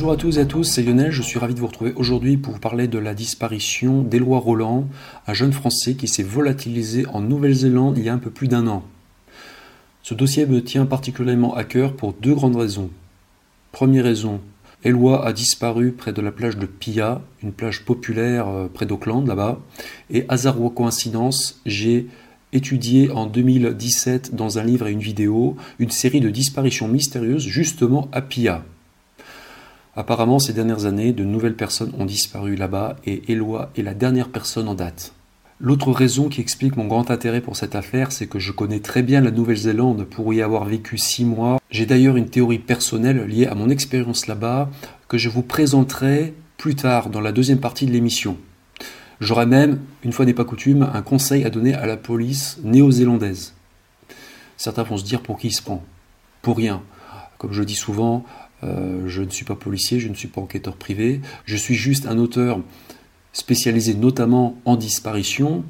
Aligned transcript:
Bonjour 0.00 0.14
à 0.14 0.16
tous 0.16 0.38
et 0.38 0.40
à 0.40 0.46
tous, 0.46 0.64
c'est 0.64 0.82
Lionel, 0.82 1.10
je 1.10 1.20
suis 1.20 1.38
ravi 1.38 1.52
de 1.52 1.60
vous 1.60 1.66
retrouver 1.66 1.92
aujourd'hui 1.94 2.38
pour 2.38 2.54
vous 2.54 2.58
parler 2.58 2.88
de 2.88 2.98
la 2.98 3.12
disparition 3.12 4.00
d'Éloi 4.00 4.38
Roland, 4.38 4.88
un 5.26 5.34
jeune 5.34 5.52
Français 5.52 5.92
qui 5.92 6.08
s'est 6.08 6.22
volatilisé 6.22 7.04
en 7.12 7.20
Nouvelle-Zélande 7.20 7.98
il 7.98 8.04
y 8.04 8.08
a 8.08 8.14
un 8.14 8.18
peu 8.18 8.30
plus 8.30 8.48
d'un 8.48 8.66
an. 8.66 8.82
Ce 10.02 10.14
dossier 10.14 10.46
me 10.46 10.64
tient 10.64 10.86
particulièrement 10.86 11.54
à 11.54 11.64
cœur 11.64 11.92
pour 11.92 12.14
deux 12.14 12.32
grandes 12.32 12.56
raisons. 12.56 12.88
Première 13.72 14.04
raison, 14.04 14.40
Éloi 14.84 15.22
a 15.26 15.34
disparu 15.34 15.92
près 15.92 16.14
de 16.14 16.22
la 16.22 16.32
plage 16.32 16.56
de 16.56 16.64
Pia, 16.64 17.20
une 17.42 17.52
plage 17.52 17.84
populaire 17.84 18.48
euh, 18.48 18.68
près 18.72 18.86
d'Auckland 18.86 19.26
là-bas, 19.26 19.60
et 20.08 20.24
hasard 20.30 20.62
ou 20.62 20.70
coïncidence, 20.70 21.60
j'ai 21.66 22.06
étudié 22.54 23.10
en 23.10 23.26
2017 23.26 24.34
dans 24.34 24.58
un 24.58 24.64
livre 24.64 24.86
et 24.86 24.92
une 24.92 25.00
vidéo 25.00 25.58
une 25.78 25.90
série 25.90 26.20
de 26.20 26.30
disparitions 26.30 26.88
mystérieuses 26.88 27.46
justement 27.46 28.08
à 28.12 28.22
Pia. 28.22 28.64
Apparemment, 29.96 30.38
ces 30.38 30.52
dernières 30.52 30.86
années, 30.86 31.12
de 31.12 31.24
nouvelles 31.24 31.56
personnes 31.56 31.92
ont 31.98 32.04
disparu 32.04 32.54
là-bas 32.54 32.96
et 33.06 33.32
Eloi 33.32 33.70
est 33.76 33.82
la 33.82 33.94
dernière 33.94 34.28
personne 34.28 34.68
en 34.68 34.74
date. 34.74 35.12
L'autre 35.58 35.92
raison 35.92 36.28
qui 36.28 36.40
explique 36.40 36.76
mon 36.76 36.86
grand 36.86 37.10
intérêt 37.10 37.40
pour 37.42 37.56
cette 37.56 37.74
affaire, 37.74 38.12
c'est 38.12 38.26
que 38.26 38.38
je 38.38 38.52
connais 38.52 38.80
très 38.80 39.02
bien 39.02 39.20
la 39.20 39.30
Nouvelle-Zélande 39.30 40.04
pour 40.04 40.32
y 40.32 40.40
avoir 40.40 40.64
vécu 40.64 40.96
six 40.96 41.24
mois. 41.24 41.60
J'ai 41.70 41.84
d'ailleurs 41.86 42.16
une 42.16 42.30
théorie 42.30 42.60
personnelle 42.60 43.26
liée 43.26 43.46
à 43.46 43.54
mon 43.54 43.68
expérience 43.68 44.26
là-bas 44.26 44.70
que 45.08 45.18
je 45.18 45.28
vous 45.28 45.42
présenterai 45.42 46.34
plus 46.56 46.76
tard 46.76 47.10
dans 47.10 47.20
la 47.20 47.32
deuxième 47.32 47.60
partie 47.60 47.84
de 47.84 47.90
l'émission. 47.90 48.38
J'aurai 49.20 49.44
même, 49.44 49.80
une 50.02 50.12
fois 50.12 50.24
n'est 50.24 50.32
pas 50.32 50.46
coutume, 50.46 50.88
un 50.94 51.02
conseil 51.02 51.44
à 51.44 51.50
donner 51.50 51.74
à 51.74 51.84
la 51.84 51.98
police 51.98 52.58
néo-zélandaise. 52.62 53.54
Certains 54.56 54.84
vont 54.84 54.96
se 54.96 55.04
dire 55.04 55.20
pour 55.20 55.36
qui 55.36 55.48
il 55.48 55.52
se 55.52 55.62
prend? 55.62 55.84
Pour 56.40 56.56
rien. 56.56 56.80
Comme 57.36 57.52
je 57.52 57.62
dis 57.62 57.74
souvent, 57.74 58.24
euh, 58.62 59.02
je 59.06 59.22
ne 59.22 59.30
suis 59.30 59.44
pas 59.44 59.54
policier, 59.54 60.00
je 60.00 60.08
ne 60.08 60.14
suis 60.14 60.28
pas 60.28 60.40
enquêteur 60.40 60.76
privé, 60.76 61.20
je 61.44 61.56
suis 61.56 61.74
juste 61.74 62.06
un 62.06 62.18
auteur 62.18 62.60
spécialisé 63.32 63.94
notamment 63.94 64.58
en 64.64 64.76
disparition, 64.76 65.64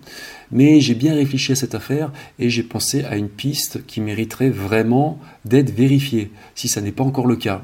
mais 0.50 0.80
j'ai 0.80 0.94
bien 0.94 1.14
réfléchi 1.14 1.52
à 1.52 1.56
cette 1.56 1.74
affaire 1.74 2.10
et 2.38 2.48
j'ai 2.48 2.62
pensé 2.62 3.04
à 3.04 3.16
une 3.16 3.28
piste 3.28 3.84
qui 3.86 4.00
mériterait 4.00 4.50
vraiment 4.50 5.18
d'être 5.44 5.70
vérifiée, 5.70 6.30
si 6.54 6.68
ça 6.68 6.80
n'est 6.80 6.92
pas 6.92 7.04
encore 7.04 7.26
le 7.26 7.36
cas. 7.36 7.62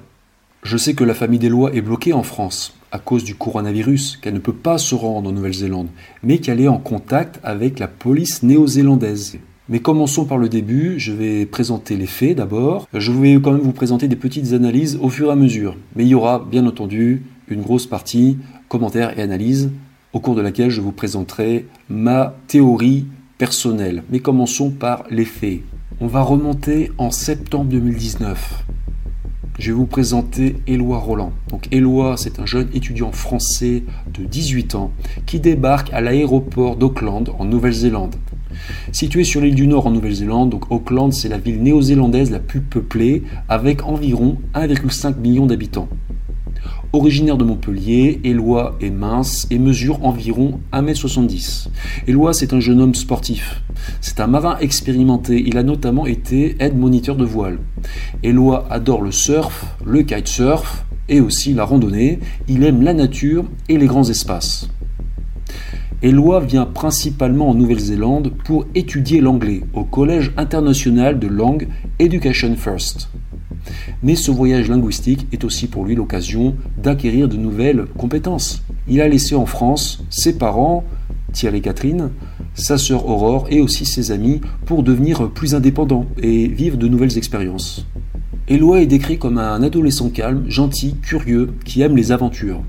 Je 0.62 0.76
sais 0.76 0.94
que 0.94 1.04
la 1.04 1.14
famille 1.14 1.38
des 1.38 1.48
lois 1.48 1.74
est 1.74 1.80
bloquée 1.80 2.12
en 2.12 2.22
France 2.22 2.76
à 2.92 2.98
cause 2.98 3.24
du 3.24 3.34
coronavirus, 3.34 4.16
qu'elle 4.16 4.34
ne 4.34 4.38
peut 4.38 4.54
pas 4.54 4.78
se 4.78 4.94
rendre 4.94 5.28
en 5.28 5.32
Nouvelle-Zélande, 5.32 5.88
mais 6.22 6.38
qu'elle 6.38 6.60
est 6.60 6.68
en 6.68 6.78
contact 6.78 7.40
avec 7.42 7.78
la 7.78 7.88
police 7.88 8.42
néo-zélandaise. 8.42 9.38
Mais 9.68 9.80
commençons 9.80 10.26
par 10.26 10.38
le 10.38 10.48
début, 10.48 10.94
je 10.98 11.12
vais 11.12 11.44
présenter 11.44 11.96
les 11.96 12.06
faits 12.06 12.36
d'abord. 12.36 12.86
Je 12.94 13.10
vais 13.10 13.34
quand 13.34 13.50
même 13.50 13.62
vous 13.62 13.72
présenter 13.72 14.06
des 14.06 14.14
petites 14.14 14.52
analyses 14.52 14.96
au 15.02 15.08
fur 15.08 15.28
et 15.28 15.32
à 15.32 15.36
mesure. 15.36 15.76
Mais 15.96 16.04
il 16.04 16.08
y 16.08 16.14
aura 16.14 16.38
bien 16.38 16.64
entendu 16.66 17.24
une 17.48 17.62
grosse 17.62 17.86
partie 17.86 18.38
commentaires 18.68 19.18
et 19.18 19.22
analyses 19.22 19.70
au 20.12 20.20
cours 20.20 20.36
de 20.36 20.40
laquelle 20.40 20.70
je 20.70 20.80
vous 20.80 20.92
présenterai 20.92 21.66
ma 21.88 22.36
théorie 22.46 23.06
personnelle. 23.38 24.04
Mais 24.10 24.20
commençons 24.20 24.70
par 24.70 25.04
les 25.10 25.24
faits. 25.24 25.62
On 26.00 26.06
va 26.06 26.22
remonter 26.22 26.92
en 26.98 27.10
septembre 27.10 27.70
2019. 27.70 28.64
Je 29.58 29.68
vais 29.68 29.76
vous 29.76 29.86
présenter 29.86 30.56
Éloi 30.66 30.98
Roland. 30.98 31.32
Donc 31.48 31.68
Éloi, 31.72 32.16
c'est 32.18 32.40
un 32.40 32.44
jeune 32.44 32.68
étudiant 32.74 33.10
français 33.10 33.84
de 34.12 34.26
18 34.26 34.74
ans 34.74 34.92
qui 35.24 35.40
débarque 35.40 35.90
à 35.94 36.02
l'aéroport 36.02 36.76
d'Auckland 36.76 37.30
en 37.38 37.46
Nouvelle-Zélande. 37.46 38.16
Situé 38.92 39.24
sur 39.24 39.40
l'île 39.40 39.54
du 39.54 39.66
Nord 39.66 39.86
en 39.86 39.92
Nouvelle-Zélande, 39.92 40.50
donc 40.50 40.70
Auckland, 40.70 41.10
c'est 41.12 41.30
la 41.30 41.38
ville 41.38 41.62
néo-zélandaise 41.62 42.30
la 42.30 42.38
plus 42.38 42.60
peuplée, 42.60 43.22
avec 43.48 43.82
environ 43.84 44.36
1,5 44.54 45.18
million 45.18 45.46
d'habitants. 45.46 45.88
Originaire 46.92 47.36
de 47.36 47.44
Montpellier, 47.44 48.20
Éloi 48.24 48.76
est 48.80 48.90
mince 48.90 49.46
et 49.50 49.58
mesure 49.58 50.04
environ 50.04 50.60
1m70. 50.72 51.68
Éloi, 52.06 52.32
c'est 52.32 52.52
un 52.52 52.60
jeune 52.60 52.80
homme 52.80 52.94
sportif. 52.94 53.62
C'est 54.00 54.20
un 54.20 54.26
marin 54.26 54.56
expérimenté. 54.58 55.42
Il 55.46 55.58
a 55.58 55.62
notamment 55.62 56.06
été 56.06 56.56
aide-moniteur 56.60 57.16
de 57.16 57.24
voile. 57.24 57.58
Éloi 58.22 58.66
adore 58.70 59.02
le 59.02 59.12
surf, 59.12 59.76
le 59.84 60.02
kitesurf 60.02 60.86
et 61.08 61.20
aussi 61.20 61.54
la 61.54 61.64
randonnée. 61.64 62.20
Il 62.48 62.64
aime 62.64 62.82
la 62.82 62.94
nature 62.94 63.44
et 63.68 63.78
les 63.78 63.86
grands 63.86 64.08
espaces. 64.08 64.68
Éloi 66.02 66.40
vient 66.40 66.66
principalement 66.66 67.48
en 67.48 67.54
Nouvelle-Zélande 67.54 68.32
pour 68.44 68.66
étudier 68.74 69.20
l'anglais 69.20 69.62
au 69.74 69.84
Collège 69.84 70.32
international 70.36 71.18
de 71.18 71.26
langue 71.26 71.68
Education 71.98 72.54
First. 72.54 73.08
Mais 74.02 74.14
ce 74.14 74.30
voyage 74.30 74.68
linguistique 74.68 75.26
est 75.32 75.44
aussi 75.44 75.66
pour 75.66 75.84
lui 75.84 75.94
l'occasion 75.94 76.54
d'acquérir 76.82 77.28
de 77.28 77.36
nouvelles 77.36 77.86
compétences. 77.96 78.62
Il 78.88 79.00
a 79.00 79.08
laissé 79.08 79.34
en 79.34 79.46
France 79.46 80.04
ses 80.10 80.38
parents, 80.38 80.84
Thierry 81.32 81.58
et 81.58 81.60
Catherine, 81.60 82.10
sa 82.54 82.78
sœur 82.78 83.06
Aurore 83.06 83.46
et 83.50 83.60
aussi 83.60 83.84
ses 83.84 84.10
amis 84.10 84.40
pour 84.64 84.82
devenir 84.82 85.30
plus 85.30 85.54
indépendant 85.54 86.06
et 86.22 86.46
vivre 86.48 86.76
de 86.76 86.88
nouvelles 86.88 87.18
expériences. 87.18 87.86
Éloi 88.48 88.80
est 88.80 88.86
décrit 88.86 89.18
comme 89.18 89.38
un 89.38 89.62
adolescent 89.62 90.08
calme, 90.08 90.44
gentil, 90.48 90.94
curieux, 91.02 91.50
qui 91.64 91.82
aime 91.82 91.96
les 91.96 92.12
aventures. 92.12 92.62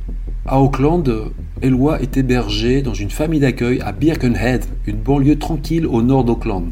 À 0.45 0.59
Auckland, 0.59 1.31
Eloi 1.61 2.01
est 2.01 2.17
hébergé 2.17 2.81
dans 2.81 2.93
une 2.93 3.09
famille 3.09 3.41
d'accueil 3.41 3.79
à 3.81 3.91
Birkenhead, 3.91 4.65
une 4.85 4.97
banlieue 4.97 5.37
tranquille 5.37 5.85
au 5.85 6.01
nord 6.01 6.23
d'Auckland. 6.23 6.71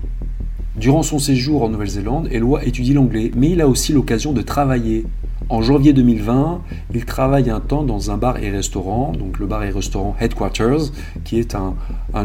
Durant 0.77 1.03
son 1.03 1.19
séjour 1.19 1.63
en 1.63 1.69
Nouvelle-Zélande, 1.69 2.27
Eloi 2.33 2.65
étudie 2.65 2.93
l'anglais, 2.93 3.31
mais 3.33 3.51
il 3.51 3.61
a 3.61 3.67
aussi 3.67 3.93
l'occasion 3.93 4.33
de 4.33 4.41
travailler. 4.41 5.05
En 5.47 5.61
janvier 5.61 5.93
2020, 5.93 6.61
il 6.93 7.05
travaille 7.05 7.49
un 7.49 7.61
temps 7.61 7.83
dans 7.83 8.11
un 8.11 8.17
bar 8.17 8.43
et 8.43 8.49
restaurant, 8.49 9.13
donc 9.13 9.39
le 9.39 9.45
bar 9.45 9.63
et 9.63 9.69
restaurant 9.69 10.17
Headquarters, 10.19 10.91
qui 11.23 11.39
est 11.39 11.55
un, 11.55 11.75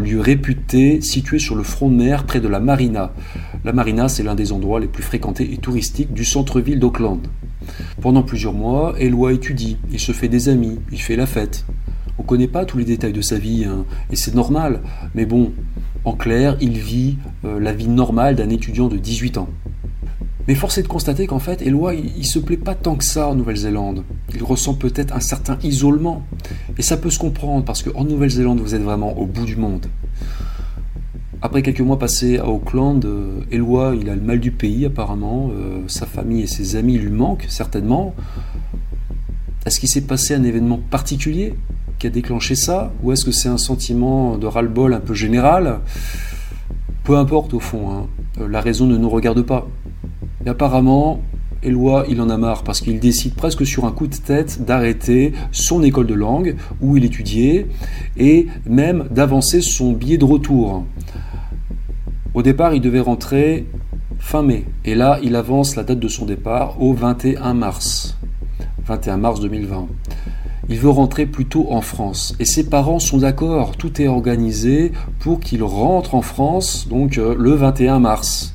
lieu 0.00 0.20
réputé 0.20 1.00
situé 1.00 1.38
sur 1.38 1.54
le 1.54 1.62
front 1.62 1.90
de 1.90 1.94
mer 1.94 2.24
près 2.24 2.40
de 2.40 2.48
la 2.48 2.58
marina. 2.58 3.12
La 3.64 3.72
marina, 3.72 4.08
c'est 4.08 4.24
l'un 4.24 4.34
des 4.34 4.50
endroits 4.50 4.80
les 4.80 4.88
plus 4.88 5.04
fréquentés 5.04 5.52
et 5.52 5.58
touristiques 5.58 6.12
du 6.12 6.24
centre-ville 6.24 6.80
d'Auckland. 6.80 7.20
Pendant 8.00 8.24
plusieurs 8.24 8.54
mois, 8.54 8.94
Eloi 8.98 9.32
étudie, 9.32 9.76
il 9.92 10.00
se 10.00 10.10
fait 10.10 10.28
des 10.28 10.48
amis, 10.48 10.80
il 10.90 11.00
fait 11.00 11.14
la 11.14 11.26
fête. 11.26 11.66
On 12.18 12.22
ne 12.22 12.26
connaît 12.26 12.48
pas 12.48 12.64
tous 12.64 12.78
les 12.78 12.84
détails 12.84 13.12
de 13.12 13.22
sa 13.22 13.38
vie, 13.38 13.64
hein, 13.64 13.84
et 14.10 14.16
c'est 14.16 14.34
normal, 14.34 14.80
mais 15.14 15.24
bon, 15.24 15.52
en 16.04 16.12
clair, 16.12 16.56
il 16.60 16.78
vit 16.78 17.18
euh, 17.44 17.60
la 17.60 17.72
vie 17.72 17.88
normale 17.88 18.36
d'un 18.36 18.50
étudiant 18.50 18.88
de 18.88 18.96
18 18.96 19.38
ans. 19.38 19.48
Mais 20.48 20.54
force 20.54 20.78
est 20.78 20.82
de 20.82 20.88
constater 20.88 21.26
qu'en 21.26 21.38
fait, 21.38 21.62
Eloi, 21.62 21.94
il, 21.94 22.16
il, 22.16 22.26
se 22.26 22.38
plaît 22.38 22.56
pas 22.56 22.74
tant 22.74 22.96
que 22.96 23.04
ça 23.04 23.28
en 23.28 23.34
Nouvelle-Zélande. 23.34 24.04
Il 24.34 24.42
ressent 24.42 24.74
peut-être 24.74 25.14
un 25.14 25.20
certain 25.20 25.58
isolement. 25.62 26.24
Et 26.78 26.82
ça 26.82 26.96
peut 26.96 27.10
se 27.10 27.18
comprendre, 27.18 27.64
parce 27.64 27.82
qu'en 27.82 28.04
Nouvelle-Zélande, 28.04 28.60
vous 28.60 28.74
êtes 28.74 28.82
vraiment 28.82 29.16
au 29.18 29.26
bout 29.26 29.44
du 29.44 29.56
monde. 29.56 29.86
Après 31.42 31.62
quelques 31.62 31.80
mois 31.80 31.98
passés 31.98 32.36
à 32.38 32.46
Auckland, 32.46 33.02
euh, 33.04 33.40
Eloi, 33.50 33.94
il 33.98 34.10
a 34.10 34.14
le 34.14 34.20
mal 34.20 34.40
du 34.40 34.50
pays 34.50 34.84
apparemment. 34.84 35.50
Euh, 35.54 35.82
sa 35.86 36.04
famille 36.04 36.42
et 36.42 36.46
ses 36.46 36.76
amis 36.76 36.98
lui 36.98 37.10
manquent 37.10 37.46
certainement. 37.48 38.14
Est-ce 39.64 39.80
qu'il 39.80 39.88
s'est 39.88 40.02
passé 40.02 40.34
un 40.34 40.42
événement 40.42 40.78
particulier? 40.90 41.54
Qui 42.00 42.06
a 42.06 42.10
déclenché 42.10 42.56
ça 42.56 42.92
Ou 43.02 43.12
est-ce 43.12 43.24
que 43.24 43.30
c'est 43.30 43.48
un 43.48 43.58
sentiment 43.58 44.38
de 44.38 44.46
ras-le-bol 44.46 44.94
un 44.94 45.00
peu 45.00 45.14
général? 45.14 45.80
Peu 47.04 47.16
importe 47.16 47.54
au 47.54 47.60
fond, 47.60 47.90
hein. 47.90 48.06
Euh, 48.40 48.48
la 48.48 48.60
raison 48.60 48.86
ne 48.86 48.96
nous 48.96 49.10
regarde 49.10 49.42
pas. 49.42 49.68
Mais 50.42 50.50
apparemment, 50.50 51.20
Eloi, 51.62 52.06
il 52.08 52.22
en 52.22 52.30
a 52.30 52.38
marre 52.38 52.64
parce 52.64 52.80
qu'il 52.80 52.98
décide 53.00 53.34
presque 53.34 53.66
sur 53.66 53.84
un 53.84 53.92
coup 53.92 54.06
de 54.06 54.16
tête 54.16 54.64
d'arrêter 54.64 55.34
son 55.52 55.82
école 55.82 56.06
de 56.06 56.14
langue 56.14 56.56
où 56.80 56.96
il 56.96 57.04
étudiait 57.04 57.66
et 58.16 58.46
même 58.66 59.06
d'avancer 59.10 59.60
son 59.60 59.92
billet 59.92 60.16
de 60.16 60.24
retour. 60.24 60.84
Au 62.32 62.42
départ, 62.42 62.74
il 62.74 62.80
devait 62.80 63.00
rentrer 63.00 63.66
fin 64.18 64.42
mai. 64.42 64.64
Et 64.86 64.94
là, 64.94 65.18
il 65.22 65.36
avance 65.36 65.76
la 65.76 65.82
date 65.82 66.00
de 66.00 66.08
son 66.08 66.24
départ 66.24 66.80
au 66.80 66.94
21 66.94 67.52
mars. 67.52 68.16
21 68.86 69.18
mars 69.18 69.40
2020. 69.40 69.88
Il 70.70 70.78
veut 70.78 70.88
rentrer 70.88 71.26
plutôt 71.26 71.66
en 71.70 71.80
France. 71.80 72.36
Et 72.38 72.44
ses 72.44 72.70
parents 72.70 73.00
sont 73.00 73.18
d'accord. 73.18 73.76
Tout 73.76 74.00
est 74.00 74.06
organisé 74.06 74.92
pour 75.18 75.40
qu'il 75.40 75.64
rentre 75.64 76.14
en 76.14 76.22
France, 76.22 76.86
donc 76.88 77.18
euh, 77.18 77.34
le 77.36 77.54
21 77.54 77.98
mars. 77.98 78.54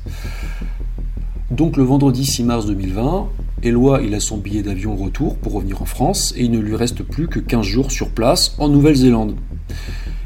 Donc 1.50 1.76
le 1.76 1.82
vendredi 1.82 2.24
6 2.24 2.44
mars 2.44 2.64
2020, 2.64 3.28
Eloi, 3.62 4.00
a 4.00 4.20
son 4.20 4.38
billet 4.38 4.62
d'avion 4.62 4.96
retour 4.96 5.36
pour 5.36 5.52
revenir 5.52 5.82
en 5.82 5.84
France 5.84 6.32
et 6.38 6.44
il 6.44 6.50
ne 6.50 6.58
lui 6.58 6.74
reste 6.74 7.02
plus 7.02 7.28
que 7.28 7.38
15 7.38 7.66
jours 7.66 7.92
sur 7.92 8.08
place 8.08 8.56
en 8.58 8.70
Nouvelle-Zélande. 8.70 9.36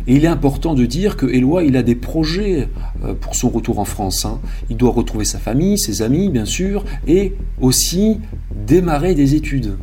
Et 0.06 0.14
il 0.14 0.24
est 0.24 0.28
important 0.28 0.74
de 0.74 0.86
dire 0.86 1.16
que 1.16 1.26
Éloi, 1.26 1.64
il 1.64 1.76
a 1.76 1.82
des 1.82 1.96
projets 1.96 2.68
euh, 3.04 3.14
pour 3.14 3.34
son 3.34 3.48
retour 3.48 3.80
en 3.80 3.84
France. 3.84 4.24
Hein. 4.24 4.40
Il 4.70 4.76
doit 4.76 4.92
retrouver 4.92 5.24
sa 5.24 5.40
famille, 5.40 5.76
ses 5.76 6.02
amis, 6.02 6.28
bien 6.28 6.44
sûr, 6.44 6.84
et 7.08 7.34
aussi 7.60 8.18
démarrer 8.54 9.16
des 9.16 9.34
études. 9.34 9.76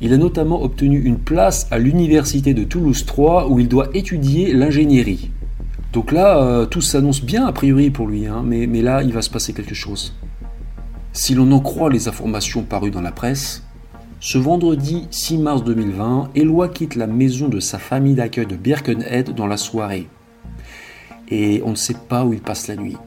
Il 0.00 0.12
a 0.12 0.16
notamment 0.16 0.62
obtenu 0.62 1.00
une 1.00 1.18
place 1.18 1.66
à 1.70 1.78
l'université 1.78 2.54
de 2.54 2.64
Toulouse 2.64 3.04
3 3.04 3.48
où 3.48 3.58
il 3.60 3.68
doit 3.68 3.88
étudier 3.92 4.52
l'ingénierie. 4.52 5.30
Donc 5.92 6.12
là, 6.12 6.42
euh, 6.42 6.66
tout 6.66 6.80
s'annonce 6.80 7.22
bien 7.22 7.46
a 7.46 7.52
priori 7.52 7.90
pour 7.90 8.06
lui, 8.06 8.26
hein, 8.26 8.42
mais, 8.44 8.66
mais 8.66 8.80
là, 8.80 9.02
il 9.02 9.12
va 9.12 9.22
se 9.22 9.30
passer 9.30 9.52
quelque 9.52 9.74
chose. 9.74 10.14
Si 11.12 11.34
l'on 11.34 11.50
en 11.52 11.60
croit 11.60 11.90
les 11.90 12.08
informations 12.08 12.62
parues 12.62 12.92
dans 12.92 13.02
la 13.02 13.12
presse, 13.12 13.64
Ce 14.22 14.36
vendredi 14.36 15.08
6 15.10 15.38
mars 15.38 15.64
2020, 15.64 16.32
Eloi 16.34 16.68
quitte 16.68 16.94
la 16.94 17.06
maison 17.06 17.48
de 17.48 17.58
sa 17.58 17.78
famille 17.78 18.14
d'accueil 18.14 18.44
de 18.44 18.54
Birkenhead 18.54 19.34
dans 19.34 19.46
la 19.46 19.56
soirée. 19.56 20.08
Et 21.30 21.62
on 21.64 21.70
ne 21.70 21.74
sait 21.74 21.96
pas 22.06 22.26
où 22.26 22.34
il 22.34 22.42
passe 22.42 22.68
la 22.68 22.76
nuit. 22.76 22.98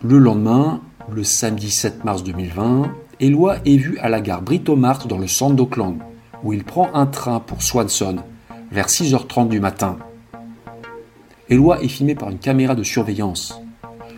Le 0.00 0.18
lendemain, 0.18 0.80
le 1.12 1.24
samedi 1.24 1.72
7 1.72 2.04
mars 2.04 2.22
2020, 2.22 2.92
Eloi 3.18 3.56
est 3.64 3.78
vu 3.78 3.98
à 4.00 4.10
la 4.10 4.20
gare 4.20 4.42
Britomart 4.42 5.06
dans 5.06 5.16
le 5.16 5.26
centre 5.26 5.56
d'Auckland, 5.56 5.96
où 6.44 6.52
il 6.52 6.64
prend 6.64 6.94
un 6.94 7.06
train 7.06 7.40
pour 7.40 7.62
Swanson 7.62 8.16
vers 8.70 8.88
6h30 8.88 9.48
du 9.48 9.58
matin. 9.58 9.96
Eloi 11.48 11.82
est 11.82 11.88
filmé 11.88 12.14
par 12.14 12.28
une 12.28 12.38
caméra 12.38 12.74
de 12.74 12.82
surveillance. 12.82 13.58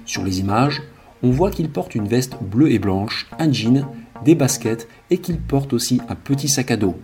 Sur 0.04 0.24
les 0.24 0.40
images, 0.40 0.82
on 1.22 1.30
voit 1.30 1.52
qu'il 1.52 1.70
porte 1.70 1.94
une 1.94 2.08
veste 2.08 2.38
bleue 2.42 2.72
et 2.72 2.80
blanche, 2.80 3.28
un 3.38 3.52
jean, 3.52 3.86
des 4.24 4.34
baskets 4.34 4.88
et 5.10 5.18
qu'il 5.18 5.38
porte 5.38 5.72
aussi 5.72 6.00
un 6.08 6.16
petit 6.16 6.48
sac 6.48 6.72
à 6.72 6.76
dos. 6.76 6.96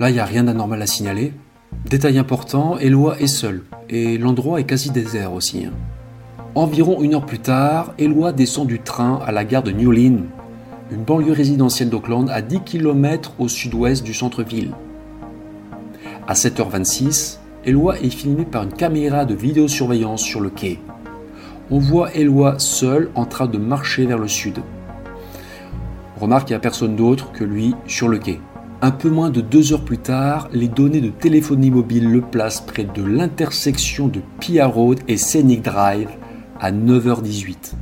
Là, 0.00 0.10
il 0.10 0.14
n'y 0.14 0.20
a 0.20 0.24
rien 0.24 0.42
d'anormal 0.42 0.82
à 0.82 0.86
signaler. 0.86 1.32
Détail 1.88 2.18
important, 2.18 2.78
Eloi 2.78 3.20
est 3.20 3.28
seul 3.28 3.62
et 3.88 4.18
l'endroit 4.18 4.58
est 4.58 4.64
quasi 4.64 4.90
désert 4.90 5.32
aussi. 5.32 5.66
Hein. 5.66 5.72
Environ 6.56 7.00
une 7.00 7.14
heure 7.14 7.26
plus 7.26 7.38
tard, 7.38 7.94
Eloi 7.96 8.32
descend 8.32 8.66
du 8.66 8.80
train 8.80 9.20
à 9.24 9.30
la 9.30 9.44
gare 9.44 9.62
de 9.62 9.70
Newlyn, 9.70 10.22
une 10.90 11.04
banlieue 11.04 11.32
résidentielle 11.32 11.90
d'Auckland 11.90 12.28
à 12.30 12.40
10 12.40 12.60
km 12.60 13.34
au 13.38 13.48
sud-ouest 13.48 14.02
du 14.04 14.14
centre-ville. 14.14 14.72
À 16.26 16.34
7h26, 16.34 17.38
Eloi 17.64 17.98
est 18.00 18.10
filmé 18.10 18.44
par 18.44 18.62
une 18.62 18.72
caméra 18.72 19.24
de 19.24 19.34
vidéosurveillance 19.34 20.22
sur 20.22 20.40
le 20.40 20.50
quai. 20.50 20.78
On 21.70 21.78
voit 21.78 22.14
Eloi 22.14 22.58
seul 22.58 23.10
en 23.14 23.26
train 23.26 23.46
de 23.46 23.58
marcher 23.58 24.06
vers 24.06 24.18
le 24.18 24.28
sud. 24.28 24.58
remarque 26.18 26.46
qu'il 26.46 26.54
n'y 26.54 26.58
a 26.58 26.60
personne 26.60 26.96
d'autre 26.96 27.32
que 27.32 27.44
lui 27.44 27.74
sur 27.86 28.08
le 28.08 28.18
quai. 28.18 28.40
Un 28.80 28.90
peu 28.90 29.10
moins 29.10 29.30
de 29.30 29.40
deux 29.40 29.72
heures 29.72 29.84
plus 29.84 29.98
tard, 29.98 30.48
les 30.52 30.68
données 30.68 31.00
de 31.00 31.10
téléphonie 31.10 31.70
mobile 31.70 32.10
le 32.10 32.20
placent 32.20 32.60
près 32.60 32.84
de 32.84 33.02
l'intersection 33.02 34.08
de 34.08 34.20
Pia 34.40 34.66
Road 34.66 35.00
et 35.08 35.16
Scenic 35.16 35.62
Drive 35.62 36.08
à 36.60 36.72
9h18. 36.72 37.74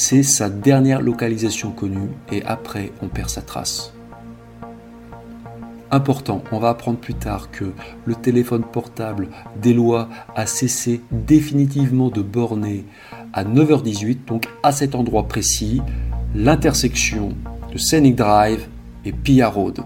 C'est 0.00 0.22
sa 0.22 0.48
dernière 0.48 1.02
localisation 1.02 1.72
connue 1.72 2.10
et 2.30 2.44
après 2.44 2.92
on 3.02 3.08
perd 3.08 3.28
sa 3.28 3.42
trace. 3.42 3.92
Important, 5.90 6.44
on 6.52 6.60
va 6.60 6.68
apprendre 6.68 7.00
plus 7.00 7.14
tard 7.14 7.50
que 7.50 7.72
le 8.04 8.14
téléphone 8.14 8.62
portable 8.62 9.26
d'Eloi 9.60 10.08
a 10.36 10.46
cessé 10.46 11.00
définitivement 11.10 12.10
de 12.10 12.22
borner 12.22 12.84
à 13.32 13.42
9h18, 13.42 14.18
donc 14.24 14.46
à 14.62 14.70
cet 14.70 14.94
endroit 14.94 15.26
précis, 15.26 15.82
l'intersection 16.32 17.30
de 17.72 17.76
Scenic 17.76 18.14
Drive 18.14 18.68
et 19.04 19.10
Pia 19.10 19.48
Road. 19.48 19.80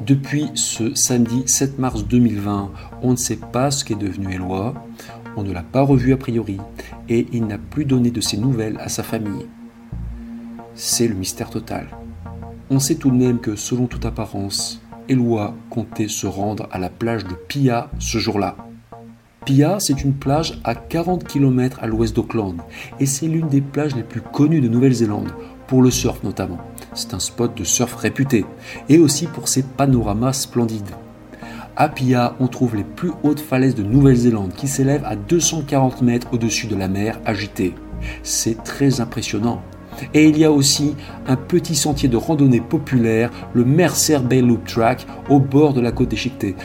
Depuis 0.00 0.52
ce 0.54 0.94
samedi 0.94 1.42
7 1.46 1.80
mars 1.80 2.04
2020, 2.04 2.70
on 3.02 3.10
ne 3.10 3.16
sait 3.16 3.34
pas 3.34 3.72
ce 3.72 3.84
qu'est 3.84 3.96
devenu 3.96 4.36
Eloi, 4.36 4.74
on 5.38 5.44
ne 5.44 5.52
l'a 5.52 5.62
pas 5.62 5.82
revu 5.82 6.12
a 6.12 6.16
priori, 6.16 6.58
et 7.08 7.26
il 7.32 7.46
n'a 7.46 7.58
plus 7.58 7.84
donné 7.84 8.10
de 8.10 8.20
ses 8.20 8.36
nouvelles 8.36 8.78
à 8.80 8.88
sa 8.88 9.04
famille. 9.04 9.46
C'est 10.74 11.06
le 11.06 11.14
mystère 11.14 11.50
total. 11.50 11.88
On 12.70 12.80
sait 12.80 12.96
tout 12.96 13.10
de 13.10 13.16
même 13.16 13.38
que, 13.38 13.54
selon 13.54 13.86
toute 13.86 14.04
apparence, 14.04 14.82
Eloi 15.08 15.54
comptait 15.70 16.08
se 16.08 16.26
rendre 16.26 16.68
à 16.72 16.78
la 16.78 16.90
plage 16.90 17.24
de 17.24 17.34
Pia 17.34 17.90
ce 17.98 18.18
jour-là. 18.18 18.56
Pia, 19.44 19.78
c'est 19.78 20.02
une 20.02 20.12
plage 20.12 20.60
à 20.64 20.74
40 20.74 21.24
km 21.24 21.78
à 21.80 21.86
l'ouest 21.86 22.14
d'Auckland, 22.14 22.56
et 22.98 23.06
c'est 23.06 23.28
l'une 23.28 23.48
des 23.48 23.60
plages 23.60 23.94
les 23.94 24.02
plus 24.02 24.20
connues 24.20 24.60
de 24.60 24.68
Nouvelle-Zélande, 24.68 25.32
pour 25.68 25.82
le 25.82 25.90
surf 25.90 26.22
notamment. 26.24 26.58
C'est 26.94 27.14
un 27.14 27.20
spot 27.20 27.56
de 27.56 27.64
surf 27.64 27.94
réputé, 27.94 28.44
et 28.88 28.98
aussi 28.98 29.26
pour 29.26 29.48
ses 29.48 29.62
panoramas 29.62 30.32
splendides. 30.32 30.96
À 31.80 31.88
Pia, 31.88 32.34
on 32.40 32.48
trouve 32.48 32.74
les 32.74 32.82
plus 32.82 33.12
hautes 33.22 33.38
falaises 33.38 33.76
de 33.76 33.84
Nouvelle-Zélande 33.84 34.52
qui 34.52 34.66
s'élèvent 34.66 35.04
à 35.04 35.14
240 35.14 36.02
mètres 36.02 36.26
au-dessus 36.32 36.66
de 36.66 36.74
la 36.74 36.88
mer 36.88 37.20
agitée. 37.24 37.72
C'est 38.24 38.64
très 38.64 39.00
impressionnant. 39.00 39.62
Et 40.12 40.24
il 40.24 40.36
y 40.36 40.44
a 40.44 40.50
aussi 40.50 40.96
un 41.28 41.36
petit 41.36 41.76
sentier 41.76 42.08
de 42.08 42.16
randonnée 42.16 42.60
populaire, 42.60 43.30
le 43.54 43.64
Mercer 43.64 44.18
Bay 44.18 44.40
Loop 44.40 44.66
Track, 44.66 45.06
au 45.28 45.38
bord 45.38 45.72
de 45.72 45.80
la 45.80 45.92
côte 45.92 46.08
déchiquetée. 46.08 46.56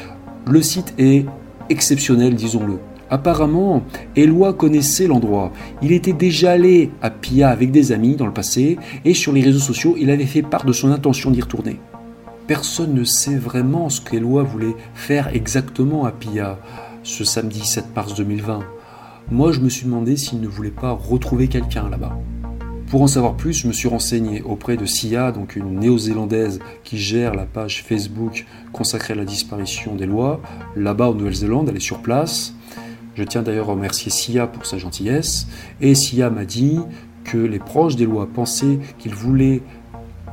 Le 0.48 0.63
site 0.63 0.95
est 0.98 1.27
exceptionnel, 1.69 2.33
disons-le. 2.33 2.80
Apparemment, 3.12 3.83
Eloi 4.15 4.54
connaissait 4.54 5.06
l'endroit. 5.06 5.51
Il 5.83 5.92
était 5.92 6.13
déjà 6.13 6.54
allé 6.54 6.89
à 7.04 7.12
Pia 7.12 7.50
avec 7.50 7.69
des 7.69 7.92
amis 7.92 8.15
dans 8.15 8.25
le 8.25 8.33
passé 8.33 8.80
et 9.06 9.13
sur 9.13 9.31
les 9.31 9.42
réseaux 9.44 9.60
sociaux, 9.60 9.95
il 10.00 10.10
avait 10.10 10.25
fait 10.25 10.42
part 10.42 10.65
de 10.65 10.74
son 10.74 10.92
intention 10.92 11.30
d'y 11.30 11.42
retourner. 11.42 11.80
Personne 12.47 12.93
ne 12.93 13.05
sait 13.05 13.37
vraiment 13.37 13.87
ce 13.87 14.01
qu'Eloi 14.01 14.43
voulait 14.43 14.75
faire 14.93 15.29
exactement 15.29 16.03
à 16.03 16.11
Pia 16.11 16.59
ce 17.01 17.23
samedi 17.23 17.65
7 17.65 17.95
mars 17.95 18.15
2020. 18.15 18.59
Moi, 19.31 19.53
je 19.53 19.61
me 19.61 19.69
suis 19.69 19.85
demandé 19.85 20.17
s'il 20.17 20.41
ne 20.41 20.47
voulait 20.47 20.69
pas 20.69 20.91
retrouver 20.91 21.47
quelqu'un 21.47 21.89
là-bas. 21.89 22.17
Pour 22.87 23.01
en 23.01 23.07
savoir 23.07 23.37
plus, 23.37 23.53
je 23.53 23.67
me 23.67 23.71
suis 23.71 23.87
renseigné 23.87 24.41
auprès 24.41 24.75
de 24.75 24.85
Sia, 24.85 25.31
donc 25.31 25.55
une 25.55 25.79
néo-zélandaise 25.79 26.59
qui 26.83 26.97
gère 26.97 27.33
la 27.33 27.45
page 27.45 27.81
Facebook 27.81 28.45
consacrée 28.73 29.13
à 29.13 29.17
la 29.17 29.25
disparition 29.25 29.95
des 29.95 30.05
lois. 30.05 30.41
Là-bas 30.75 31.11
en 31.11 31.13
Nouvelle-Zélande, 31.13 31.69
elle 31.69 31.77
est 31.77 31.79
sur 31.79 32.01
place. 32.01 32.53
Je 33.15 33.23
tiens 33.23 33.41
d'ailleurs 33.41 33.69
à 33.69 33.73
remercier 33.73 34.11
Sia 34.11 34.47
pour 34.47 34.65
sa 34.65 34.77
gentillesse. 34.77 35.47
Et 35.79 35.95
Sia 35.95 36.29
m'a 36.29 36.43
dit 36.43 36.79
que 37.23 37.37
les 37.37 37.59
proches 37.59 37.95
des 37.95 38.05
lois 38.05 38.27
pensaient 38.27 38.79
qu'il 38.99 39.15
voulait 39.15 39.61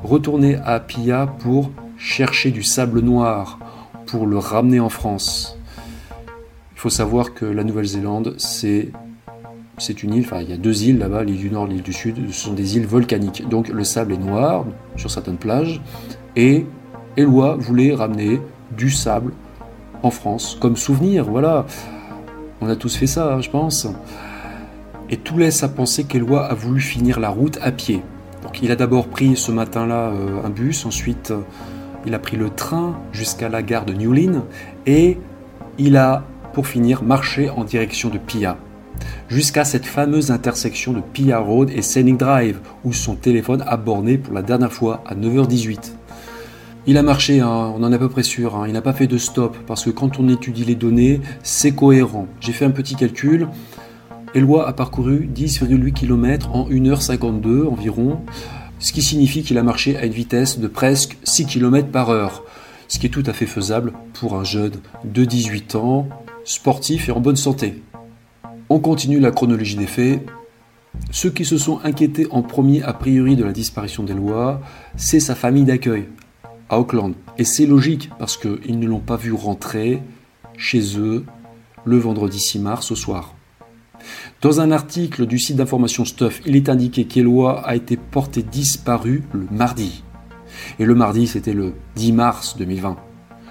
retourner 0.03 0.57
à 0.57 0.81
Pia 0.81 1.29
pour 1.39 1.71
chercher 2.01 2.51
du 2.51 2.63
sable 2.63 3.01
noir, 3.01 3.59
pour 4.07 4.27
le 4.27 4.39
ramener 4.39 4.81
en 4.81 4.89
France. 4.89 5.57
Il 6.73 6.81
faut 6.81 6.91
savoir 6.91 7.33
que 7.35 7.45
la 7.45 7.63
Nouvelle-Zélande, 7.63 8.35
c'est 8.39 8.91
une 10.03 10.15
île, 10.15 10.25
enfin 10.25 10.41
il 10.41 10.51
y 10.51 10.53
a 10.53 10.57
deux 10.57 10.83
îles 10.85 10.99
là-bas, 10.99 11.23
l'île 11.25 11.39
du 11.39 11.51
Nord, 11.51 11.67
l'île 11.67 11.83
du 11.83 11.93
Sud, 11.93 12.17
ce 12.29 12.33
sont 12.33 12.55
des 12.55 12.77
îles 12.77 12.87
volcaniques. 12.87 13.49
Donc 13.49 13.69
le 13.69 13.85
sable 13.85 14.15
est 14.15 14.19
noir 14.19 14.65
sur 14.97 15.11
certaines 15.11 15.37
plages 15.37 15.81
et 16.37 16.67
Eloi 17.17 17.57
voulait 17.57 17.95
ramener 17.95 18.41
du 18.77 18.91
sable 18.91 19.33
en 20.03 20.11
France 20.11 20.57
comme 20.61 20.77
souvenir, 20.77 21.25
voilà. 21.25 21.67
On 22.63 22.69
a 22.69 22.77
tous 22.77 22.97
fait 22.97 23.07
ça, 23.07 23.35
hein, 23.35 23.41
je 23.41 23.51
pense. 23.51 23.87
Et 25.09 25.17
tout 25.17 25.39
laisse 25.39 25.63
à 25.63 25.69
penser 25.69 26.05
qu'Eloi 26.05 26.47
a 26.47 26.55
voulu 26.55 26.81
finir 26.81 27.21
la 27.21 27.29
route 27.29 27.59
à 27.63 27.73
pied. 27.73 28.03
Donc 28.43 28.61
il 28.63 28.71
a 28.71 28.77
d'abord 28.77 29.07
pris 29.07 29.37
ce 29.37 29.53
matin-là 29.53 30.11
euh, 30.11 30.45
un 30.45 30.51
bus, 30.51 30.85
ensuite 30.85 31.31
euh, 31.31 31.41
il 32.07 32.15
a 32.15 32.19
pris 32.19 32.37
le 32.37 32.51
train 32.51 32.99
jusqu'à 33.13 33.49
la 33.49 33.63
gare 33.63 33.85
de 33.85 33.93
Newlyn 33.93 34.45
et 34.87 35.19
il 35.79 35.97
a, 35.97 36.25
pour 36.53 36.67
finir, 36.67 37.03
marché 37.03 37.51
en 37.51 37.65
direction 37.65 38.09
de 38.09 38.19
Pia 38.19 38.57
jusqu'à 39.29 39.65
cette 39.65 39.87
fameuse 39.87 40.31
intersection 40.31 40.93
de 40.93 41.01
Pia 41.01 41.39
Road 41.39 41.71
et 41.71 41.83
Scenic 41.83 42.19
Drive, 42.19 42.61
où 42.85 42.93
son 42.93 43.15
téléphone 43.15 43.65
a 43.67 43.77
borné 43.77 44.19
pour 44.19 44.35
la 44.35 44.43
dernière 44.43 44.73
fois 44.73 45.03
à 45.07 45.15
9h18. 45.15 45.93
Il 46.87 46.97
a 46.97 47.03
marché, 47.03 47.41
hein, 47.41 47.73
on 47.77 47.83
en 47.83 47.93
est 47.93 47.95
à 47.95 47.99
peu 47.99 48.09
près 48.09 48.23
sûr, 48.23 48.57
hein. 48.57 48.65
il 48.67 48.73
n'a 48.73 48.83
pas 48.83 48.93
fait 48.93 49.07
de 49.07 49.19
stop, 49.19 49.57
parce 49.67 49.85
que 49.85 49.91
quand 49.91 50.19
on 50.19 50.29
étudie 50.29 50.65
les 50.65 50.75
données, 50.75 51.21
c'est 51.43 51.73
cohérent. 51.73 52.27
J'ai 52.41 52.53
fait 52.53 52.65
un 52.65 52.71
petit 52.71 52.97
calcul, 52.97 53.49
Eloi 54.35 54.67
a 54.67 54.73
parcouru 54.73 55.29
10,8 55.35 55.93
km 55.93 56.55
en 56.55 56.69
1h52 56.69 57.67
environ, 57.67 58.21
ce 58.81 58.93
qui 58.93 59.03
signifie 59.03 59.43
qu'il 59.43 59.59
a 59.59 59.63
marché 59.63 59.97
à 59.97 60.07
une 60.07 60.13
vitesse 60.13 60.59
de 60.59 60.67
presque 60.67 61.17
6 61.23 61.47
km 61.47 61.89
par 61.89 62.11
heure, 62.11 62.43
ce 62.89 62.99
qui 62.99 63.07
est 63.07 63.11
tout 63.11 63.23
à 63.27 63.33
fait 63.33 63.47
faisable 63.47 63.93
pour 64.15 64.35
un 64.35 64.45
jeune 64.45 64.73
de 65.05 65.25
18 65.25 65.77
ans, 65.77 66.09
sportif 66.45 67.09
et 67.09 67.13
en 67.13 67.21
bonne 67.21 67.37
santé. 67.37 67.83
On 68.71 68.81
continue 68.81 69.21
la 69.21 69.31
chronologie 69.31 69.77
des 69.77 69.87
faits. 69.87 70.27
Ceux 71.11 71.31
qui 71.31 71.45
se 71.45 71.59
sont 71.59 71.81
inquiétés 71.85 72.27
en 72.31 72.43
premier 72.43 72.83
a 72.83 72.93
priori 72.93 73.37
de 73.37 73.45
la 73.45 73.53
disparition 73.53 74.03
des 74.03 74.15
lois, 74.15 74.61
c'est 74.97 75.21
sa 75.21 75.35
famille 75.35 75.65
d'accueil 75.65 76.09
à 76.69 76.79
Auckland. 76.79 77.15
Et 77.37 77.45
c'est 77.45 77.67
logique 77.67 78.11
parce 78.19 78.37
qu'ils 78.37 78.79
ne 78.79 78.87
l'ont 78.87 79.01
pas 79.01 79.17
vu 79.17 79.33
rentrer 79.33 80.03
chez 80.57 80.99
eux 80.99 81.25
le 81.85 81.99
vendredi 81.99 82.41
6 82.41 82.59
mars 82.61 82.91
au 82.91 82.97
soir. 82.97 83.35
Dans 84.41 84.61
un 84.61 84.71
article 84.71 85.27
du 85.27 85.39
site 85.39 85.57
d'information 85.57 86.05
Stuff, 86.05 86.41
il 86.47 86.57
est 86.57 86.69
indiqué 86.69 87.05
qu'Eloi 87.05 87.61
a 87.67 87.75
été 87.75 87.97
porté 87.97 88.43
disparu 88.43 89.25
le 89.33 89.47
mardi. 89.51 90.03
Et 90.79 90.85
le 90.85 90.95
mardi, 90.95 91.27
c'était 91.27 91.53
le 91.53 91.75
10 91.97 92.13
mars 92.13 92.57
2020, 92.59 92.97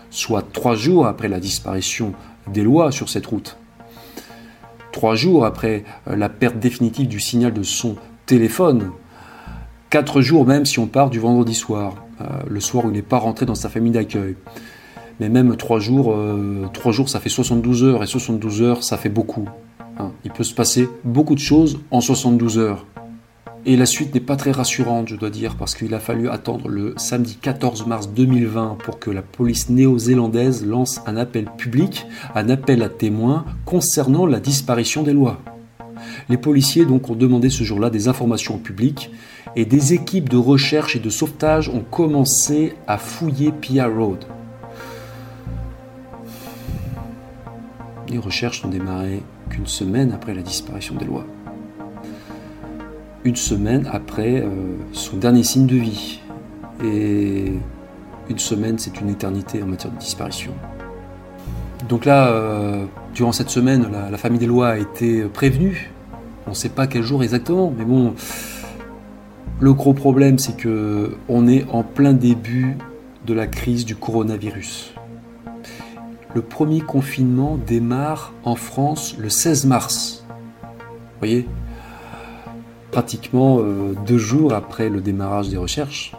soit 0.09 0.45
trois 0.51 0.75
jours 0.75 1.07
après 1.07 1.27
la 1.27 1.39
disparition 1.39 2.13
d'Eloi 2.51 2.91
sur 2.91 3.09
cette 3.09 3.25
route 3.25 3.57
trois 4.91 5.15
jours 5.15 5.45
après 5.45 5.83
euh, 6.07 6.15
la 6.15 6.29
perte 6.29 6.59
définitive 6.59 7.07
du 7.07 7.19
signal 7.19 7.53
de 7.53 7.63
son 7.63 7.95
téléphone, 8.25 8.91
quatre 9.89 10.21
jours 10.21 10.45
même 10.45 10.65
si 10.65 10.79
on 10.79 10.87
part 10.87 11.09
du 11.09 11.19
vendredi 11.19 11.55
soir, 11.55 11.95
euh, 12.21 12.25
le 12.49 12.59
soir 12.59 12.85
où 12.85 12.89
il 12.89 12.93
n'est 12.93 13.01
pas 13.01 13.17
rentré 13.17 13.45
dans 13.45 13.55
sa 13.55 13.69
famille 13.69 13.93
d'accueil. 13.93 14.35
Mais 15.19 15.29
même 15.29 15.55
trois 15.57 15.79
jours, 15.79 16.13
euh, 16.13 16.65
trois 16.73 16.91
jours, 16.91 17.09
ça 17.09 17.19
fait 17.19 17.29
72 17.29 17.83
heures, 17.83 18.03
et 18.03 18.07
72 18.07 18.61
heures, 18.61 18.83
ça 18.83 18.97
fait 18.97 19.09
beaucoup. 19.09 19.47
Hein. 19.99 20.11
Il 20.25 20.31
peut 20.31 20.43
se 20.43 20.53
passer 20.53 20.89
beaucoup 21.03 21.35
de 21.35 21.39
choses 21.39 21.79
en 21.91 22.01
72 22.01 22.57
heures. 22.57 22.85
Et 23.65 23.75
la 23.75 23.85
suite 23.85 24.13
n'est 24.13 24.21
pas 24.21 24.37
très 24.37 24.51
rassurante, 24.51 25.09
je 25.09 25.15
dois 25.17 25.29
dire, 25.29 25.55
parce 25.57 25.75
qu'il 25.75 25.93
a 25.93 25.99
fallu 25.99 26.29
attendre 26.29 26.69
le 26.69 26.93
samedi 26.95 27.37
14 27.41 27.85
mars 27.87 28.09
2020 28.09 28.77
pour 28.83 28.99
que 28.99 29.11
la 29.11 29.21
police 29.21 29.69
néo-zélandaise 29.69 30.65
lance 30.65 31.01
un 31.05 31.17
appel 31.17 31.45
public, 31.57 32.07
un 32.35 32.49
appel 32.49 32.81
à 32.81 32.89
témoins 32.89 33.45
concernant 33.65 34.25
la 34.25 34.39
disparition 34.39 35.03
des 35.03 35.11
lois. 35.11 35.41
Les 36.29 36.37
policiers 36.37 36.85
donc 36.85 37.09
ont 37.09 37.15
demandé 37.15 37.49
ce 37.49 37.65
jour-là 37.65 37.89
des 37.89 38.07
informations 38.07 38.57
public 38.57 39.11
et 39.57 39.65
des 39.65 39.93
équipes 39.93 40.29
de 40.29 40.37
recherche 40.37 40.95
et 40.95 40.99
de 40.99 41.09
sauvetage 41.09 41.67
ont 41.67 41.83
commencé 41.83 42.75
à 42.87 42.97
fouiller 42.97 43.51
Pia 43.51 43.87
Road. 43.87 44.23
Les 48.07 48.17
recherches 48.17 48.63
n'ont 48.63 48.69
démarré 48.69 49.21
qu'une 49.49 49.67
semaine 49.67 50.11
après 50.13 50.33
la 50.33 50.41
disparition 50.41 50.95
des 50.95 51.05
lois 51.05 51.25
une 53.23 53.35
semaine 53.35 53.87
après 53.91 54.41
euh, 54.41 54.47
son 54.93 55.17
dernier 55.17 55.43
signe 55.43 55.67
de 55.67 55.75
vie. 55.75 56.19
Et 56.83 57.51
une 58.29 58.39
semaine, 58.39 58.79
c'est 58.79 59.01
une 59.01 59.09
éternité 59.09 59.61
en 59.61 59.67
matière 59.67 59.91
de 59.91 59.97
disparition. 59.97 60.53
Donc 61.87 62.05
là, 62.05 62.29
euh, 62.29 62.85
durant 63.13 63.31
cette 63.31 63.49
semaine, 63.49 63.87
la, 63.91 64.17
famille 64.17 64.39
des 64.39 64.45
lois 64.45 64.69
a 64.69 64.77
été 64.77 65.23
prévenue. 65.23 65.91
On 66.47 66.51
ne 66.51 66.55
sait 66.55 66.69
pas 66.69 66.87
quel 66.87 67.03
jour 67.03 67.21
exactement, 67.23 67.73
mais 67.77 67.85
bon, 67.85 68.13
le 69.59 69.73
gros 69.73 69.93
problème, 69.93 70.39
c'est 70.39 70.55
que 70.55 71.17
on 71.27 71.47
est 71.47 71.65
en 71.71 71.83
plein 71.83 72.13
début 72.13 72.77
de 73.25 73.33
la 73.33 73.47
crise 73.47 73.85
du 73.85 73.95
coronavirus. 73.95 74.93
Le 76.35 76.41
premier 76.43 76.81
confinement 76.81 77.57
démarre 77.57 78.33
en 78.43 78.55
France 78.55 79.15
le 79.17 79.29
16 79.29 79.65
mars. 79.65 80.25
Vous 80.29 81.19
voyez 81.19 81.47
pratiquement 82.91 83.59
euh, 83.59 83.93
deux 84.05 84.17
jours 84.17 84.53
après 84.53 84.89
le 84.89 85.01
démarrage 85.01 85.49
des 85.49 85.57
recherches. 85.57 86.15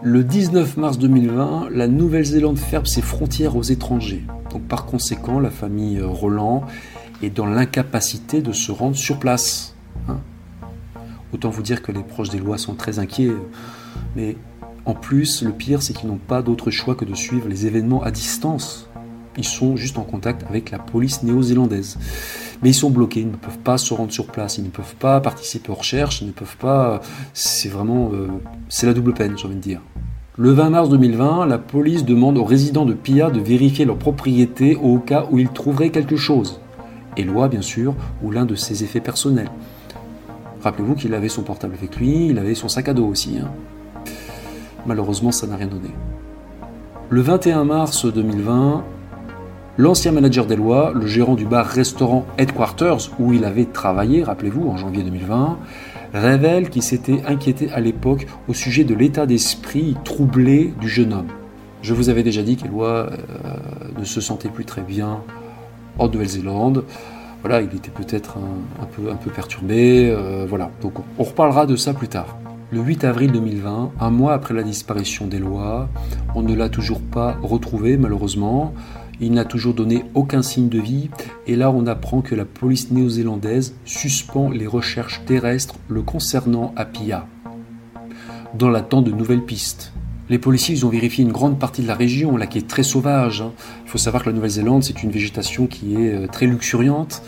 Le 0.00 0.22
19 0.22 0.76
mars 0.76 0.98
2020, 0.98 1.70
la 1.72 1.88
Nouvelle-Zélande 1.88 2.58
ferme 2.58 2.86
ses 2.86 3.02
frontières 3.02 3.56
aux 3.56 3.62
étrangers. 3.62 4.24
Donc 4.50 4.62
par 4.62 4.86
conséquent, 4.86 5.40
la 5.40 5.50
famille 5.50 6.00
Roland 6.00 6.64
est 7.20 7.30
dans 7.30 7.46
l'incapacité 7.46 8.42
de 8.42 8.52
se 8.52 8.70
rendre 8.70 8.96
sur 8.96 9.18
place. 9.18 9.74
Hein. 10.08 10.18
Autant 11.34 11.50
vous 11.50 11.62
dire 11.62 11.82
que 11.82 11.90
les 11.90 12.04
proches 12.04 12.30
des 12.30 12.38
lois 12.38 12.58
sont 12.58 12.74
très 12.74 13.00
inquiets. 13.00 13.32
Mais 14.14 14.36
en 14.88 14.94
plus, 14.94 15.42
le 15.44 15.52
pire, 15.52 15.82
c'est 15.82 15.92
qu'ils 15.92 16.08
n'ont 16.08 16.16
pas 16.16 16.42
d'autre 16.42 16.72
choix 16.72 16.96
que 16.96 17.04
de 17.04 17.14
suivre 17.14 17.48
les 17.48 17.66
événements 17.66 18.02
à 18.02 18.10
distance. 18.10 18.88
Ils 19.36 19.44
sont 19.44 19.76
juste 19.76 19.98
en 19.98 20.02
contact 20.02 20.42
avec 20.48 20.72
la 20.72 20.80
police 20.80 21.22
néo-zélandaise 21.22 21.96
mais 22.62 22.70
ils 22.70 22.74
sont 22.74 22.90
bloqués, 22.90 23.20
ils 23.20 23.30
ne 23.30 23.36
peuvent 23.36 23.58
pas 23.58 23.78
se 23.78 23.94
rendre 23.94 24.12
sur 24.12 24.26
place, 24.26 24.58
ils 24.58 24.64
ne 24.64 24.70
peuvent 24.70 24.96
pas 24.96 25.20
participer 25.20 25.70
aux 25.70 25.76
recherches, 25.76 26.22
ils 26.22 26.26
ne 26.26 26.32
peuvent 26.32 26.56
pas. 26.56 27.00
C'est 27.32 27.68
vraiment. 27.68 28.10
Euh, 28.12 28.28
c'est 28.68 28.86
la 28.86 28.94
double 28.94 29.14
peine, 29.14 29.36
j'ai 29.36 29.46
envie 29.46 29.56
de 29.56 29.60
dire. 29.60 29.80
Le 30.36 30.50
20 30.52 30.70
mars 30.70 30.88
2020, 30.88 31.46
la 31.46 31.58
police 31.58 32.04
demande 32.04 32.38
aux 32.38 32.44
résidents 32.44 32.84
de 32.84 32.94
Pia 32.94 33.30
de 33.30 33.40
vérifier 33.40 33.84
leur 33.84 33.96
propriété 33.96 34.76
au 34.76 34.98
cas 34.98 35.26
où 35.30 35.38
ils 35.38 35.48
trouveraient 35.48 35.90
quelque 35.90 36.16
chose. 36.16 36.60
Éloi, 37.16 37.48
bien 37.48 37.62
sûr, 37.62 37.94
ou 38.22 38.30
l'un 38.30 38.44
de 38.44 38.54
ses 38.54 38.84
effets 38.84 39.00
personnels. 39.00 39.50
Rappelez-vous 40.62 40.94
qu'il 40.94 41.14
avait 41.14 41.28
son 41.28 41.42
portable 41.42 41.74
avec 41.74 41.96
lui, 41.96 42.28
il 42.28 42.38
avait 42.38 42.54
son 42.54 42.68
sac 42.68 42.88
à 42.88 42.94
dos 42.94 43.06
aussi. 43.06 43.38
Hein. 43.40 43.48
Malheureusement, 44.88 45.30
ça 45.30 45.46
n'a 45.46 45.54
rien 45.56 45.68
donné. 45.68 45.90
Le 47.10 47.20
21 47.20 47.64
mars 47.64 48.06
2020, 48.06 48.84
L'ancien 49.80 50.10
manager 50.10 50.44
des 50.44 50.56
lois, 50.56 50.92
le 50.92 51.06
gérant 51.06 51.36
du 51.36 51.44
bar-restaurant 51.44 52.26
Headquarters, 52.36 53.12
où 53.20 53.32
il 53.32 53.44
avait 53.44 53.64
travaillé, 53.64 54.24
rappelez-vous, 54.24 54.68
en 54.68 54.76
janvier 54.76 55.04
2020, 55.04 55.56
révèle 56.14 56.68
qu'il 56.68 56.82
s'était 56.82 57.22
inquiété 57.28 57.70
à 57.70 57.78
l'époque 57.78 58.26
au 58.48 58.54
sujet 58.54 58.82
de 58.82 58.92
l'état 58.92 59.24
d'esprit 59.24 59.96
troublé 60.02 60.74
du 60.80 60.88
jeune 60.88 61.12
homme. 61.12 61.28
Je 61.80 61.94
vous 61.94 62.08
avais 62.08 62.24
déjà 62.24 62.42
dit 62.42 62.56
qu'Eloi 62.56 62.88
euh, 62.88 63.08
ne 63.96 64.04
se 64.04 64.20
sentait 64.20 64.48
plus 64.48 64.64
très 64.64 64.82
bien 64.82 65.20
en 65.96 66.08
Nouvelle-Zélande. 66.08 66.82
Voilà, 67.42 67.60
il 67.60 67.72
était 67.72 67.92
peut-être 67.92 68.36
un, 68.82 68.86
peu, 68.86 69.30
perturbé. 69.30 70.10
Euh, 70.10 70.44
voilà, 70.48 70.72
donc 70.82 70.94
on 71.20 71.22
reparlera 71.22 71.66
de 71.66 71.76
ça 71.76 71.94
plus 71.94 72.08
tard. 72.08 72.36
Le 72.70 72.80
8 72.80 73.04
avril 73.04 73.32
2020, 73.32 73.92
un 73.98 74.10
mois 74.10 74.34
après 74.34 74.52
la 74.52 74.62
disparition 74.62 75.26
d'Eloi, 75.26 75.88
on 76.34 76.42
ne 76.42 76.54
l'a 76.54 76.68
toujours 76.68 77.00
pas 77.00 77.38
retrouvé 77.42 77.96
malheureusement. 77.96 78.74
Il 79.20 79.32
n'a 79.32 79.46
toujours 79.46 79.72
donné 79.72 80.04
aucun 80.12 80.42
signe 80.42 80.68
de 80.68 80.78
vie 80.78 81.08
et 81.46 81.56
là 81.56 81.70
on 81.70 81.86
apprend 81.86 82.20
que 82.20 82.34
la 82.34 82.44
police 82.44 82.90
néo-zélandaise 82.90 83.74
suspend 83.86 84.50
les 84.50 84.66
recherches 84.66 85.22
terrestres 85.24 85.76
le 85.88 86.02
concernant 86.02 86.74
à 86.76 86.84
Pia, 86.84 87.26
dans 88.52 88.68
l'attente 88.68 89.04
de 89.04 89.12
nouvelles 89.12 89.44
pistes. 89.44 89.94
Les 90.28 90.38
policiers 90.38 90.84
ont 90.84 90.90
vérifié 90.90 91.24
une 91.24 91.32
grande 91.32 91.58
partie 91.58 91.80
de 91.80 91.86
la 91.86 91.94
région, 91.94 92.36
là 92.36 92.46
qui 92.46 92.58
est 92.58 92.68
très 92.68 92.82
sauvage. 92.82 93.40
Hein. 93.40 93.52
Il 93.86 93.90
faut 93.90 93.96
savoir 93.96 94.22
que 94.22 94.28
la 94.28 94.34
Nouvelle-Zélande 94.34 94.84
c'est 94.84 95.02
une 95.02 95.10
végétation 95.10 95.66
qui 95.66 95.94
est 95.94 96.12
euh, 96.12 96.26
très 96.26 96.44
luxuriante. 96.44 97.22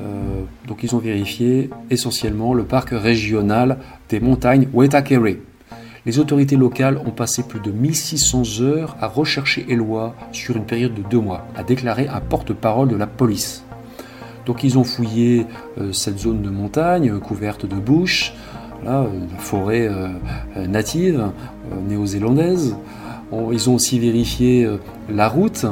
Euh, 0.00 0.42
donc 0.66 0.82
ils 0.82 0.94
ont 0.96 0.98
vérifié 0.98 1.70
essentiellement 1.88 2.52
le 2.52 2.64
parc 2.64 2.90
régional 2.90 3.78
des 4.08 4.18
montagnes 4.18 4.68
Waitakere 4.72 5.36
les 6.06 6.18
autorités 6.18 6.56
locales 6.56 6.98
ont 7.06 7.12
passé 7.12 7.44
plus 7.44 7.60
de 7.60 7.70
1600 7.70 8.60
heures 8.60 8.96
à 9.00 9.06
rechercher 9.06 9.64
Eloi 9.70 10.14
sur 10.32 10.54
une 10.54 10.66
période 10.66 10.92
de 10.92 11.00
deux 11.00 11.20
mois, 11.20 11.46
a 11.56 11.62
déclaré 11.62 12.08
un 12.08 12.20
porte-parole 12.20 12.88
de 12.88 12.96
la 12.96 13.06
police. 13.06 13.64
Donc 14.44 14.64
ils 14.64 14.76
ont 14.76 14.84
fouillé 14.84 15.46
euh, 15.78 15.92
cette 15.92 16.18
zone 16.18 16.42
de 16.42 16.50
montagne 16.50 17.10
euh, 17.10 17.20
couverte 17.20 17.64
de 17.64 17.76
bush, 17.76 18.34
la 18.84 19.06
forêt 19.38 19.88
native 20.68 21.30
néo-zélandaise. 21.88 22.76
Ils 23.50 23.70
ont 23.70 23.76
aussi 23.76 23.98
vérifié 23.98 24.68
la 25.08 25.26
route, 25.26 25.64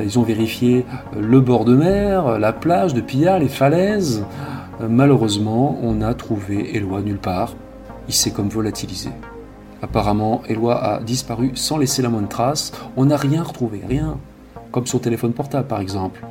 ils 0.00 0.18
ont 0.18 0.22
vérifié 0.22 0.84
le 1.18 1.40
bord 1.40 1.64
de 1.64 1.74
mer, 1.74 2.38
la 2.38 2.52
plage 2.52 2.94
de 2.94 3.00
Pia, 3.00 3.38
les 3.38 3.48
falaises. 3.48 4.24
Malheureusement, 4.80 5.78
on 5.82 6.00
a 6.00 6.14
trouvé 6.14 6.76
Eloi 6.76 7.02
nulle 7.02 7.18
part. 7.18 7.54
Il 8.08 8.14
s'est 8.14 8.30
comme 8.30 8.48
volatilisé. 8.48 9.10
Apparemment, 9.82 10.42
Eloi 10.48 10.82
a 10.82 11.00
disparu 11.00 11.52
sans 11.54 11.76
laisser 11.76 12.02
la 12.02 12.08
moindre 12.08 12.28
trace. 12.28 12.72
On 12.96 13.06
n'a 13.06 13.16
rien 13.16 13.42
retrouvé, 13.42 13.82
rien. 13.86 14.16
Comme 14.70 14.86
son 14.86 14.98
téléphone 14.98 15.32
portable 15.32 15.68
par 15.68 15.80
exemple. 15.80 16.24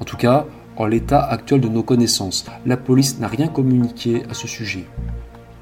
En 0.00 0.04
tout 0.04 0.16
cas, 0.16 0.44
en 0.76 0.86
l'état 0.86 1.22
actuel 1.22 1.60
de 1.60 1.68
nos 1.68 1.82
connaissances, 1.82 2.46
la 2.66 2.76
police 2.76 3.18
n'a 3.18 3.28
rien 3.28 3.48
communiqué 3.48 4.22
à 4.30 4.34
ce 4.34 4.48
sujet. 4.48 4.86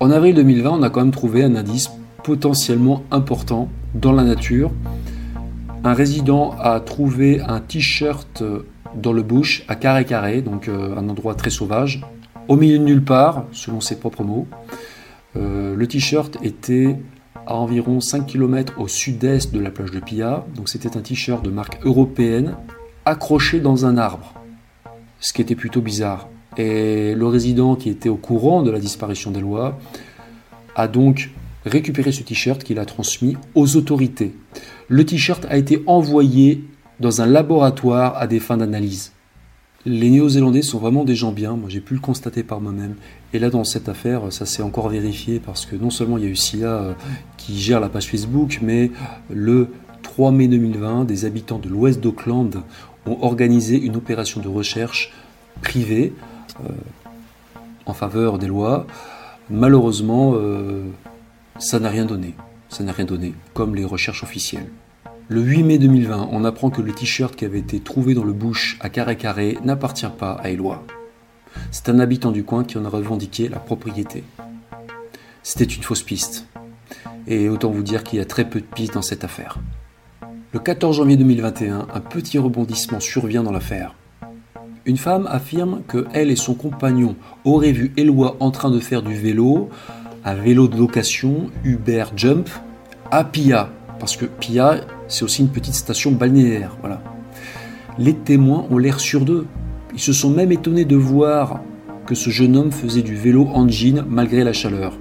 En 0.00 0.10
avril 0.10 0.34
2020, 0.34 0.70
on 0.70 0.82
a 0.82 0.90
quand 0.90 1.00
même 1.00 1.10
trouvé 1.10 1.42
un 1.44 1.56
indice 1.56 1.90
potentiellement 2.22 3.02
important 3.10 3.68
dans 3.94 4.12
la 4.12 4.22
nature. 4.22 4.70
Un 5.84 5.94
résident 5.94 6.54
a 6.58 6.80
trouvé 6.80 7.40
un 7.40 7.60
t-shirt 7.60 8.42
dans 8.94 9.12
le 9.12 9.22
bush 9.22 9.64
à 9.68 9.76
carré 9.76 10.04
carré, 10.04 10.42
donc 10.42 10.68
euh, 10.68 10.96
un 10.96 11.08
endroit 11.08 11.34
très 11.34 11.50
sauvage, 11.50 12.02
au 12.48 12.56
milieu 12.56 12.78
de 12.78 12.84
nulle 12.84 13.04
part, 13.04 13.44
selon 13.52 13.80
ses 13.80 13.96
propres 13.96 14.24
mots. 14.24 14.46
Euh, 15.36 15.76
le 15.76 15.86
t-shirt 15.86 16.36
était 16.42 16.96
à 17.46 17.54
environ 17.54 18.00
5 18.00 18.26
km 18.26 18.74
au 18.78 18.88
sud-est 18.88 19.54
de 19.54 19.60
la 19.60 19.70
plage 19.70 19.90
de 19.90 20.00
Pia. 20.00 20.44
Donc 20.56 20.68
c'était 20.68 20.96
un 20.96 21.00
t-shirt 21.00 21.44
de 21.44 21.50
marque 21.50 21.78
européenne 21.84 22.56
accroché 23.04 23.60
dans 23.60 23.86
un 23.86 23.96
arbre. 23.96 24.34
Ce 25.20 25.32
qui 25.32 25.42
était 25.42 25.54
plutôt 25.54 25.80
bizarre. 25.80 26.28
Et 26.56 27.14
le 27.14 27.26
résident 27.26 27.76
qui 27.76 27.88
était 27.88 28.08
au 28.08 28.16
courant 28.16 28.62
de 28.62 28.70
la 28.70 28.80
disparition 28.80 29.30
des 29.30 29.40
lois 29.40 29.78
a 30.74 30.88
donc 30.88 31.30
récupéré 31.64 32.12
ce 32.12 32.22
t-shirt 32.22 32.62
qu'il 32.62 32.78
a 32.78 32.84
transmis 32.84 33.36
aux 33.54 33.76
autorités. 33.76 34.34
Le 34.88 35.04
t-shirt 35.04 35.46
a 35.48 35.56
été 35.56 35.82
envoyé 35.86 36.64
dans 37.00 37.20
un 37.20 37.26
laboratoire 37.26 38.16
à 38.16 38.26
des 38.26 38.40
fins 38.40 38.56
d'analyse. 38.56 39.12
Les 39.86 40.10
Néo-Zélandais 40.10 40.62
sont 40.62 40.78
vraiment 40.78 41.04
des 41.04 41.14
gens 41.14 41.32
bien, 41.32 41.56
moi 41.56 41.68
j'ai 41.68 41.80
pu 41.80 41.94
le 41.94 42.00
constater 42.00 42.42
par 42.42 42.60
moi-même. 42.60 42.96
Et 43.32 43.38
là 43.38 43.48
dans 43.48 43.64
cette 43.64 43.88
affaire, 43.88 44.32
ça 44.32 44.44
s'est 44.44 44.62
encore 44.62 44.88
vérifié 44.88 45.40
parce 45.40 45.66
que 45.66 45.76
non 45.76 45.90
seulement 45.90 46.18
il 46.18 46.24
y 46.24 46.26
a 46.26 46.30
eu 46.30 46.36
SIA 46.36 46.68
euh, 46.68 46.92
qui 47.36 47.58
gère 47.58 47.80
la 47.80 47.88
page 47.88 48.08
Facebook, 48.08 48.58
mais 48.60 48.90
le 49.30 49.68
3 50.02 50.32
mai 50.32 50.48
2020, 50.48 51.04
des 51.04 51.24
habitants 51.24 51.58
de 51.58 51.68
l'ouest 51.68 52.00
d'Auckland 52.00 52.62
ont 53.06 53.18
organisé 53.22 53.80
une 53.80 53.96
opération 53.96 54.40
de 54.40 54.48
recherche 54.48 55.12
privée 55.62 56.12
euh, 56.64 56.68
en 57.86 57.94
faveur 57.94 58.38
des 58.38 58.48
lois. 58.48 58.86
Malheureusement, 59.48 60.34
euh, 60.34 60.82
ça 61.58 61.80
n'a 61.80 61.88
rien 61.88 62.04
donné. 62.04 62.34
Comme 63.54 63.74
les 63.74 63.84
recherches 63.84 64.22
officielles. 64.22 64.70
Le 65.28 65.40
8 65.40 65.62
mai 65.64 65.78
2020, 65.78 66.28
on 66.30 66.44
apprend 66.44 66.70
que 66.70 66.80
le 66.80 66.92
t-shirt 66.92 67.34
qui 67.34 67.44
avait 67.44 67.58
été 67.58 67.80
trouvé 67.80 68.14
dans 68.14 68.24
le 68.24 68.32
bush 68.32 68.78
à 68.80 68.88
Carré 68.88 69.16
Carré 69.16 69.58
n'appartient 69.64 70.06
pas 70.18 70.32
à 70.32 70.50
Éloi. 70.50 70.84
C'est 71.70 71.88
un 71.88 71.98
habitant 71.98 72.30
du 72.30 72.44
coin 72.44 72.64
qui 72.64 72.78
en 72.78 72.84
a 72.84 72.88
revendiqué 72.88 73.48
la 73.48 73.58
propriété. 73.58 74.24
C'était 75.42 75.64
une 75.64 75.82
fausse 75.82 76.02
piste. 76.02 76.46
Et 77.26 77.48
autant 77.48 77.70
vous 77.70 77.82
dire 77.82 78.04
qu'il 78.04 78.18
y 78.18 78.22
a 78.22 78.26
très 78.26 78.48
peu 78.48 78.60
de 78.60 78.66
pistes 78.66 78.94
dans 78.94 79.02
cette 79.02 79.24
affaire. 79.24 79.58
Le 80.52 80.60
14 80.60 80.96
janvier 80.96 81.16
2021, 81.16 81.88
un 81.92 82.00
petit 82.00 82.38
rebondissement 82.38 83.00
survient 83.00 83.42
dans 83.42 83.52
l'affaire. 83.52 83.94
Une 84.86 84.96
femme 84.96 85.26
affirme 85.30 85.82
que 85.86 86.06
elle 86.14 86.30
et 86.30 86.36
son 86.36 86.54
compagnon 86.54 87.16
auraient 87.44 87.72
vu 87.72 87.92
Eloi 87.98 88.36
en 88.40 88.50
train 88.50 88.70
de 88.70 88.80
faire 88.80 89.02
du 89.02 89.14
vélo, 89.14 89.68
un 90.28 90.34
vélo 90.34 90.68
de 90.68 90.76
location 90.76 91.50
Uber 91.64 92.04
Jump, 92.14 92.50
à 93.10 93.24
Pia, 93.24 93.70
parce 93.98 94.14
que 94.14 94.26
Pia, 94.26 94.82
c'est 95.08 95.24
aussi 95.24 95.40
une 95.40 95.48
petite 95.48 95.74
station 95.74 96.12
balnéaire. 96.12 96.76
Voilà. 96.80 97.00
Les 97.98 98.12
témoins 98.12 98.66
ont 98.70 98.76
l'air 98.76 99.00
sûrs 99.00 99.24
d'eux. 99.24 99.46
Ils 99.94 100.00
se 100.00 100.12
sont 100.12 100.28
même 100.28 100.52
étonnés 100.52 100.84
de 100.84 100.96
voir 100.96 101.62
que 102.04 102.14
ce 102.14 102.28
jeune 102.28 102.56
homme 102.56 102.72
faisait 102.72 103.02
du 103.02 103.14
vélo 103.14 103.48
en 103.54 103.68
jean 103.68 104.04
malgré 104.06 104.44
la 104.44 104.52
chaleur. 104.52 104.98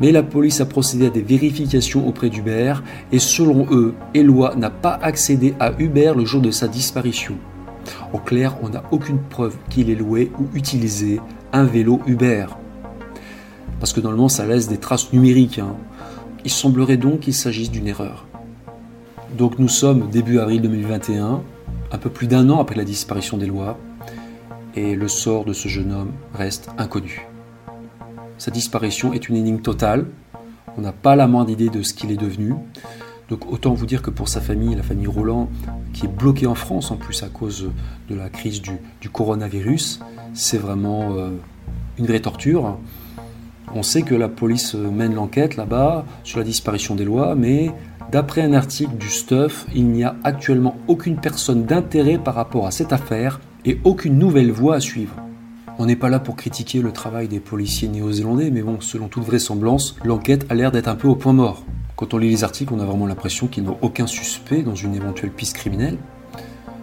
Mais 0.00 0.10
la 0.10 0.22
police 0.22 0.62
a 0.62 0.66
procédé 0.66 1.08
à 1.08 1.10
des 1.10 1.20
vérifications 1.20 2.08
auprès 2.08 2.30
d'Hubert 2.30 2.82
et 3.12 3.18
selon 3.18 3.66
eux, 3.70 3.94
Eloi 4.14 4.54
n'a 4.56 4.70
pas 4.70 4.98
accédé 5.02 5.52
à 5.60 5.72
Hubert 5.78 6.14
le 6.14 6.24
jour 6.24 6.40
de 6.40 6.50
sa 6.50 6.66
disparition. 6.66 7.34
En 8.14 8.18
clair, 8.18 8.56
on 8.62 8.70
n'a 8.70 8.84
aucune 8.90 9.18
preuve 9.18 9.56
qu'il 9.68 9.90
ait 9.90 9.94
loué 9.94 10.32
ou 10.40 10.46
utilisé 10.56 11.20
un 11.52 11.64
vélo 11.64 12.00
Uber. 12.06 12.46
Parce 13.80 13.92
que 13.92 14.00
normalement, 14.00 14.28
ça 14.28 14.46
laisse 14.46 14.68
des 14.68 14.78
traces 14.78 15.12
numériques. 15.12 15.58
Hein. 15.58 15.74
Il 16.44 16.50
semblerait 16.50 16.98
donc 16.98 17.20
qu'il 17.20 17.34
s'agisse 17.34 17.70
d'une 17.70 17.88
erreur. 17.88 18.26
Donc 19.36 19.58
nous 19.58 19.68
sommes 19.68 20.10
début 20.10 20.38
avril 20.38 20.60
2021, 20.62 21.42
un 21.92 21.98
peu 21.98 22.10
plus 22.10 22.26
d'un 22.26 22.48
an 22.50 22.60
après 22.60 22.74
la 22.74 22.84
disparition 22.84 23.36
d'Eloi, 23.36 23.78
et 24.74 24.94
le 24.94 25.08
sort 25.08 25.44
de 25.44 25.52
ce 25.52 25.68
jeune 25.68 25.92
homme 25.92 26.12
reste 26.34 26.68
inconnu. 26.78 27.26
Sa 28.38 28.50
disparition 28.50 29.12
est 29.12 29.28
une 29.28 29.36
énigme 29.36 29.60
totale. 29.60 30.06
On 30.76 30.80
n'a 30.80 30.92
pas 30.92 31.16
la 31.16 31.26
moindre 31.26 31.50
idée 31.50 31.68
de 31.68 31.82
ce 31.82 31.94
qu'il 31.94 32.10
est 32.10 32.16
devenu. 32.16 32.54
Donc 33.28 33.50
autant 33.52 33.74
vous 33.74 33.86
dire 33.86 34.02
que 34.02 34.10
pour 34.10 34.28
sa 34.28 34.40
famille, 34.40 34.74
la 34.74 34.82
famille 34.82 35.06
Roland, 35.06 35.48
qui 35.92 36.06
est 36.06 36.08
bloquée 36.08 36.46
en 36.46 36.54
France 36.54 36.90
en 36.90 36.96
plus 36.96 37.22
à 37.22 37.28
cause 37.28 37.70
de 38.08 38.14
la 38.14 38.28
crise 38.28 38.60
du, 38.60 39.08
coronavirus, 39.10 40.00
c'est 40.34 40.58
vraiment 40.58 41.12
euh, 41.12 41.30
une 41.98 42.06
vraie 42.06 42.20
torture. 42.20 42.78
On 43.74 43.84
sait 43.84 44.02
que 44.02 44.16
la 44.16 44.28
police 44.28 44.74
mène 44.74 45.14
l'enquête 45.14 45.56
là-bas 45.56 46.04
sur 46.24 46.38
la 46.38 46.44
disparition 46.44 46.96
des 46.96 47.04
lois, 47.04 47.36
mais 47.36 47.70
d'après 48.10 48.42
un 48.42 48.52
article 48.52 48.96
du 48.96 49.08
Stuff, 49.08 49.64
il 49.74 49.86
n'y 49.86 50.02
a 50.02 50.16
actuellement 50.24 50.76
aucune 50.88 51.16
personne 51.16 51.64
d'intérêt 51.64 52.18
par 52.18 52.34
rapport 52.34 52.66
à 52.66 52.72
cette 52.72 52.92
affaire 52.92 53.40
et 53.64 53.78
aucune 53.84 54.18
nouvelle 54.18 54.50
voie 54.50 54.76
à 54.76 54.80
suivre. 54.80 55.14
On 55.78 55.86
n'est 55.86 55.96
pas 55.96 56.08
là 56.08 56.18
pour 56.18 56.34
critiquer 56.34 56.82
le 56.82 56.90
travail 56.90 57.28
des 57.28 57.38
policiers 57.38 57.88
néo-zélandais, 57.88 58.50
mais 58.50 58.62
bon, 58.62 58.80
selon 58.80 59.06
toute 59.06 59.24
vraisemblance, 59.24 59.96
l'enquête 60.04 60.46
a 60.50 60.54
l'air 60.54 60.72
d'être 60.72 60.88
un 60.88 60.96
peu 60.96 61.06
au 61.06 61.14
point 61.14 61.32
mort. 61.32 61.64
Quand 61.94 62.12
on 62.12 62.18
lit 62.18 62.28
les 62.28 62.42
articles, 62.42 62.74
on 62.74 62.80
a 62.80 62.84
vraiment 62.84 63.06
l'impression 63.06 63.46
qu'il 63.46 63.62
n'y 63.62 63.68
a 63.68 63.76
aucun 63.82 64.06
suspect 64.08 64.62
dans 64.62 64.74
une 64.74 64.94
éventuelle 64.96 65.30
piste 65.30 65.54
criminelle. 65.56 65.96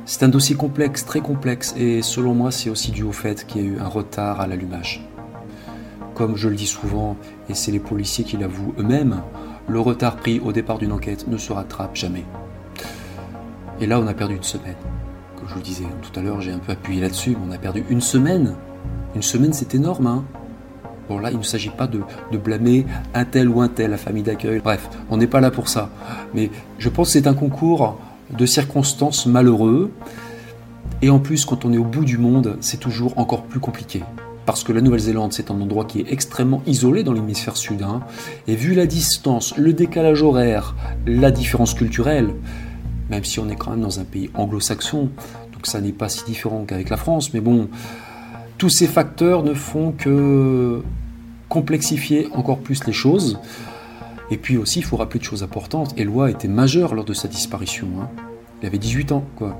C'est 0.05 0.23
un 0.23 0.29
dossier 0.29 0.55
complexe, 0.55 1.05
très 1.05 1.19
complexe, 1.19 1.75
et 1.77 2.01
selon 2.01 2.33
moi, 2.33 2.51
c'est 2.51 2.69
aussi 2.69 2.91
dû 2.91 3.03
au 3.03 3.11
fait 3.11 3.45
qu'il 3.45 3.61
y 3.61 3.65
a 3.65 3.67
eu 3.67 3.79
un 3.79 3.87
retard 3.89 4.39
à 4.39 4.47
l'allumage. 4.47 5.05
Comme 6.17 6.35
je 6.35 6.49
le 6.49 6.55
dis 6.55 6.65
souvent, 6.65 7.15
et 7.47 7.53
c'est 7.53 7.71
les 7.71 7.79
policiers 7.79 8.23
qui 8.23 8.37
l'avouent 8.37 8.73
eux-mêmes, 8.79 9.21
le 9.67 9.79
retard 9.79 10.15
pris 10.15 10.39
au 10.39 10.51
départ 10.51 10.79
d'une 10.79 10.91
enquête 10.91 11.27
ne 11.27 11.37
se 11.37 11.53
rattrape 11.53 11.95
jamais. 11.95 12.25
Et 13.79 13.85
là, 13.85 13.99
on 13.99 14.07
a 14.07 14.15
perdu 14.15 14.35
une 14.35 14.43
semaine. 14.43 14.75
Comme 15.35 15.47
je 15.47 15.53
vous 15.53 15.59
le 15.59 15.65
disais 15.65 15.85
tout 16.01 16.19
à 16.19 16.23
l'heure, 16.23 16.41
j'ai 16.41 16.51
un 16.51 16.57
peu 16.57 16.71
appuyé 16.71 17.01
là-dessus, 17.01 17.31
mais 17.31 17.47
on 17.47 17.51
a 17.51 17.59
perdu 17.59 17.85
une 17.89 18.01
semaine 18.01 18.55
une 19.15 19.23
semaine, 19.23 19.53
c'est 19.53 19.73
énorme. 19.73 20.07
Hein 20.07 20.25
bon, 21.09 21.19
là, 21.19 21.31
il 21.31 21.37
ne 21.37 21.43
s'agit 21.43 21.69
pas 21.69 21.87
de, 21.87 22.01
blâmer 22.37 22.85
un 23.13 23.25
tel 23.25 23.49
ou 23.49 23.61
un 23.61 23.67
tel, 23.67 23.91
la 23.91 23.97
famille 23.97 24.23
d'accueil. 24.23 24.59
Bref, 24.59 24.89
on 25.09 25.17
n'est 25.17 25.27
pas 25.27 25.41
là 25.41 25.51
pour 25.51 25.69
ça. 25.69 25.89
Mais 26.33 26.51
je 26.77 26.89
pense 26.89 27.07
que 27.07 27.13
c'est 27.13 27.27
un 27.27 27.33
concours 27.33 27.99
de 28.29 28.45
circonstances 28.45 29.25
malheureux. 29.25 29.91
Et 31.01 31.09
en 31.09 31.19
plus, 31.19 31.45
quand 31.45 31.65
on 31.65 31.73
est 31.73 31.77
au 31.77 31.83
bout 31.83 32.05
du 32.05 32.17
monde, 32.17 32.57
c'est 32.61 32.79
toujours 32.79 33.17
encore 33.17 33.43
plus 33.43 33.59
compliqué. 33.59 34.03
Parce 34.47 34.63
que 34.63 34.71
la 34.71 34.79
Nouvelle-Zélande, 34.79 35.33
c'est 35.33 35.51
un 35.51 35.59
endroit 35.59 35.83
qui 35.83 35.99
est 35.99 36.09
extrêmement 36.09 36.63
isolé 36.65 37.03
dans 37.03 37.11
l'hémisphère 37.11 37.57
sud. 37.57 37.83
Hein. 37.83 37.99
Et 38.47 38.55
vu 38.55 38.73
la 38.73 38.85
distance, 38.85 39.57
le 39.57 39.73
décalage 39.73 40.23
horaire, 40.23 40.73
la 41.05 41.31
différence 41.31 41.73
culturelle, 41.73 42.29
même 43.09 43.25
si 43.25 43.41
on 43.41 43.49
est 43.49 43.57
quand 43.57 43.71
même 43.71 43.81
dans 43.81 43.99
un 43.99 44.05
pays 44.05 44.29
anglo-saxon, 44.35 45.09
donc 45.51 45.67
ça 45.67 45.81
n'est 45.81 45.91
pas 45.91 46.07
si 46.07 46.23
différent 46.23 46.63
qu'avec 46.65 46.89
la 46.89 46.95
France, 46.95 47.33
mais 47.33 47.41
bon, 47.41 47.67
tous 48.57 48.69
ces 48.69 48.87
facteurs 48.87 49.43
ne 49.43 49.53
font 49.53 49.91
que 49.91 50.81
complexifier 51.49 52.29
encore 52.33 52.59
plus 52.59 52.85
les 52.85 52.93
choses. 52.93 53.39
Et 54.31 54.37
puis 54.37 54.55
aussi, 54.55 54.79
il 54.79 54.85
faut 54.85 54.95
rappeler 54.95 55.19
de 55.19 55.25
choses 55.25 55.43
importantes. 55.43 55.93
Eloi 55.99 56.31
était 56.31 56.47
majeur 56.47 56.95
lors 56.95 57.05
de 57.05 57.13
sa 57.13 57.27
disparition. 57.27 57.87
Hein. 58.01 58.07
Il 58.61 58.67
avait 58.67 58.77
18 58.77 59.11
ans, 59.11 59.25
quoi. 59.35 59.59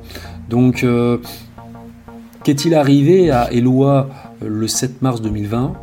Donc, 0.50 0.86
euh, 0.86 1.18
qu'est-il 2.48 2.76
arrivé 2.76 3.30
à 3.30 3.52
Eloi 3.52 4.10
euh, 4.42 4.48
le 4.48 4.70
7 4.70 5.02
mars 5.02 5.22
2020 5.22 5.74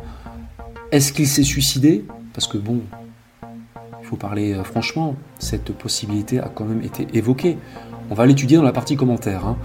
Est-ce 0.91 1.13
qu'il 1.13 1.27
s'est 1.27 1.43
suicidé? 1.43 2.03
Parce 2.33 2.47
que 2.47 2.57
bon, 2.57 2.79
il 4.01 4.07
faut 4.07 4.15
parler 4.15 4.51
euh, 4.51 4.63
franchement, 4.63 5.15
cette 5.37 5.71
possibilité 5.73 6.39
a 6.39 6.49
quand 6.49 6.65
même 6.65 6.81
été 6.81 7.05
évoquée. 7.13 7.59
On 8.09 8.15
va 8.15 8.25
l'étudier 8.25 8.57
dans 8.57 8.63
la 8.63 8.71
partie 8.71 8.95
commentaire. 8.95 9.45
Hein. 9.45 9.57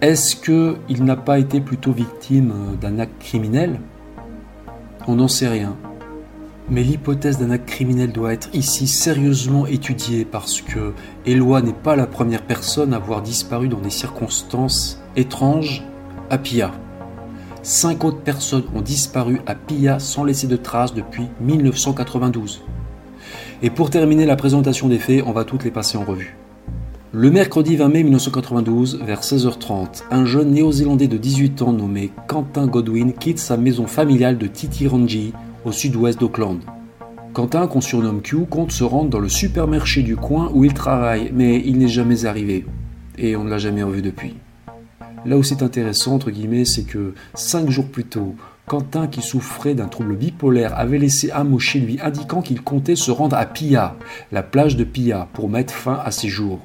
Est-ce 0.00 0.36
qu'il 0.36 1.02
n'a 1.02 1.16
pas 1.16 1.40
été 1.40 1.60
plutôt 1.60 1.90
victime 1.90 2.54
d'un 2.80 3.00
acte 3.00 3.20
criminel? 3.20 3.80
On 5.08 5.16
n'en 5.16 5.26
sait 5.26 5.48
rien. 5.48 5.74
Mais 6.70 6.84
l'hypothèse 6.84 7.38
d'un 7.38 7.50
acte 7.50 7.68
criminel 7.68 8.12
doit 8.12 8.32
être 8.32 8.48
ici 8.52 8.86
sérieusement 8.86 9.66
étudiée 9.66 10.24
parce 10.24 10.60
que 10.60 10.92
Eloi 11.26 11.62
n'est 11.62 11.72
pas 11.72 11.96
la 11.96 12.06
première 12.06 12.42
personne 12.42 12.94
à 12.94 12.98
avoir 12.98 13.22
disparu 13.22 13.66
dans 13.66 13.80
des 13.80 13.90
circonstances 13.90 15.02
étranges 15.16 15.82
à 16.30 16.38
Pia. 16.38 16.70
Cinq 17.62 18.04
autres 18.04 18.20
personnes 18.20 18.64
ont 18.74 18.82
disparu 18.82 19.40
à 19.46 19.56
Pia 19.56 19.98
sans 19.98 20.22
laisser 20.22 20.46
de 20.46 20.56
traces 20.56 20.94
depuis 20.94 21.26
1992. 21.40 22.62
Et 23.62 23.70
pour 23.70 23.90
terminer 23.90 24.24
la 24.24 24.36
présentation 24.36 24.88
des 24.88 25.00
faits, 25.00 25.24
on 25.26 25.32
va 25.32 25.44
toutes 25.44 25.64
les 25.64 25.72
passer 25.72 25.98
en 25.98 26.04
revue. 26.04 26.36
Le 27.12 27.32
mercredi 27.32 27.74
20 27.74 27.88
mai 27.88 28.02
1992, 28.04 29.00
vers 29.04 29.22
16h30, 29.22 30.04
un 30.12 30.24
jeune 30.24 30.52
néo-zélandais 30.52 31.08
de 31.08 31.16
18 31.16 31.62
ans 31.62 31.72
nommé 31.72 32.12
Quentin 32.28 32.68
Godwin 32.68 33.12
quitte 33.12 33.40
sa 33.40 33.56
maison 33.56 33.88
familiale 33.88 34.38
de 34.38 34.46
Titirangi, 34.46 35.32
au 35.64 35.72
sud-ouest 35.72 36.18
d'Auckland. 36.18 36.60
Quentin, 37.32 37.66
qu'on 37.66 37.80
surnomme 37.80 38.22
Q, 38.22 38.46
compte 38.46 38.72
se 38.72 38.84
rendre 38.84 39.10
dans 39.10 39.20
le 39.20 39.28
supermarché 39.28 40.02
du 40.02 40.16
coin 40.16 40.50
où 40.52 40.64
il 40.64 40.74
travaille, 40.74 41.30
mais 41.32 41.62
il 41.64 41.78
n'est 41.78 41.88
jamais 41.88 42.24
arrivé. 42.24 42.66
Et 43.18 43.36
on 43.36 43.44
ne 43.44 43.50
l'a 43.50 43.58
jamais 43.58 43.82
revu 43.82 44.02
depuis. 44.02 44.36
Là 45.24 45.36
où 45.36 45.42
c'est 45.42 45.62
intéressant, 45.62 46.14
entre 46.14 46.30
guillemets, 46.30 46.64
c'est 46.64 46.84
que 46.84 47.14
5 47.34 47.70
jours 47.70 47.86
plus 47.86 48.04
tôt, 48.04 48.34
Quentin, 48.66 49.06
qui 49.06 49.22
souffrait 49.22 49.74
d'un 49.74 49.88
trouble 49.88 50.16
bipolaire, 50.16 50.78
avait 50.78 50.98
laissé 50.98 51.30
un 51.32 51.44
mot 51.44 51.58
chez 51.58 51.78
lui 51.80 51.98
indiquant 52.02 52.42
qu'il 52.42 52.62
comptait 52.62 52.96
se 52.96 53.10
rendre 53.10 53.36
à 53.36 53.46
Pia, 53.46 53.96
la 54.32 54.42
plage 54.42 54.76
de 54.76 54.84
Pia, 54.84 55.28
pour 55.32 55.48
mettre 55.48 55.74
fin 55.74 56.00
à 56.04 56.10
ses 56.10 56.28
jours 56.28 56.60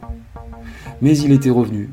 mais 1.01 1.17
il 1.17 1.31
était 1.31 1.49
revenu. 1.49 1.89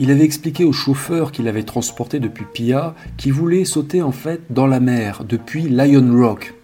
Il 0.00 0.12
avait 0.12 0.24
expliqué 0.24 0.64
au 0.64 0.72
chauffeur 0.72 1.32
qu'il 1.32 1.48
avait 1.48 1.64
transporté 1.64 2.20
depuis 2.20 2.44
Pia 2.44 2.94
qu'il 3.16 3.32
voulait 3.32 3.64
sauter 3.64 4.00
en 4.00 4.12
fait 4.12 4.42
dans 4.48 4.68
la 4.68 4.78
mer 4.78 5.24
depuis 5.24 5.68
Lion 5.68 6.16
Rock, 6.16 6.54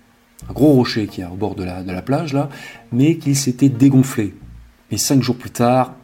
un 0.49 0.53
gros 0.53 0.73
rocher 0.73 1.09
qui 1.09 1.20
est 1.20 1.27
au 1.27 1.35
bord 1.35 1.57
de 1.57 1.64
la, 1.64 2.03
plage 2.03 2.33
là, 2.33 2.49
mais 2.92 3.18
qu'il 3.18 3.35
s'était 3.35 3.68
dégonflé. 3.68 4.35
Et 4.92 4.99
cinq 4.99 5.20
jours 5.20 5.37
plus 5.37 5.51
tard, 5.51 5.94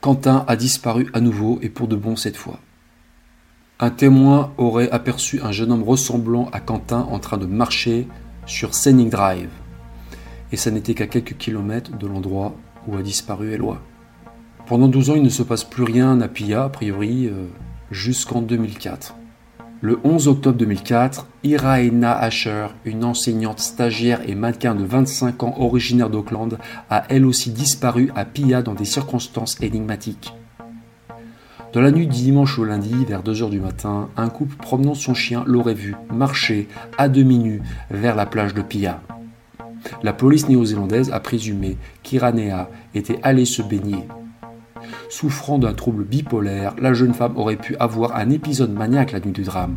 Quentin 0.00 0.44
a 0.48 0.56
disparu 0.56 1.08
à 1.12 1.20
nouveau 1.20 1.58
et 1.60 1.68
pour 1.68 1.86
de 1.86 1.96
bon 1.96 2.16
cette 2.16 2.38
fois. 2.38 2.60
Un 3.78 3.90
témoin 3.90 4.54
aurait 4.56 4.90
aperçu 4.90 5.40
un 5.42 5.52
jeune 5.52 5.70
homme 5.70 5.82
ressemblant 5.82 6.48
à 6.52 6.60
Quentin 6.60 7.06
en 7.10 7.18
train 7.18 7.36
de 7.36 7.46
marcher 7.46 8.08
sur 8.46 8.74
Senning 8.74 9.10
Drive. 9.10 9.50
Et 10.50 10.56
ça 10.56 10.70
n'était 10.70 10.94
qu'à 10.94 11.06
quelques 11.06 11.36
kilomètres 11.36 11.96
de 11.96 12.06
l'endroit 12.06 12.54
où 12.86 12.96
a 12.96 13.02
disparu 13.02 13.52
Eloi. 13.52 13.82
Pendant 14.72 14.88
12 14.88 15.10
ans, 15.10 15.14
il 15.16 15.22
ne 15.22 15.28
se 15.28 15.42
passe 15.42 15.64
plus 15.64 15.82
rien 15.82 16.18
à 16.22 16.28
Pia, 16.28 16.64
a 16.64 16.68
priori, 16.70 17.26
euh, 17.26 17.44
jusqu'en 17.90 18.40
2004. 18.40 19.14
Le 19.82 20.00
11 20.02 20.28
octobre 20.28 20.56
2004, 20.56 21.26
Iraena 21.44 22.16
Asher, 22.16 22.68
une 22.86 23.04
enseignante 23.04 23.60
stagiaire 23.60 24.26
et 24.26 24.34
mannequin 24.34 24.74
de 24.74 24.82
25 24.82 25.42
ans 25.42 25.54
originaire 25.58 26.08
d'Auckland, 26.08 26.56
a 26.88 27.04
elle 27.10 27.26
aussi 27.26 27.50
disparu 27.50 28.10
à 28.16 28.24
Pia 28.24 28.62
dans 28.62 28.72
des 28.72 28.86
circonstances 28.86 29.60
énigmatiques. 29.60 30.32
Dans 31.74 31.82
la 31.82 31.90
nuit 31.90 32.06
du 32.06 32.22
dimanche 32.22 32.58
au 32.58 32.64
lundi, 32.64 33.04
vers 33.04 33.22
2h 33.22 33.50
du 33.50 33.60
matin, 33.60 34.08
un 34.16 34.30
couple 34.30 34.56
promenant 34.56 34.94
son 34.94 35.12
chien 35.12 35.44
l'aurait 35.46 35.74
vu 35.74 35.94
marcher 36.10 36.66
à 36.96 37.10
demi 37.10 37.38
nu 37.38 37.60
vers 37.90 38.16
la 38.16 38.24
plage 38.24 38.54
de 38.54 38.62
Pia. 38.62 39.02
La 40.02 40.14
police 40.14 40.48
néo-zélandaise 40.48 41.12
a 41.12 41.20
présumé 41.20 41.76
qu'Iranea 42.02 42.70
était 42.94 43.20
allée 43.22 43.44
se 43.44 43.60
baigner. 43.60 44.06
Souffrant 45.12 45.58
d'un 45.58 45.74
trouble 45.74 46.04
bipolaire, 46.04 46.74
la 46.80 46.94
jeune 46.94 47.12
femme 47.12 47.36
aurait 47.36 47.56
pu 47.56 47.76
avoir 47.76 48.16
un 48.16 48.30
épisode 48.30 48.72
maniaque 48.72 49.12
la 49.12 49.20
nuit 49.20 49.32
du 49.32 49.42
drame. 49.42 49.74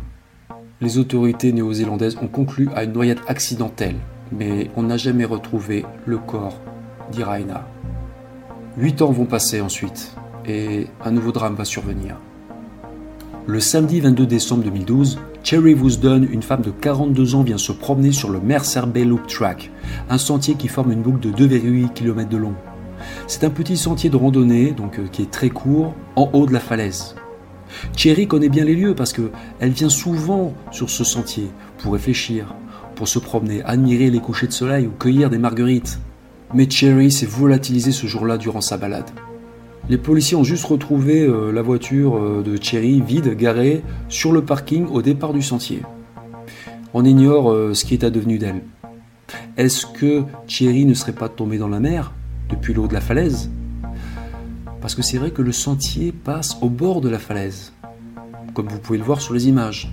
Les 0.80 0.96
autorités 0.96 1.52
néo-zélandaises 1.52 2.16
ont 2.22 2.26
conclu 2.26 2.70
à 2.74 2.84
une 2.84 2.94
noyade 2.94 3.18
accidentelle, 3.28 3.96
mais 4.32 4.70
on 4.76 4.84
n'a 4.84 4.96
jamais 4.96 5.26
retrouvé 5.26 5.84
le 6.06 6.16
corps 6.16 6.58
d'Iraina. 7.12 7.68
Huit 8.78 9.02
ans 9.02 9.10
vont 9.10 9.26
passer 9.26 9.60
ensuite, 9.60 10.16
et 10.46 10.86
un 11.04 11.10
nouveau 11.10 11.32
drame 11.32 11.54
va 11.54 11.66
survenir. 11.66 12.16
Le 13.46 13.60
samedi 13.60 14.00
22 14.00 14.24
décembre 14.24 14.64
2012, 14.64 15.18
Cherry 15.42 15.74
Woosden, 15.74 16.26
une 16.32 16.42
femme 16.42 16.62
de 16.62 16.70
42 16.70 17.34
ans, 17.34 17.42
vient 17.42 17.58
se 17.58 17.72
promener 17.72 18.12
sur 18.12 18.30
le 18.30 18.40
Mercer 18.40 18.86
Bay 18.86 19.04
Loop 19.04 19.26
Track, 19.26 19.70
un 20.08 20.16
sentier 20.16 20.54
qui 20.54 20.68
forme 20.68 20.92
une 20.92 21.02
boucle 21.02 21.20
de 21.20 21.46
2,8 21.46 21.92
km 21.92 22.26
de 22.26 22.38
long. 22.38 22.54
C'est 23.26 23.44
un 23.44 23.50
petit 23.50 23.76
sentier 23.76 24.10
de 24.10 24.16
randonnée, 24.16 24.70
donc 24.70 24.98
euh, 24.98 25.06
qui 25.10 25.22
est 25.22 25.30
très 25.30 25.50
court, 25.50 25.94
en 26.14 26.30
haut 26.32 26.46
de 26.46 26.52
la 26.52 26.60
falaise. 26.60 27.14
Cherry 27.96 28.26
connaît 28.26 28.48
bien 28.48 28.64
les 28.64 28.74
lieux 28.74 28.94
parce 28.94 29.12
qu'elle 29.12 29.70
vient 29.70 29.88
souvent 29.88 30.54
sur 30.70 30.88
ce 30.88 31.04
sentier 31.04 31.48
pour 31.78 31.92
réfléchir, 31.92 32.54
pour 32.94 33.08
se 33.08 33.18
promener, 33.18 33.62
admirer 33.64 34.10
les 34.10 34.20
couchers 34.20 34.46
de 34.46 34.52
soleil 34.52 34.86
ou 34.86 34.90
cueillir 34.90 35.30
des 35.30 35.38
marguerites. 35.38 35.98
Mais 36.54 36.70
Cherry 36.70 37.10
s'est 37.10 37.26
volatilisée 37.26 37.90
ce 37.90 38.06
jour-là 38.06 38.38
durant 38.38 38.60
sa 38.60 38.76
balade. 38.76 39.10
Les 39.88 39.98
policiers 39.98 40.36
ont 40.36 40.44
juste 40.44 40.64
retrouvé 40.64 41.22
euh, 41.22 41.52
la 41.52 41.62
voiture 41.62 42.16
euh, 42.16 42.42
de 42.44 42.60
Cherry 42.60 43.00
vide, 43.00 43.36
garée 43.36 43.82
sur 44.08 44.32
le 44.32 44.44
parking 44.44 44.86
au 44.86 45.02
départ 45.02 45.32
du 45.32 45.42
sentier. 45.42 45.82
On 46.94 47.04
ignore 47.04 47.54
ce 47.74 47.84
qui 47.84 47.92
est 47.92 48.04
advenu 48.04 48.38
d'elle. 48.38 48.62
Est-ce 49.56 49.86
que 49.86 50.22
Cherry 50.46 50.84
ne 50.84 50.94
serait 50.94 51.12
pas 51.12 51.28
tombée 51.28 51.58
dans 51.58 51.68
la 51.68 51.80
mer? 51.80 52.12
Depuis 52.48 52.74
le 52.74 52.80
haut 52.80 52.88
de 52.88 52.94
la 52.94 53.00
falaise 53.00 53.50
Parce 54.80 54.94
que 54.94 55.02
c'est 55.02 55.18
vrai 55.18 55.30
que 55.30 55.42
le 55.42 55.52
sentier 55.52 56.12
passe 56.12 56.58
au 56.60 56.68
bord 56.68 57.00
de 57.00 57.08
la 57.08 57.18
falaise, 57.18 57.72
comme 58.54 58.68
vous 58.68 58.78
pouvez 58.78 58.98
le 58.98 59.04
voir 59.04 59.20
sur 59.20 59.34
les 59.34 59.48
images. 59.48 59.92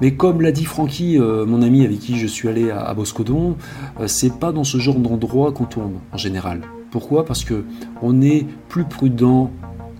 Mais 0.00 0.14
comme 0.14 0.40
l'a 0.40 0.52
dit 0.52 0.64
Francky, 0.64 1.18
mon 1.18 1.62
ami 1.62 1.84
avec 1.84 2.00
qui 2.00 2.18
je 2.18 2.26
suis 2.26 2.48
allé 2.48 2.70
à, 2.70 2.92
Boscodon, 2.94 3.56
c'est 4.06 4.38
pas 4.38 4.50
dans 4.50 4.64
ce 4.64 4.78
genre 4.78 4.98
d'endroit 4.98 5.52
qu'on 5.52 5.66
tourne 5.66 6.00
en 6.12 6.16
général. 6.16 6.62
Pourquoi? 6.90 7.24
Parce 7.24 7.44
que 7.44 7.64
on 8.00 8.20
est 8.20 8.46
plus 8.68 8.84
prudent 8.84 9.50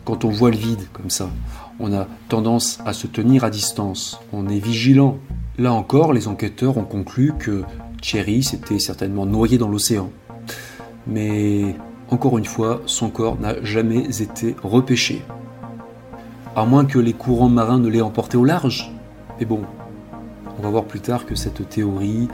quand 0.05 0.25
on 0.25 0.31
voit 0.31 0.51
le 0.51 0.57
vide 0.57 0.83
comme 0.93 1.11
ça. 1.11 1.31
On 1.79 1.93
a 1.93 2.07
tendance 2.29 2.81
à 2.85 2.93
se 2.93 3.07
tenir 3.07 3.45
à 3.45 3.51
distance. 3.51 4.21
On 4.33 4.49
est 4.49 4.59
vigilant. 4.59 5.19
Là 5.59 5.73
encore, 5.73 6.13
les 6.13 6.29
enquêteurs 6.29 6.77
ont 6.79 6.85
conclu 6.85 7.33
que 7.39 7.63
Thierry 8.01 8.43
s'était 8.43 8.79
certainement 8.79 9.27
noyé 9.27 9.59
dans 9.59 9.69
l'océan. 9.69 10.11
Mais 11.07 11.77
encore 12.11 12.39
une 12.39 12.45
fois, 12.45 12.83
son 12.87 13.11
corps 13.11 13.39
n'a 13.41 13.63
jamais 13.63 14.21
été 14.21 14.57
repêché. 14.63 15.25
À 16.55 16.65
moins 16.65 16.85
que 16.85 16.99
les 16.99 17.13
courants 17.13 17.49
marins 17.49 17.79
ne 17.79 17.89
l'aient 17.89 18.03
emporté 18.03 18.37
au 18.37 18.45
large. 18.45 18.93
Mais 19.39 19.47
bon, 19.47 19.63
on 20.59 20.63
va 20.63 20.69
voir 20.69 20.85
plus 20.85 21.01
tard 21.01 21.27
que 21.27 21.35
cette 21.35 21.69
théorie 21.69 22.29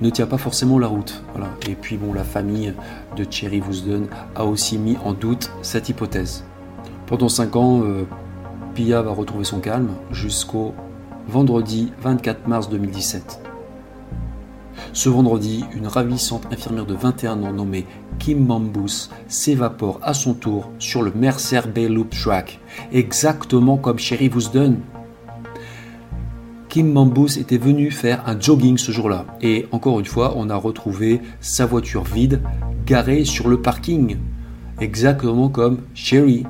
ne 0.00 0.10
tient 0.10 0.26
pas 0.26 0.38
forcément 0.38 0.78
la 0.78 0.86
route. 0.86 1.22
Et 1.68 1.74
puis 1.74 1.96
bon, 1.96 2.12
la 2.12 2.24
famille 2.24 2.74
de 3.16 3.24
Thierry 3.24 3.60
Woosden 3.60 4.06
a 4.34 4.44
aussi 4.44 4.78
mis 4.78 4.96
en 5.04 5.12
doute 5.12 5.50
cette 5.62 5.88
hypothèse. 5.88 6.44
Pendant 7.06 7.28
5 7.28 7.56
ans, 7.56 7.82
euh, 7.82 8.04
Pia 8.74 9.02
va 9.02 9.12
retrouver 9.12 9.44
son 9.44 9.60
calme 9.60 9.90
jusqu'au 10.10 10.74
vendredi 11.28 11.92
24 12.02 12.48
mars 12.48 12.68
2017. 12.68 13.40
Ce 14.94 15.08
vendredi, 15.08 15.64
une 15.74 15.88
ravissante 15.88 16.46
infirmière 16.52 16.86
de 16.86 16.94
21 16.94 17.42
ans 17.42 17.52
nommée 17.52 17.84
Kim 18.20 18.46
Bambus 18.46 19.10
s'évapore 19.26 19.98
à 20.04 20.14
son 20.14 20.34
tour 20.34 20.70
sur 20.78 21.02
le 21.02 21.10
Mercer 21.12 21.62
Bay 21.74 21.88
Loop 21.88 22.10
Track, 22.10 22.60
exactement 22.92 23.76
comme 23.76 23.96
Thierry 23.96 24.28
Woosden 24.28 24.78
Kim 26.68 26.92
Mambus 26.92 27.38
était 27.38 27.58
venu 27.58 27.90
faire 27.90 28.22
un 28.28 28.38
jogging 28.38 28.78
ce 28.78 28.92
jour-là. 28.92 29.26
Et 29.40 29.66
encore 29.72 29.98
une 29.98 30.06
fois, 30.06 30.34
on 30.36 30.48
a 30.48 30.56
retrouvé 30.56 31.20
sa 31.40 31.66
voiture 31.66 32.04
vide, 32.04 32.40
garée 32.86 33.24
sur 33.24 33.48
le 33.48 33.60
parking. 33.60 34.16
Exactement 34.80 35.48
comme 35.48 35.78
Sherry. 35.94 36.44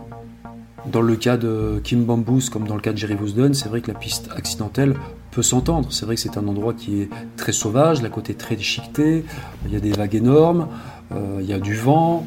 Dans 0.90 1.02
le 1.02 1.16
cas 1.16 1.37
de 1.38 1.80
Kim 1.83 2.04
Bambus, 2.04 2.50
comme 2.50 2.66
dans 2.66 2.74
le 2.74 2.80
cas 2.80 2.92
de 2.92 2.98
Jerry 2.98 3.14
Woosden, 3.14 3.54
c'est 3.54 3.68
vrai 3.68 3.80
que 3.80 3.90
la 3.90 3.98
piste 3.98 4.30
accidentelle 4.37 4.96
peut 5.35 5.42
s'entendre. 5.42 5.88
C'est 5.90 6.07
vrai 6.07 6.14
que 6.14 6.20
c'est 6.20 6.38
un 6.38 6.47
endroit 6.47 6.75
qui 6.75 7.03
est 7.03 7.09
très 7.37 7.53
sauvage, 7.53 8.03
la 8.03 8.09
côte 8.09 8.31
est 8.31 8.38
très 8.38 8.57
déchiquetée, 8.57 9.25
il 9.66 9.73
y 9.73 9.77
a 9.77 9.81
des 9.81 9.90
vagues 9.90 10.14
énormes, 10.14 10.68
euh, 11.12 11.38
il 11.40 11.47
y 11.47 11.53
a 11.53 11.59
du 11.59 11.75
vent, 11.75 12.25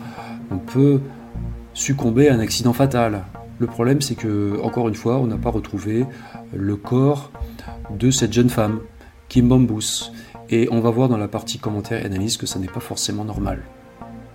on 0.51 0.57
peut 0.57 0.99
succomber 1.73 2.27
à 2.27 2.33
un 2.33 2.39
accident 2.39 2.73
fatal. 2.73 3.23
Le 3.59 3.67
problème, 3.67 4.01
c'est 4.01 4.15
que, 4.15 4.59
encore 4.61 4.87
une 4.87 4.95
fois, 4.95 5.17
on 5.17 5.27
n'a 5.27 5.37
pas 5.37 5.49
retrouvé 5.49 6.05
le 6.53 6.75
corps 6.75 7.31
de 7.97 8.11
cette 8.11 8.33
jeune 8.33 8.49
femme, 8.49 8.79
Kim 9.29 9.47
Bambus, 9.47 10.11
et 10.49 10.67
on 10.71 10.81
va 10.81 10.89
voir 10.89 11.09
dans 11.09 11.17
la 11.17 11.27
partie 11.27 11.57
commentaire 11.57 12.01
et 12.01 12.05
analyse 12.05 12.37
que 12.37 12.45
ça 12.45 12.59
n'est 12.59 12.67
pas 12.67 12.79
forcément 12.79 13.23
normal. 13.23 13.63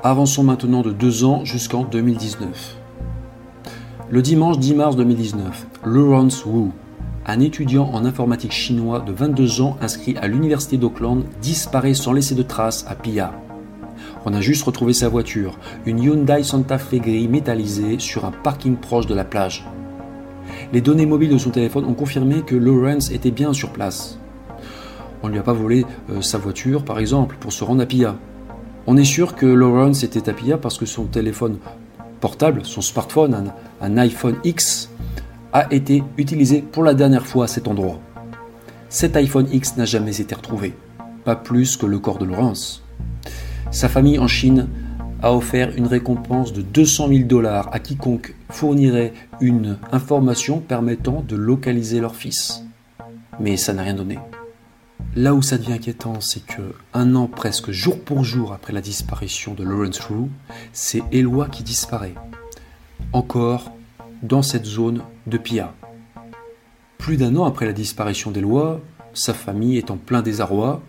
Avançons 0.02 0.42
maintenant 0.42 0.82
de 0.82 0.90
deux 0.90 1.24
ans 1.24 1.44
jusqu'en 1.44 1.84
2019. 1.84 2.76
Le 4.10 4.22
dimanche 4.22 4.58
10 4.58 4.74
mars 4.74 4.96
2019, 4.96 5.66
Lawrence 5.84 6.44
Wu, 6.44 6.70
un 7.26 7.40
étudiant 7.40 7.88
en 7.92 8.04
informatique 8.04 8.52
chinois 8.52 9.00
de 9.00 9.12
22 9.12 9.60
ans 9.60 9.76
inscrit 9.80 10.16
à 10.20 10.26
l'université 10.26 10.76
d'Auckland, 10.76 11.24
disparaît 11.40 11.94
sans 11.94 12.12
laisser 12.12 12.34
de 12.34 12.42
traces 12.42 12.84
à 12.88 12.94
Pia. 12.94 13.32
On 14.24 14.34
a 14.34 14.40
juste 14.40 14.64
retrouvé 14.64 14.92
sa 14.92 15.08
voiture, 15.08 15.58
une 15.86 16.02
Hyundai 16.02 16.42
Santa 16.42 16.78
Fe 16.78 16.96
gris 16.96 17.28
métallisée 17.28 17.98
sur 17.98 18.24
un 18.24 18.32
parking 18.32 18.76
proche 18.76 19.06
de 19.06 19.14
la 19.14 19.24
plage. 19.24 19.64
Les 20.72 20.80
données 20.80 21.06
mobiles 21.06 21.30
de 21.30 21.38
son 21.38 21.50
téléphone 21.50 21.84
ont 21.84 21.94
confirmé 21.94 22.42
que 22.42 22.56
Lawrence 22.56 23.10
était 23.10 23.30
bien 23.30 23.52
sur 23.52 23.70
place. 23.70 24.18
On 25.22 25.28
ne 25.28 25.32
lui 25.32 25.38
a 25.38 25.44
pas 25.44 25.52
volé 25.52 25.86
euh, 26.10 26.20
sa 26.20 26.38
voiture, 26.38 26.84
par 26.84 26.98
exemple, 26.98 27.36
pour 27.38 27.52
se 27.52 27.62
rendre 27.62 27.82
à 27.82 27.86
Pia. 27.86 28.16
On 28.88 28.96
est 28.96 29.04
sûr 29.04 29.36
que 29.36 29.46
Lawrence 29.46 30.02
était 30.02 30.28
à 30.28 30.32
Pia 30.32 30.58
parce 30.58 30.78
que 30.78 30.86
son 30.86 31.04
téléphone 31.04 31.58
portable, 32.20 32.64
son 32.64 32.80
smartphone, 32.80 33.34
un, 33.34 33.86
un 33.86 33.96
iPhone 33.98 34.36
X, 34.42 34.90
a 35.52 35.72
été 35.72 36.02
utilisé 36.16 36.62
pour 36.62 36.82
la 36.82 36.94
dernière 36.94 37.26
fois 37.26 37.44
à 37.44 37.48
cet 37.48 37.68
endroit. 37.68 38.00
Cet 38.88 39.16
iPhone 39.16 39.48
X 39.52 39.76
n'a 39.76 39.84
jamais 39.84 40.20
été 40.20 40.34
retrouvé, 40.34 40.74
pas 41.24 41.36
plus 41.36 41.76
que 41.76 41.86
le 41.86 41.98
corps 41.98 42.18
de 42.18 42.24
Lawrence. 42.24 42.82
Sa 43.70 43.88
famille 43.88 44.18
en 44.18 44.28
Chine 44.28 44.68
a 45.22 45.32
offert 45.32 45.72
une 45.76 45.86
récompense 45.86 46.52
de 46.52 46.62
200 46.62 47.08
000 47.08 47.20
dollars 47.24 47.68
à 47.72 47.78
quiconque 47.78 48.34
fournirait 48.50 49.12
une 49.40 49.78
information 49.92 50.58
permettant 50.60 51.24
de 51.26 51.36
localiser 51.36 52.00
leur 52.00 52.16
fils. 52.16 52.64
Mais 53.40 53.56
ça 53.56 53.72
n'a 53.72 53.82
rien 53.82 53.94
donné. 53.94 54.18
Là 55.14 55.34
où 55.34 55.42
ça 55.42 55.58
devient 55.58 55.74
inquiétant, 55.74 56.20
c'est 56.20 56.44
que 56.44 56.74
un 56.94 57.14
an 57.14 57.28
presque 57.28 57.70
jour 57.70 58.00
pour 58.00 58.24
jour 58.24 58.52
après 58.52 58.72
la 58.72 58.80
disparition 58.80 59.54
de 59.54 59.62
Lawrence 59.62 60.00
Rue, 60.00 60.30
c'est 60.72 61.02
Eloi 61.12 61.48
qui 61.48 61.62
disparaît. 61.62 62.14
Encore 63.12 63.72
dans 64.22 64.42
cette 64.42 64.64
zone 64.64 65.02
de 65.26 65.38
Pia. 65.38 65.74
Plus 66.98 67.16
d'un 67.16 67.34
an 67.36 67.44
après 67.44 67.66
la 67.66 67.72
disparition 67.72 68.30
d'Eloi, 68.30 68.80
sa 69.14 69.34
famille 69.34 69.76
est 69.76 69.90
en 69.90 69.96
plein 69.96 70.22
désarroi. 70.22 70.80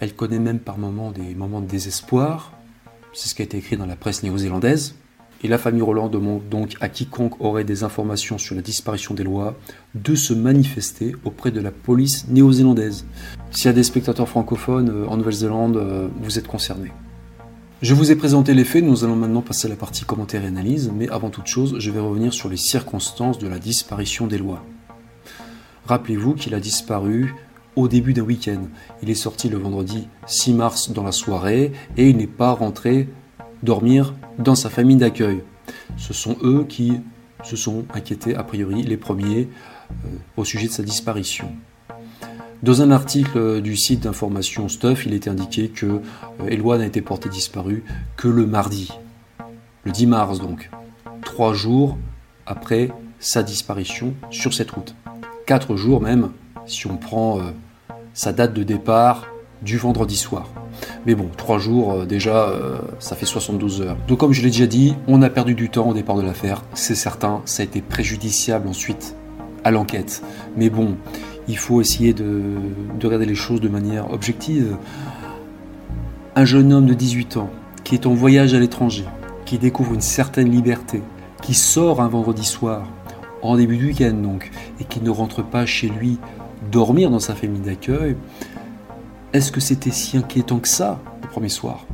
Elle 0.00 0.14
connaît 0.14 0.38
même 0.38 0.58
par 0.58 0.78
moments 0.78 1.10
des 1.10 1.34
moments 1.34 1.60
de 1.60 1.66
désespoir. 1.66 2.52
C'est 3.12 3.28
ce 3.28 3.34
qui 3.34 3.42
a 3.42 3.44
été 3.44 3.56
écrit 3.58 3.76
dans 3.76 3.86
la 3.86 3.96
presse 3.96 4.22
néo-zélandaise. 4.22 4.94
Et 5.44 5.48
la 5.48 5.58
famille 5.58 5.82
Roland 5.82 6.08
demande 6.08 6.48
donc 6.48 6.76
à 6.80 6.88
quiconque 6.88 7.40
aurait 7.40 7.64
des 7.64 7.82
informations 7.82 8.38
sur 8.38 8.54
la 8.54 8.62
disparition 8.62 9.14
des 9.14 9.24
lois 9.24 9.56
de 9.96 10.14
se 10.14 10.32
manifester 10.32 11.16
auprès 11.24 11.50
de 11.50 11.60
la 11.60 11.72
police 11.72 12.28
néo-zélandaise. 12.28 13.04
S'il 13.50 13.66
y 13.66 13.68
a 13.68 13.72
des 13.72 13.82
spectateurs 13.82 14.28
francophones 14.28 14.90
euh, 14.90 15.06
en 15.08 15.16
Nouvelle-Zélande, 15.16 15.76
euh, 15.76 16.08
vous 16.20 16.38
êtes 16.38 16.46
concernés. 16.46 16.92
Je 17.82 17.94
vous 17.94 18.12
ai 18.12 18.14
présenté 18.14 18.54
les 18.54 18.64
faits, 18.64 18.84
nous 18.84 19.02
allons 19.02 19.16
maintenant 19.16 19.42
passer 19.42 19.66
à 19.66 19.68
la 19.68 19.74
partie 19.74 20.04
commentaire 20.04 20.44
et 20.44 20.46
analyse, 20.46 20.92
mais 20.94 21.08
avant 21.08 21.30
toute 21.30 21.48
chose, 21.48 21.74
je 21.80 21.90
vais 21.90 21.98
revenir 21.98 22.32
sur 22.32 22.48
les 22.48 22.56
circonstances 22.56 23.40
de 23.40 23.48
la 23.48 23.58
disparition 23.58 24.28
des 24.28 24.38
lois. 24.38 24.64
Rappelez-vous 25.86 26.34
qu'il 26.34 26.54
a 26.54 26.60
disparu 26.60 27.34
au 27.74 27.88
début 27.88 28.12
d'un 28.12 28.22
week-end. 28.22 28.68
Il 29.02 29.10
est 29.10 29.16
sorti 29.16 29.48
le 29.48 29.58
vendredi 29.58 30.06
6 30.26 30.54
mars 30.54 30.92
dans 30.92 31.02
la 31.02 31.10
soirée 31.10 31.72
et 31.96 32.08
il 32.08 32.18
n'est 32.18 32.28
pas 32.28 32.52
rentré 32.52 33.08
dormir 33.64 34.14
dans 34.38 34.54
sa 34.54 34.70
famille 34.70 34.94
d'accueil. 34.94 35.42
Ce 35.96 36.14
sont 36.14 36.36
eux 36.44 36.64
qui 36.68 37.00
se 37.42 37.56
sont 37.56 37.84
inquiétés, 37.94 38.36
a 38.36 38.44
priori, 38.44 38.84
les 38.84 38.96
premiers 38.96 39.48
euh, 39.90 40.08
au 40.36 40.44
sujet 40.44 40.68
de 40.68 40.72
sa 40.72 40.84
disparition. 40.84 41.50
Dans 42.62 42.80
un 42.80 42.92
article 42.92 43.60
du 43.60 43.76
site 43.76 44.04
d'information 44.04 44.68
Stuff, 44.68 45.04
il 45.06 45.14
était 45.14 45.30
indiqué 45.30 45.68
que 45.68 45.86
euh, 45.86 46.48
Eloi 46.48 46.78
n'a 46.78 46.86
été 46.86 47.00
porté 47.00 47.28
disparu 47.28 47.82
que 48.16 48.28
le 48.28 48.46
mardi, 48.46 48.92
le 49.84 49.90
10 49.90 50.06
mars 50.06 50.38
donc, 50.38 50.70
trois 51.24 51.54
jours 51.54 51.98
après 52.46 52.90
sa 53.18 53.42
disparition 53.42 54.14
sur 54.30 54.54
cette 54.54 54.70
route. 54.70 54.94
Quatre 55.44 55.74
jours 55.74 56.00
même 56.00 56.30
si 56.66 56.86
on 56.86 56.96
prend 56.96 57.38
euh, 57.38 57.42
sa 58.14 58.32
date 58.32 58.54
de 58.54 58.62
départ 58.62 59.26
du 59.62 59.76
vendredi 59.76 60.16
soir. 60.16 60.48
Mais 61.04 61.14
bon, 61.14 61.28
trois 61.36 61.58
jours 61.58 61.92
euh, 61.92 62.06
déjà, 62.06 62.48
euh, 62.48 62.78
ça 63.00 63.16
fait 63.16 63.26
72 63.26 63.82
heures. 63.82 63.96
Donc 64.06 64.18
comme 64.18 64.32
je 64.32 64.42
l'ai 64.42 64.50
déjà 64.50 64.66
dit, 64.66 64.94
on 65.08 65.22
a 65.22 65.30
perdu 65.30 65.54
du 65.54 65.68
temps 65.68 65.88
au 65.88 65.94
départ 65.94 66.16
de 66.16 66.22
l'affaire, 66.22 66.62
c'est 66.74 66.94
certain, 66.94 67.42
ça 67.44 67.62
a 67.62 67.64
été 67.64 67.80
préjudiciable 67.80 68.68
ensuite 68.68 69.16
à 69.64 69.70
l'enquête. 69.70 70.22
Mais 70.56 70.70
bon, 70.70 70.96
il 71.48 71.58
faut 71.58 71.80
essayer 71.80 72.12
de, 72.12 72.40
de 72.98 73.06
regarder 73.06 73.26
les 73.26 73.34
choses 73.34 73.60
de 73.60 73.68
manière 73.68 74.10
objective. 74.12 74.76
Un 76.34 76.44
jeune 76.44 76.72
homme 76.72 76.86
de 76.86 76.94
18 76.94 77.36
ans 77.36 77.50
qui 77.84 77.94
est 77.94 78.06
en 78.06 78.14
voyage 78.14 78.54
à 78.54 78.60
l'étranger, 78.60 79.04
qui 79.44 79.58
découvre 79.58 79.94
une 79.94 80.00
certaine 80.00 80.50
liberté, 80.50 81.02
qui 81.42 81.54
sort 81.54 82.00
un 82.00 82.08
vendredi 82.08 82.44
soir, 82.44 82.86
en 83.42 83.56
début 83.56 83.76
de 83.76 83.86
week-end 83.86 84.14
donc, 84.14 84.50
et 84.80 84.84
qu'il 84.84 85.02
ne 85.02 85.10
rentre 85.10 85.42
pas 85.42 85.66
chez 85.66 85.88
lui 85.88 86.18
dormir 86.70 87.10
dans 87.10 87.18
sa 87.18 87.34
famille 87.34 87.60
d'accueil, 87.60 88.16
est-ce 89.32 89.50
que 89.50 89.60
c'était 89.60 89.90
si 89.90 90.16
inquiétant 90.16 90.58
que 90.58 90.68
ça 90.68 91.00
le 91.22 91.28
premier 91.28 91.48
soir? 91.48 91.86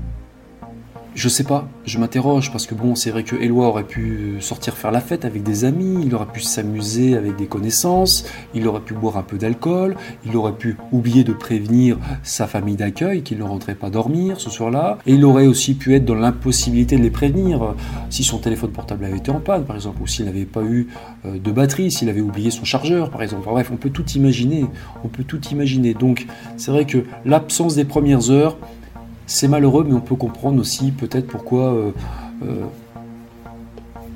Je 1.19 1.29
sais 1.29 1.43
pas, 1.43 1.69
je 1.85 1.99
m'interroge 1.99 2.53
parce 2.53 2.65
que 2.65 2.77
bon, 2.77 2.95
c'est 2.95 3.11
vrai 3.11 3.25
que 3.25 3.35
Eloi 3.35 3.67
aurait 3.67 3.83
pu 3.83 4.37
sortir 4.39 4.77
faire 4.77 4.93
la 4.93 5.01
fête 5.01 5.25
avec 5.25 5.43
des 5.43 5.65
amis, 5.65 6.05
il 6.07 6.15
aurait 6.15 6.31
pu 6.33 6.41
s'amuser 6.41 7.17
avec 7.17 7.35
des 7.35 7.47
connaissances, 7.47 8.25
il 8.55 8.69
aurait 8.69 8.83
pu 8.83 8.95
boire 8.95 9.17
un 9.17 9.25
peu 9.25 9.37
d'alcool, 9.37 9.97
il 10.25 10.37
aurait 10.37 10.53
pu 10.53 10.77
oublier 10.93 11.25
de 11.25 11.33
prévenir 11.33 11.99
sa 12.23 12.47
famille 12.47 12.77
d'accueil 12.77 13.23
qu'il 13.23 13.39
ne 13.39 13.43
rentrait 13.43 13.75
pas 13.75 13.91
dormir 13.91 14.41
ce 14.41 14.49
soir-là, 14.49 14.99
et 15.07 15.15
il 15.15 15.25
aurait 15.25 15.49
aussi 15.49 15.75
pu 15.75 15.97
être 15.97 16.05
dans 16.05 16.15
l'impossibilité 16.15 16.97
de 16.97 17.03
les 17.03 17.11
prévenir 17.11 17.75
si 18.11 18.23
son 18.23 18.39
téléphone 18.39 18.71
portable 18.71 19.05
avait 19.05 19.19
été 19.19 19.33
en 19.33 19.41
panne 19.41 19.65
par 19.65 19.75
exemple, 19.75 20.01
ou 20.01 20.07
s'il 20.07 20.27
n'avait 20.27 20.45
pas 20.45 20.63
eu 20.63 20.87
euh, 21.27 21.37
de 21.37 21.51
batterie, 21.51 21.91
s'il 21.91 22.09
avait 22.11 22.21
oublié 22.21 22.53
son 22.53 22.65
chargeur 22.65 23.11
par 23.11 23.25
exemple. 23.25 23.43
bref, 23.45 23.71
on 23.73 23.77
peut 23.77 23.91
tout 23.91 24.09
imaginer, 24.11 24.67
on 25.03 25.09
peut 25.09 25.25
tout 25.25 25.41
imaginer. 25.49 25.95
Donc 25.95 26.29
c'est 26.57 26.71
vrai 26.71 26.85
que 26.85 26.99
l'absence 27.25 27.75
des 27.75 27.85
premières 27.85 28.31
heures, 28.31 28.57
c'est 29.29 29.47
malheureux, 29.47 29.85
mais 29.87 29.95
on 29.95 30.01
peut 30.01 30.17
comprendre 30.17 30.59
aussi 30.59 30.91
peut-être 30.91 31.27
pourquoi, 31.27 31.75
euh, 31.75 31.91
euh, 32.43 32.65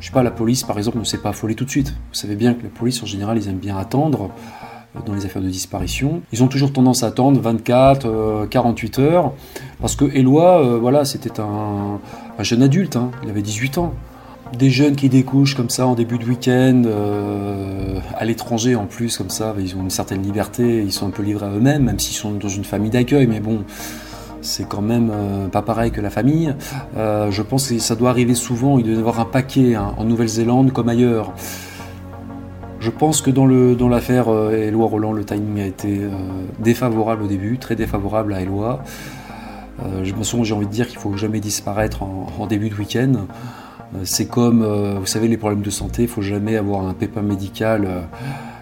je 0.01 0.07
sais 0.07 0.12
pas, 0.12 0.22
la 0.22 0.31
police 0.31 0.64
par 0.64 0.79
exemple 0.79 0.98
ne 0.98 1.05
s'est 1.05 1.18
pas 1.18 1.29
affolée 1.29 1.55
tout 1.55 1.66
de 1.66 1.70
suite. 1.70 1.90
Vous 1.90 2.14
savez 2.14 2.35
bien 2.35 2.55
que 2.55 2.62
la 2.62 2.70
police 2.70 3.03
en 3.03 3.07
général, 3.07 3.37
ils 3.37 3.46
aiment 3.48 3.59
bien 3.59 3.77
attendre 3.77 4.31
euh, 4.96 5.01
dans 5.05 5.14
les 5.14 5.27
affaires 5.27 5.42
de 5.42 5.48
disparition. 5.48 6.22
Ils 6.33 6.42
ont 6.42 6.48
toujours 6.48 6.72
tendance 6.72 7.03
à 7.03 7.09
attendre 7.09 7.38
24, 7.40 8.48
48 8.48 8.98
heures, 9.01 9.33
parce 9.81 9.96
que 9.96 10.07
Eloi, 10.16 10.79
voilà, 10.79 11.05
c'était 11.05 11.38
un, 11.40 12.01
jeune 12.40 12.62
adulte, 12.62 12.96
hein. 12.96 13.11
il 13.22 13.31
avait 13.31 13.42
18 13.42 13.79
ans. 13.79 13.92
Des 14.59 14.70
jeunes 14.70 14.96
qui 14.96 15.09
découchent 15.09 15.55
comme 15.55 15.70
ça 15.70 15.87
en 15.87 15.94
début 15.94 16.18
de 16.18 16.27
week-end, 16.27 16.83
à 18.14 18.25
l'étranger 18.27 18.77
en 18.77 18.85
plus, 18.85 19.16
comme 19.16 19.31
ça, 19.31 19.55
ils 19.59 19.75
ont 19.77 19.81
une 19.81 19.90
certaine 19.90 20.22
liberté, 20.22 20.83
ils 20.83 20.92
sont 20.92 21.07
un 21.07 21.11
peu 21.11 21.22
livrés 21.22 21.46
à 21.46 21.51
eux-mêmes, 21.51 21.85
même 21.85 21.98
s'ils 21.98 22.16
sont 22.16 22.33
dans 22.33 22.51
une 22.51 22.64
famille 22.64 22.90
d'accueil, 22.90 23.27
mais 23.27 23.40
bon, 23.40 23.64
c'est 24.42 24.68
quand 24.68 24.83
même 24.83 25.11
euh, 25.12 25.48
pas 25.48 25.62
pareil 25.62 25.90
que 25.90 26.00
la 26.00 26.11
famille. 26.11 26.55
Euh, 26.96 27.31
je 27.31 27.42
pense 27.42 27.68
que 27.68 27.78
ça 27.78 27.94
doit 27.94 28.11
arriver 28.11 28.35
souvent, 28.35 28.78
il 28.78 28.85
doit 28.85 28.94
y 28.94 28.98
avoir 28.98 29.20
un 29.20 29.24
paquet 29.24 29.74
hein, 29.74 29.94
en 29.96 30.05
Nouvelle-Zélande 30.05 30.72
comme 30.72 30.88
ailleurs. 30.88 31.33
Je 32.81 32.90
pense 32.90 33.22
que 33.22 33.31
dans, 33.31 33.46
l'affaire 33.88 34.28
euh, 34.28 34.66
Éloi 34.66 34.87
Roland, 34.88 35.12
le 35.12 35.24
timing 35.24 35.61
a 35.61 35.66
été 35.66 36.00
défavorable 36.59 37.22
au 37.22 37.28
début, 37.28 37.59
très 37.59 37.76
défavorable 37.76 38.35
à 38.35 38.40
Éloi. 38.42 38.83
je 40.02 40.12
me 40.12 40.44
j'ai 40.44 40.55
envie 40.55 40.66
de 40.66 40.72
dire 40.72 40.88
qu'il 40.88 40.98
faut 40.98 41.16
jamais 41.16 41.40
disparaître 41.40 42.02
en, 42.02 42.46
début 42.48 42.70
de 42.70 42.74
week-end. 42.74 43.26
c'est 44.02 44.26
comme, 44.26 44.64
vous 44.98 45.07
savez, 45.07 45.28
les 45.28 45.37
problèmes 45.37 45.62
de 45.62 45.70
santé, 45.70 46.02
il 46.02 46.09
faut 46.09 46.22
jamais 46.22 46.57
avoir 46.57 46.85
un 46.85 46.92
pépin 46.92 47.22
médical 47.22 47.87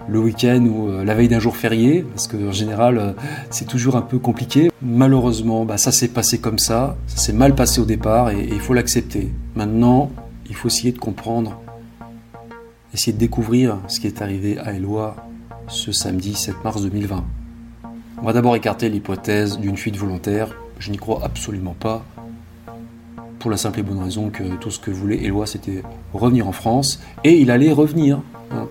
le 0.09 0.19
week-end 0.19 0.65
ou 0.65 0.89
euh, 0.89 1.05
la 1.05 1.15
veille 1.15 1.29
d'un 1.29 1.39
jour 1.39 1.57
férié, 1.57 2.03
parce 2.03 2.29
qu'en 2.29 2.53
général, 2.53 2.99
euh, 2.99 3.13
c'est 3.51 3.67
toujours 3.67 3.97
un 3.97 4.03
peu 4.03 4.19
compliqué. 4.19 4.71
Malheureusement, 4.83 5.65
bah, 5.65 5.79
ça 5.79 5.93
s'est 5.93 6.09
passé 6.09 6.39
comme 6.39 6.59
ça, 6.59 6.97
ça 7.07 7.19
s'est 7.19 7.33
mal 7.33 7.55
passé 7.55 7.81
au 7.81 7.85
départ 7.85 8.31
et, 8.31 8.49
il 8.51 8.61
faut 8.61 8.75
l'accepter. 8.75 9.31
Maintenant, 9.55 10.11
il 10.49 10.55
faut 10.55 10.69
essayer 10.69 10.93
de 10.93 10.99
comprendre, 10.99 11.61
essayer 12.95 13.13
de 13.13 13.19
découvrir 13.19 13.79
ce 13.89 14.01
qui 14.01 14.07
est 14.07 14.23
arrivé 14.23 14.59
à 14.59 14.73
Eloi 14.73 15.17
ce 15.69 15.93
samedi 15.93 16.35
7 16.35 16.65
mars 16.65 16.83
2020. 16.83 17.25
On 18.23 18.27
va 18.27 18.33
d'abord 18.33 18.57
écarter 18.57 18.89
l'hypothèse 18.89 19.59
d'une 19.59 19.77
fuite 19.77 19.97
volontaire. 19.97 20.55
Je 20.79 20.91
n'y 20.91 20.99
crois 20.99 21.21
absolument 21.25 21.77
pas. 21.79 22.05
Pour 23.39 23.51
la 23.51 23.57
simple 23.57 23.81
et 23.81 23.83
bonne 23.83 24.03
raison 24.03 24.29
que 24.29 24.43
tout 24.57 24.71
ce 24.71 24.79
que 24.79 24.91
voulait 24.91 25.25
Eloi, 25.25 25.47
c'était 25.47 25.83
revenir 26.13 26.47
en 26.47 26.53
France. 26.53 27.01
Et 27.25 27.41
il 27.41 27.51
allait 27.51 27.73
revenir. 27.73 28.21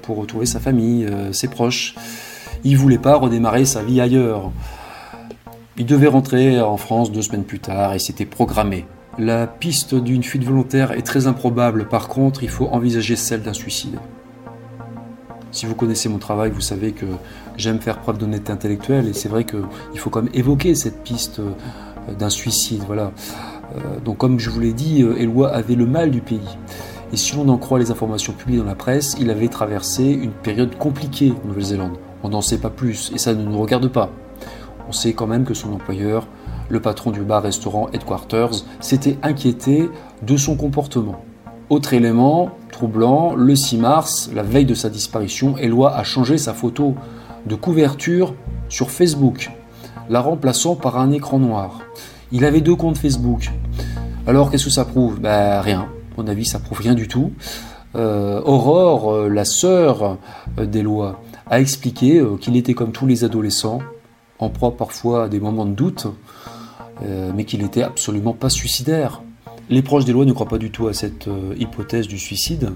Pour 0.02 0.18
retrouver 0.18 0.46
sa 0.46 0.60
famille, 0.60 1.06
euh, 1.06 1.32
ses 1.32 1.48
proches. 1.48 1.96
Il 2.64 2.78
voulait 2.78 2.98
pas 2.98 3.16
redémarrer 3.16 3.66
sa 3.66 3.82
vie 3.82 4.02
ailleurs. 4.02 4.52
Il 5.78 5.86
devait 5.86 6.08
rentrer 6.08 6.60
en 6.60 6.76
France 6.76 7.12
deux 7.12 7.22
semaines 7.22 7.46
plus 7.46 7.60
tard 7.60 7.94
et 7.94 8.00
c'était 8.00 8.26
programmé. 8.26 8.86
La 9.18 9.48
piste 9.48 9.96
d'une 9.96 10.24
fuite 10.24 10.44
volontaire 10.44 10.92
est 10.92 11.02
très 11.02 11.28
improbable, 11.28 11.88
par 11.88 12.10
contre 12.10 12.44
il 12.44 12.50
faut 12.50 12.68
envisager 12.68 13.16
celle 13.16 13.42
d'un 13.42 13.54
suicide. 13.54 13.98
Si 15.52 15.66
vous 15.66 15.76
connaissez 15.76 16.10
mon 16.10 16.20
travail, 16.20 16.52
vous 16.52 16.62
savez 16.62 16.92
que 16.92 17.06
j'aime 17.58 17.80
faire 17.80 18.00
preuve 18.00 18.18
d'honnêteté 18.18 18.52
intellectuelle 18.52 19.08
et 19.08 19.14
c'est 19.14 19.30
vrai 19.30 19.46
qu'il 19.46 20.00
faut 20.00 20.10
quand 20.10 20.22
même 20.22 20.34
évoquer 20.34 20.76
cette 20.76 21.02
piste 21.04 21.40
euh, 21.40 22.14
d'un 22.14 22.30
suicide. 22.30 22.84
Voilà. 22.86 23.12
Euh, 23.76 24.00
donc 24.04 24.18
comme 24.18 24.40
je 24.40 24.50
vous 24.50 24.60
l'ai 24.60 24.74
dit, 24.74 25.02
Eloi 25.02 25.50
avait 25.50 25.76
le 25.76 25.86
mal 25.86 26.12
du 26.12 26.22
pays. 26.22 26.58
Et 27.12 27.18
si 27.18 27.36
l'on 27.36 27.50
en 27.50 27.58
croit 27.58 27.80
les 27.80 27.90
informations 27.90 28.34
publiées 28.34 28.60
dans 28.60 28.66
la 28.66 28.76
presse, 28.76 29.18
il 29.20 29.32
avait 29.32 29.48
traversé 29.48 30.04
une 30.04 30.32
période 30.32 30.78
compliquée 30.78 31.34
en 31.44 31.48
Nouvelle-Zélande. 31.48 31.98
On 32.24 32.30
n'en 32.30 32.42
sait 32.42 32.60
pas 32.60 32.70
plus, 32.70 33.12
et 33.16 33.18
ça 33.18 33.34
ne 33.34 33.44
nous 33.44 33.60
regarde 33.60 33.88
pas. 33.88 34.12
On 34.88 34.92
sait 34.92 35.14
quand 35.14 35.26
même 35.26 35.44
que 35.44 35.54
son 35.56 35.74
employeur, 35.74 36.28
le 36.70 36.80
patron 36.80 37.12
du 37.12 37.22
bar-restaurant 37.22 37.90
Headquarters, 37.94 38.64
s'était 38.80 39.18
inquiété 39.24 39.90
de 40.22 40.38
son 40.38 40.56
comportement. 40.56 41.24
Autre 41.70 41.94
élément 41.94 42.52
troublant, 42.72 43.34
le 43.36 43.56
6 43.56 43.78
mars, 43.78 44.30
la 44.34 44.44
veille 44.44 44.66
de 44.66 44.74
sa 44.74 44.90
disparition, 44.90 45.58
Eloi 45.58 45.96
a 45.96 46.04
changé 46.04 46.38
sa 46.38 46.54
photo 46.54 46.96
de 47.46 47.56
couverture 47.56 48.36
sur 48.70 48.92
Facebook, 48.92 49.52
la 50.10 50.22
remplaçant 50.22 50.76
par 50.76 51.00
un 51.00 51.12
écran 51.12 51.40
noir. 51.40 51.80
Il 52.32 52.46
avait 52.46 52.62
deux 52.62 52.76
comptes 52.76 52.98
Facebook. 52.98 53.52
Alors 54.28 54.52
qu'est-ce 54.52 54.66
que 54.66 54.70
ça 54.70 54.86
prouve? 54.86 55.20
Ben 55.20 55.60
rien 55.62 55.88
mon 56.20 56.28
avis, 56.28 56.46
ça 56.46 56.60
prouve 56.60 56.80
rien 56.80 56.96
du 56.96 57.08
tout. 57.08 57.32
Euh, 57.96 58.42
Aurore, 58.44 59.12
euh, 59.12 59.30
la 59.30 59.46
sœur 59.46 60.18
euh, 60.60 60.66
d'Éloi, 60.66 61.22
a 61.50 61.60
expliqué 61.60 62.22
qu'il 62.42 62.58
était 62.58 62.74
comme 62.74 62.92
tous 62.92 63.08
les 63.08 63.24
adolescents, 63.24 63.80
en 64.38 64.50
proie 64.50 64.78
parfois 64.78 65.24
à 65.24 65.30
des 65.30 65.40
moments 65.40 65.66
de 65.66 65.74
doute, 65.74 66.06
mais 67.34 67.44
qu'il 67.44 67.64
n'était 67.64 67.82
absolument 67.82 68.34
pas 68.34 68.50
suicidaire. 68.50 69.24
Les 69.70 69.82
proches 69.82 70.06
d'Éloi 70.06 70.26
ne 70.26 70.34
croient 70.34 70.48
pas 70.48 70.60
du 70.60 70.70
tout 70.70 70.88
à 70.88 70.94
cette 70.94 71.28
hypothèse 71.58 72.08
du 72.08 72.20
suicide. 72.20 72.74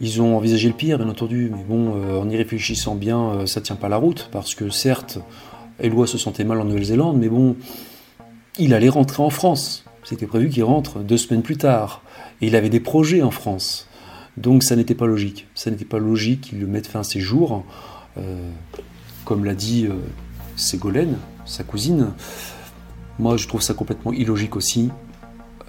Ils 0.00 0.20
ont 0.20 0.36
envisagé 0.36 0.68
le 0.68 0.74
pire, 0.74 0.98
bien 0.98 1.08
entendu, 1.08 1.50
mais 1.50 1.64
bon, 1.66 2.20
en 2.20 2.28
y 2.28 2.36
réfléchissant 2.36 2.94
bien, 2.94 3.46
ça 3.46 3.62
tient 3.62 3.76
pas 3.76 3.88
la 3.88 3.96
route, 3.96 4.28
parce 4.32 4.54
que 4.54 4.68
certes, 4.68 5.18
Éloi 5.80 6.06
se 6.06 6.18
sentait 6.18 6.44
mal 6.44 6.60
en 6.60 6.66
Nouvelle-Zélande, 6.66 7.16
mais 7.18 7.30
bon, 7.30 7.56
il 8.58 8.74
allait 8.74 8.90
rentrer 8.90 9.22
en 9.22 9.30
France. 9.30 9.86
C'était 10.04 10.26
prévu 10.26 10.48
qu'il 10.48 10.64
rentre 10.64 11.00
deux 11.00 11.16
semaines 11.16 11.42
plus 11.42 11.56
tard. 11.56 12.02
Et 12.40 12.48
il 12.48 12.56
avait 12.56 12.70
des 12.70 12.80
projets 12.80 13.22
en 13.22 13.30
France. 13.30 13.88
Donc 14.36 14.62
ça 14.62 14.76
n'était 14.76 14.94
pas 14.94 15.06
logique. 15.06 15.46
Ça 15.54 15.70
n'était 15.70 15.84
pas 15.84 15.98
logique 15.98 16.42
qu'il 16.42 16.60
le 16.60 16.66
mette 16.66 16.86
fin 16.86 17.00
à 17.00 17.04
ses 17.04 17.20
jours. 17.20 17.64
Euh, 18.18 18.50
comme 19.24 19.44
l'a 19.44 19.54
dit 19.54 19.86
euh, 19.86 19.94
Ségolène, 20.56 21.16
sa 21.44 21.64
cousine. 21.64 22.10
Moi, 23.18 23.36
je 23.36 23.46
trouve 23.46 23.62
ça 23.62 23.74
complètement 23.74 24.12
illogique 24.12 24.56
aussi. 24.56 24.90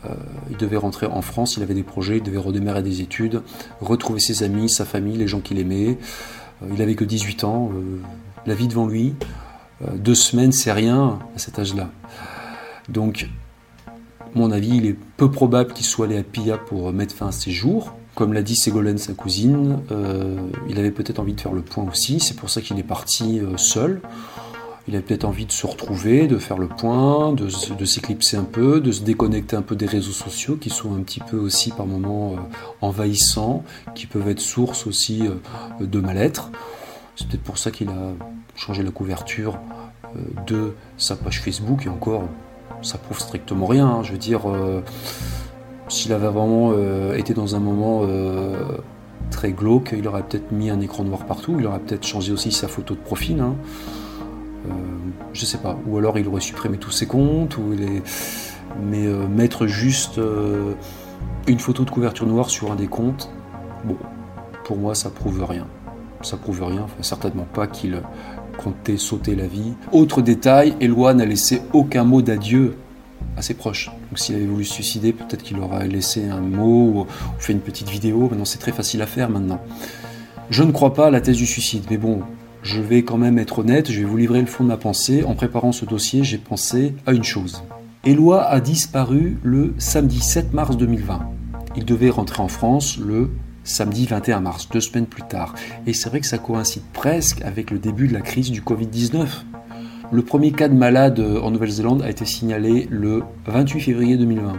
Euh, 0.05 0.15
il 0.49 0.57
devait 0.57 0.77
rentrer 0.77 1.05
en 1.05 1.21
France, 1.21 1.55
il 1.55 1.63
avait 1.63 1.75
des 1.75 1.83
projets, 1.83 2.17
il 2.17 2.23
devait 2.23 2.37
redémarrer 2.37 2.83
des 2.83 3.01
études, 3.01 3.41
retrouver 3.79 4.19
ses 4.19 4.43
amis, 4.43 4.67
sa 4.67 4.85
famille, 4.85 5.17
les 5.17 5.27
gens 5.27 5.39
qu'il 5.39 5.59
aimait. 5.59 5.97
il 6.73 6.81
avait 6.81 6.95
que 6.95 7.05
18 7.05 7.43
ans, 7.45 7.71
la 8.45 8.55
vie 8.55 8.67
devant 8.67 8.85
lui. 8.85 9.13
deux 9.95 10.15
semaines, 10.15 10.51
c'est 10.51 10.73
rien 10.73 11.19
à 11.35 11.39
cet 11.39 11.59
âge-là. 11.59 11.89
Donc 12.89 13.29
mon 14.35 14.51
avis, 14.51 14.77
il 14.77 14.85
est 14.85 14.97
peu 15.17 15.29
probable 15.29 15.73
qu'il 15.73 15.85
soit 15.85 16.07
allé 16.07 16.17
à 16.17 16.23
Pia 16.23 16.57
pour 16.57 16.91
mettre 16.91 17.13
fin 17.13 17.27
à 17.27 17.31
ses 17.31 17.51
jours. 17.51 17.95
Comme 18.15 18.33
l'a 18.33 18.43
dit 18.43 18.55
Ségolène, 18.55 18.97
sa 18.97 19.13
cousine, 19.13 19.79
euh, 19.91 20.37
il 20.69 20.77
avait 20.77 20.91
peut-être 20.91 21.19
envie 21.19 21.33
de 21.33 21.41
faire 21.41 21.53
le 21.53 21.61
point 21.61 21.83
aussi, 21.89 22.19
c'est 22.19 22.35
pour 22.35 22.49
ça 22.49 22.61
qu'il 22.61 22.77
est 22.77 22.83
parti 22.83 23.39
euh, 23.39 23.57
seul. 23.57 24.01
Il 24.87 24.95
avait 24.95 25.03
peut-être 25.03 25.23
envie 25.23 25.45
de 25.45 25.51
se 25.51 25.65
retrouver, 25.65 26.27
de 26.27 26.37
faire 26.37 26.57
le 26.57 26.67
point, 26.67 27.33
de, 27.33 27.47
s'éclipser 27.85 28.35
un 28.35 28.43
peu, 28.43 28.81
de 28.81 28.91
se 28.91 29.01
déconnecter 29.01 29.55
un 29.55 29.61
peu 29.61 29.75
des 29.77 29.85
réseaux 29.85 30.11
sociaux 30.11 30.57
qui 30.57 30.69
sont 30.69 30.93
un 30.93 31.01
petit 31.03 31.21
peu 31.21 31.37
aussi 31.37 31.71
par 31.71 31.87
moments 31.87 32.33
euh, 32.33 32.35
envahissants, 32.81 33.63
qui 33.95 34.07
peuvent 34.07 34.27
être 34.27 34.41
source 34.41 34.85
aussi 34.85 35.23
de 35.79 35.99
mal-être. 36.01 36.51
C'est 37.15 37.27
peut-être 37.27 37.43
pour 37.43 37.57
ça 37.57 37.71
qu'il 37.71 37.89
a 37.89 38.13
changé 38.55 38.83
la 38.83 38.91
couverture 38.91 39.57
de 40.45 40.73
sa 40.97 41.15
page 41.15 41.41
Facebook 41.41 41.85
et 41.85 41.89
encore 41.89 42.27
ça 42.83 42.97
prouve 42.97 43.19
strictement 43.19 43.65
rien. 43.65 43.87
Hein. 43.87 44.03
Je 44.03 44.11
veux 44.11 44.17
dire, 44.17 44.49
euh, 44.49 44.81
s'il 45.87 46.13
avait 46.13 46.27
vraiment 46.27 46.71
euh, 46.73 47.15
été 47.15 47.33
dans 47.33 47.55
un 47.55 47.59
moment 47.59 48.01
euh, 48.03 48.77
très 49.31 49.51
glauque, 49.51 49.95
il 49.97 50.07
aurait 50.07 50.23
peut-être 50.23 50.51
mis 50.51 50.69
un 50.69 50.81
écran 50.81 51.03
noir 51.03 51.25
partout, 51.25 51.55
il 51.57 51.65
aurait 51.65 51.79
peut-être 51.79 52.05
changé 52.05 52.31
aussi 52.31 52.51
sa 52.51 52.67
photo 52.67 52.93
de 52.93 52.99
profil. 52.99 53.39
Hein. 53.39 53.55
je 55.33 55.45
sais 55.45 55.57
pas. 55.57 55.77
Ou 55.87 55.97
alors 55.97 56.19
il 56.19 56.27
aurait 56.27 56.41
supprimé 56.41 56.77
tous 56.77 56.91
ses 56.91 57.07
comptes, 57.07 57.57
ou 57.57 57.73
mais 58.81 59.07
mettre 59.27 59.67
juste 59.67 60.19
une 61.47 61.59
photo 61.59 61.83
de 61.83 61.89
couverture 61.89 62.27
noire 62.27 62.49
sur 62.49 62.71
un 62.71 62.75
des 62.75 62.87
comptes, 62.87 63.29
bon, 63.85 63.97
pour 64.63 64.77
moi 64.77 64.95
ça 64.95 65.09
prouve 65.09 65.43
rien. 65.43 65.67
Ça 66.21 66.37
prouve 66.37 66.63
rien, 66.63 66.85
certainement 67.01 67.45
pas 67.53 67.67
qu'il 67.67 68.01
comptait 68.57 68.97
sauter 68.97 69.35
la 69.35 69.47
vie. 69.47 69.73
Autre 69.91 70.21
détail, 70.21 70.75
Eloi 70.79 71.13
n'a 71.13 71.25
laissé 71.25 71.61
aucun 71.73 72.03
mot 72.03 72.21
d'adieu 72.21 72.75
à 73.37 73.41
ses 73.41 73.53
proches. 73.53 73.89
Donc 74.09 74.19
s'il 74.19 74.35
avait 74.35 74.45
voulu 74.45 74.63
se 74.63 74.73
suicider, 74.73 75.13
peut-être 75.13 75.43
qu'il 75.43 75.59
aurait 75.59 75.87
laissé 75.87 76.27
un 76.27 76.41
mot 76.41 76.89
ou 76.89 77.07
fait 77.39 77.53
une 77.53 77.59
petite 77.59 77.89
vidéo. 77.89 78.27
Maintenant, 78.29 78.45
c'est 78.45 78.59
très 78.59 78.71
facile 78.71 79.01
à 79.01 79.07
faire 79.07 79.29
maintenant. 79.29 79.59
Je 80.49 80.63
ne 80.63 80.71
crois 80.71 80.93
pas 80.93 81.07
à 81.07 81.11
la 81.11 81.21
thèse 81.21 81.37
du 81.37 81.45
suicide, 81.45 81.85
mais 81.89 81.97
bon, 81.97 82.21
je 82.61 82.79
vais 82.79 83.03
quand 83.03 83.17
même 83.17 83.39
être 83.39 83.59
honnête, 83.59 83.91
je 83.91 83.99
vais 83.99 84.05
vous 84.05 84.17
livrer 84.17 84.39
le 84.39 84.47
fond 84.47 84.63
de 84.63 84.69
ma 84.69 84.77
pensée. 84.77 85.23
En 85.23 85.35
préparant 85.35 85.71
ce 85.71 85.85
dossier, 85.85 86.23
j'ai 86.23 86.37
pensé 86.37 86.95
à 87.05 87.13
une 87.13 87.23
chose. 87.23 87.63
Éloi 88.05 88.43
a 88.43 88.59
disparu 88.59 89.37
le 89.43 89.73
samedi 89.77 90.19
7 90.19 90.53
mars 90.53 90.77
2020. 90.77 91.29
Il 91.75 91.85
devait 91.85 92.09
rentrer 92.09 92.43
en 92.43 92.47
France 92.47 92.97
le 92.97 93.31
samedi 93.63 94.05
21 94.05 94.41
mars, 94.41 94.69
deux 94.69 94.81
semaines 94.81 95.05
plus 95.05 95.23
tard. 95.23 95.55
Et 95.87 95.93
c'est 95.93 96.09
vrai 96.09 96.19
que 96.19 96.27
ça 96.27 96.37
coïncide 96.37 96.83
presque 96.93 97.41
avec 97.41 97.71
le 97.71 97.79
début 97.79 98.07
de 98.07 98.13
la 98.13 98.21
crise 98.21 98.51
du 98.51 98.61
Covid-19. 98.61 99.27
Le 100.11 100.21
premier 100.21 100.51
cas 100.51 100.67
de 100.67 100.75
malade 100.75 101.19
en 101.19 101.49
Nouvelle-Zélande 101.51 102.01
a 102.01 102.09
été 102.09 102.25
signalé 102.25 102.87
le 102.91 103.23
28 103.47 103.79
février 103.79 104.17
2020. 104.17 104.53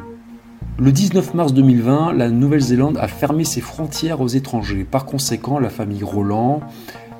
Le 0.77 0.91
19 0.91 1.35
mars 1.35 1.55
2020, 1.55 2.15
la 2.15 2.31
Nouvelle-Zélande 2.31 2.99
a 2.99 3.07
fermé 3.07 3.45
ses 3.45 3.61
frontières 3.61 4.21
aux 4.21 4.27
étrangers. 4.27 4.83
Par 4.83 5.05
conséquent, 5.05 5.61
la 5.61 5.71
famille 5.71 6.03
Roland 6.03 6.61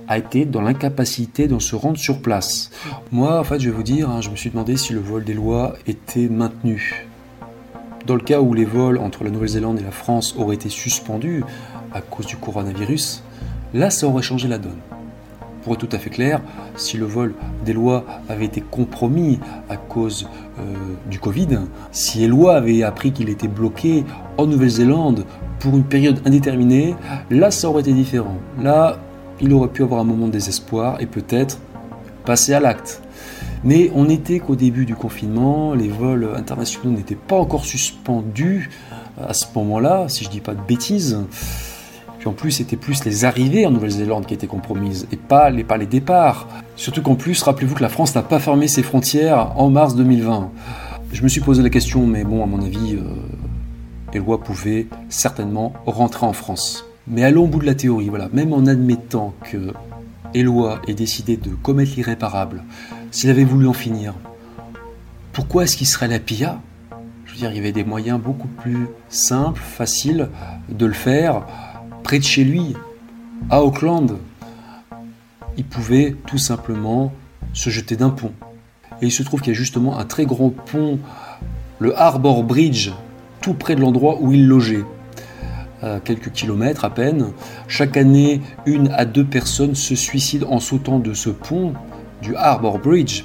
a 0.09 0.19
été 0.19 0.45
dans 0.45 0.61
l'incapacité 0.61 1.47
de 1.47 1.59
se 1.61 1.77
rendre 1.77 1.97
sur 1.97 2.21
place. 2.21 2.71
Moi, 3.13 3.39
en 3.39 3.45
fait, 3.45 3.61
je 3.61 3.71
vais 3.71 3.77
vous 3.77 3.85
dire, 3.85 4.11
hein, 4.11 4.21
je 4.21 4.31
me 4.31 4.37
suis 4.37 4.51
demandé 4.51 4.77
si 4.77 4.93
le 4.93 4.99
vol 4.99 5.23
des 5.23 5.35
lois 5.35 5.75
était 5.87 6.29
maintenu. 6.29 7.07
Dans 8.07 8.17
le 8.17 8.21
cas 8.21 8.41
où 8.41 8.53
les 8.53 8.65
vols 8.65 8.99
entre 8.99 9.25
la 9.25 9.31
Nouvelle-Zélande 9.31 9.79
et 9.79 9.85
la 9.85 9.91
France 9.91 10.35
auraient 10.37 10.57
été 10.57 10.69
suspendus 10.69 11.45
à 11.95 12.01
cause 12.01 12.27
du 12.27 12.37
coronavirus, 12.37 13.23
là, 13.73 13.89
ça 13.89 14.07
aurait 14.07 14.23
changé 14.23 14.49
la 14.49 14.59
donne. 14.59 14.79
Pour 15.63 15.75
être 15.75 15.87
tout 15.87 15.97
à 15.97 15.99
fait 15.99 16.11
clair, 16.11 16.43
si 16.77 16.99
le 16.99 17.07
vol 17.07 17.35
des 17.65 17.73
lois 17.73 18.05
avait 18.29 18.45
été 18.45 18.61
compromis 18.61 19.41
à 19.71 19.79
cause 19.79 20.29
euh, 20.59 20.63
du 21.09 21.19
Covid, 21.19 21.61
si 21.91 22.23
Eloi 22.23 22.55
avait 22.57 22.83
appris 22.83 23.13
qu'il 23.13 23.31
était 23.31 23.49
bloqué 23.49 24.05
en 24.37 24.47
Nouvelle-Zélande 24.47 25.25
pour 25.61 25.75
une 25.75 25.85
période 25.85 26.21
indéterminée, 26.27 26.95
là 27.31 27.51
ça 27.51 27.71
aurait 27.71 27.81
été 27.81 27.95
différent. 27.95 28.37
Là, 28.61 28.99
il 29.41 29.53
aurait 29.55 29.69
pu 29.69 29.83
avoir 29.83 30.01
un 30.01 30.05
moment 30.05 30.27
de 30.27 30.33
désespoir 30.33 31.01
et 31.01 31.07
peut-être 31.07 31.59
passer 32.27 32.53
à 32.53 32.61
l'acte. 32.61 33.01
Mais 33.63 33.91
on 33.95 34.05
n'était 34.05 34.41
qu'au 34.41 34.57
début 34.57 34.85
du 34.85 34.95
confinement, 34.95 35.73
les 35.73 35.89
vols 35.89 36.29
internationaux 36.37 36.95
n'étaient 36.95 37.15
pas 37.15 37.37
encore 37.37 37.65
suspendus 37.65 38.71
à 39.19 39.33
ce 39.33 39.47
moment-là, 39.55 40.09
si 40.09 40.25
je 40.25 40.29
ne 40.29 40.33
dis 40.35 40.41
pas 40.41 40.55
de 40.55 40.61
bêtises 40.61 41.19
en 42.27 42.33
plus, 42.33 42.53
c'était 42.53 42.77
plus 42.77 43.05
les 43.05 43.25
arrivées 43.25 43.67
en 43.67 43.71
Nouvelle-Zélande 43.71 44.27
qui 44.27 44.35
étaient 44.35 44.47
compromises 44.47 45.07
et 45.13 45.17
pas 45.17 45.51
les, 45.51 45.65
pas 45.65 45.77
les 45.77 45.87
départs. 45.87 46.49
Surtout 46.77 47.03
qu'en 47.03 47.15
plus, 47.15 47.43
rappelez-vous 47.43 47.75
que 47.75 47.83
la 47.83 47.89
France 47.89 48.15
n'a 48.15 48.23
pas 48.23 48.39
fermé 48.39 48.69
ses 48.69 48.83
frontières 48.83 49.53
en 49.59 49.71
mars 49.71 49.95
2020. 49.95 50.51
Je 51.13 51.23
me 51.23 51.29
suis 51.29 51.41
posé 51.41 51.63
la 51.63 51.71
question, 51.71 52.07
mais 52.07 52.25
bon, 52.25 52.43
à 52.43 52.47
mon 52.47 52.61
avis, 52.63 52.97
euh, 52.97 54.19
lois 54.19 54.41
pouvaient 54.41 54.87
certainement 55.09 55.73
rentrer 55.87 56.27
en 56.27 56.33
France. 56.33 56.85
Mais 57.07 57.25
allons 57.25 57.45
au 57.45 57.49
bout 57.49 57.61
de 57.61 57.67
la 57.67 57.75
théorie, 57.75 58.09
voilà. 58.09 58.29
Même 58.33 58.53
en 58.53 58.67
admettant 58.67 59.35
que 59.51 59.73
Eloi 60.35 60.81
ait 60.89 60.95
décidé 60.95 61.37
de 61.37 61.51
commettre 61.51 61.93
l'irréparable, 61.97 62.65
s'il 63.11 63.31
avait 63.31 63.45
voulu 63.45 63.67
en 63.67 63.73
finir, 63.73 64.15
pourquoi 65.33 65.65
est-ce 65.65 65.77
qu'il 65.77 65.87
serait 65.87 66.09
la 66.09 66.19
PIA? 66.19 66.61
Je 67.27 67.33
veux 67.33 67.39
dire, 67.39 67.51
il 67.51 67.57
y 67.57 67.59
avait 67.59 67.73
des 67.73 67.85
moyens 67.85 68.21
beaucoup 68.21 68.49
plus 68.49 68.87
simples, 69.09 69.61
faciles 69.61 70.29
de 70.69 70.87
le 70.87 70.93
faire 70.93 71.43
près 72.05 72.21
de 72.21 72.25
chez 72.25 72.45
lui, 72.45 72.75
à 73.51 73.65
Auckland. 73.65 74.19
Il 75.57 75.65
pouvait 75.65 76.15
tout 76.27 76.39
simplement 76.39 77.13
se 77.53 77.71
jeter 77.71 77.97
d'un 77.97 78.11
pont. 78.11 78.33
Et 79.03 79.07
il 79.07 79.11
se 79.11 79.25
trouve 79.25 79.41
qu'il 79.41 79.53
y 79.53 79.57
a 79.57 79.59
justement 79.59 79.99
un 79.99 80.05
très 80.05 80.27
grand 80.27 80.51
pont, 80.51 81.01
le 81.81 81.99
Harbour 81.99 82.45
Bridge, 82.45 82.93
tout 83.41 83.55
près 83.55 83.75
de 83.75 83.81
l'endroit 83.81 84.19
où 84.21 84.33
il 84.33 84.47
logeait. 84.47 84.85
Quelques 86.05 86.33
kilomètres 86.33 86.87
à 86.87 86.91
peine. 86.91 87.33
Chaque 87.69 87.99
année, 87.99 88.41
une 88.65 88.89
à 88.89 89.05
deux 89.05 89.25
personnes 89.25 89.75
se 89.75 89.95
suicident 89.95 90.51
en 90.51 90.59
sautant 90.59 90.99
de 90.99 91.13
ce 91.13 91.29
pont, 91.29 91.75
du 92.23 92.35
Harbour 92.37 92.79
Bridge. 92.79 93.25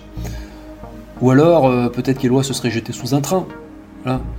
Ou 1.21 1.31
alors, 1.31 1.67
euh, 1.67 1.87
peut-être 1.87 2.17
qu'Éloi 2.17 2.43
se 2.43 2.53
serait 2.53 2.69
jeté 2.69 2.91
sous 2.91 3.15
un 3.15 3.21
train. 3.21 3.45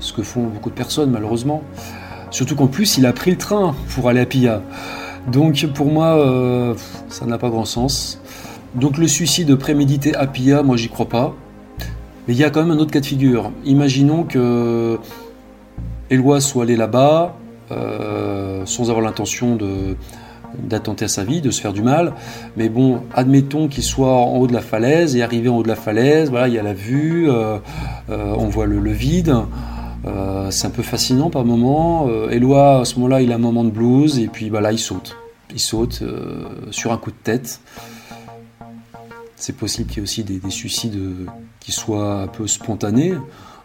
ce 0.01 0.13
que 0.13 0.23
font 0.23 0.45
beaucoup 0.45 0.69
de 0.69 0.75
personnes, 0.75 1.11
malheureusement. 1.11 1.63
Surtout 2.31 2.55
qu'en 2.55 2.69
plus, 2.69 2.99
il 2.99 3.07
a 3.07 3.13
pris 3.13 3.31
le 3.33 3.37
train 3.37 3.75
pour 3.95 4.09
aller 4.09 4.21
à 4.21 4.27
Pilla. 4.27 4.63
Donc 5.27 5.67
pour 5.75 5.87
moi, 5.87 6.19
euh, 6.19 6.75
ça 7.09 7.27
n'a 7.27 7.39
pas 7.39 7.51
grand 7.51 7.65
sens. 7.65 8.21
Donc 8.75 8.99
le 8.99 9.09
suicide 9.09 9.55
prémédité 9.57 10.15
à 10.15 10.27
Pilla, 10.27 10.63
moi 10.63 10.77
j'y 10.77 10.89
crois 10.89 11.09
pas. 11.09 11.35
Mais 12.27 12.35
il 12.35 12.39
y 12.39 12.45
a 12.45 12.51
quand 12.51 12.63
même 12.63 12.71
un 12.71 12.81
autre 12.81 12.93
cas 12.93 13.01
de 13.01 13.07
figure. 13.07 13.51
Imaginons 13.65 14.25
que 14.25 14.99
Eloi 16.11 16.41
soit 16.41 16.65
allé 16.65 16.77
là-bas 16.77 17.37
euh, 17.71 18.63
sans 18.65 18.91
avoir 18.91 19.05
l'intention 19.05 19.59
d'attenter 20.59 21.05
à 21.07 21.09
sa 21.09 21.25
vie, 21.25 21.41
de 21.41 21.51
se 21.51 21.61
faire 21.61 21.73
du 21.73 21.83
mal. 21.83 22.13
Mais 22.57 22.69
bon, 22.69 23.03
admettons 23.15 23.69
qu'il 23.69 23.83
soit 23.83 24.15
en 24.15 24.37
haut 24.37 24.47
de 24.47 24.53
la 24.53 24.61
falaise 24.61 25.17
et 25.17 25.23
arrivé 25.23 25.49
en 25.49 25.57
haut 25.57 25.63
de 25.63 25.69
la 25.69 25.77
falaise, 25.77 26.31
voilà, 26.31 26.49
il 26.49 26.55
y 26.55 26.59
a 26.59 26.63
la 26.63 26.75
vue, 26.75 27.29
euh, 27.29 27.59
on 28.09 28.49
voit 28.49 28.67
le 28.67 28.93
vide. 28.93 29.35
Euh, 30.07 30.51
c'est 30.51 30.67
un 30.67 30.71
peu 30.71 30.83
fascinant 30.83 31.31
par 31.31 31.45
moment. 31.45 32.09
Euh, 32.09 32.31
Eloi, 32.31 32.81
à 32.81 32.85
ce 32.85 32.95
moment-là, 32.97 33.21
il 33.21 33.33
a 33.33 33.35
un 33.35 33.39
moment 33.39 33.65
de 33.65 33.71
blues 33.71 34.19
et 34.19 34.29
puis 34.29 34.51
bah, 34.51 34.61
là, 34.61 34.73
il 34.73 34.79
saute. 34.79 35.17
Il 35.53 35.61
saute 35.61 36.01
euh, 36.03 36.45
sur 36.71 36.93
un 36.93 36.97
coup 36.97 37.11
de 37.11 37.17
tête. 37.23 37.61
C'est 39.37 39.57
possible 39.57 39.89
qu'il 39.89 39.99
y 39.99 40.01
ait 40.01 40.03
aussi 40.03 40.25
des, 40.25 40.41
suicides 40.51 40.99
qui 41.61 41.73
soient 41.73 42.23
un 42.23 42.27
peu 42.27 42.47
spontanés. 42.47 43.15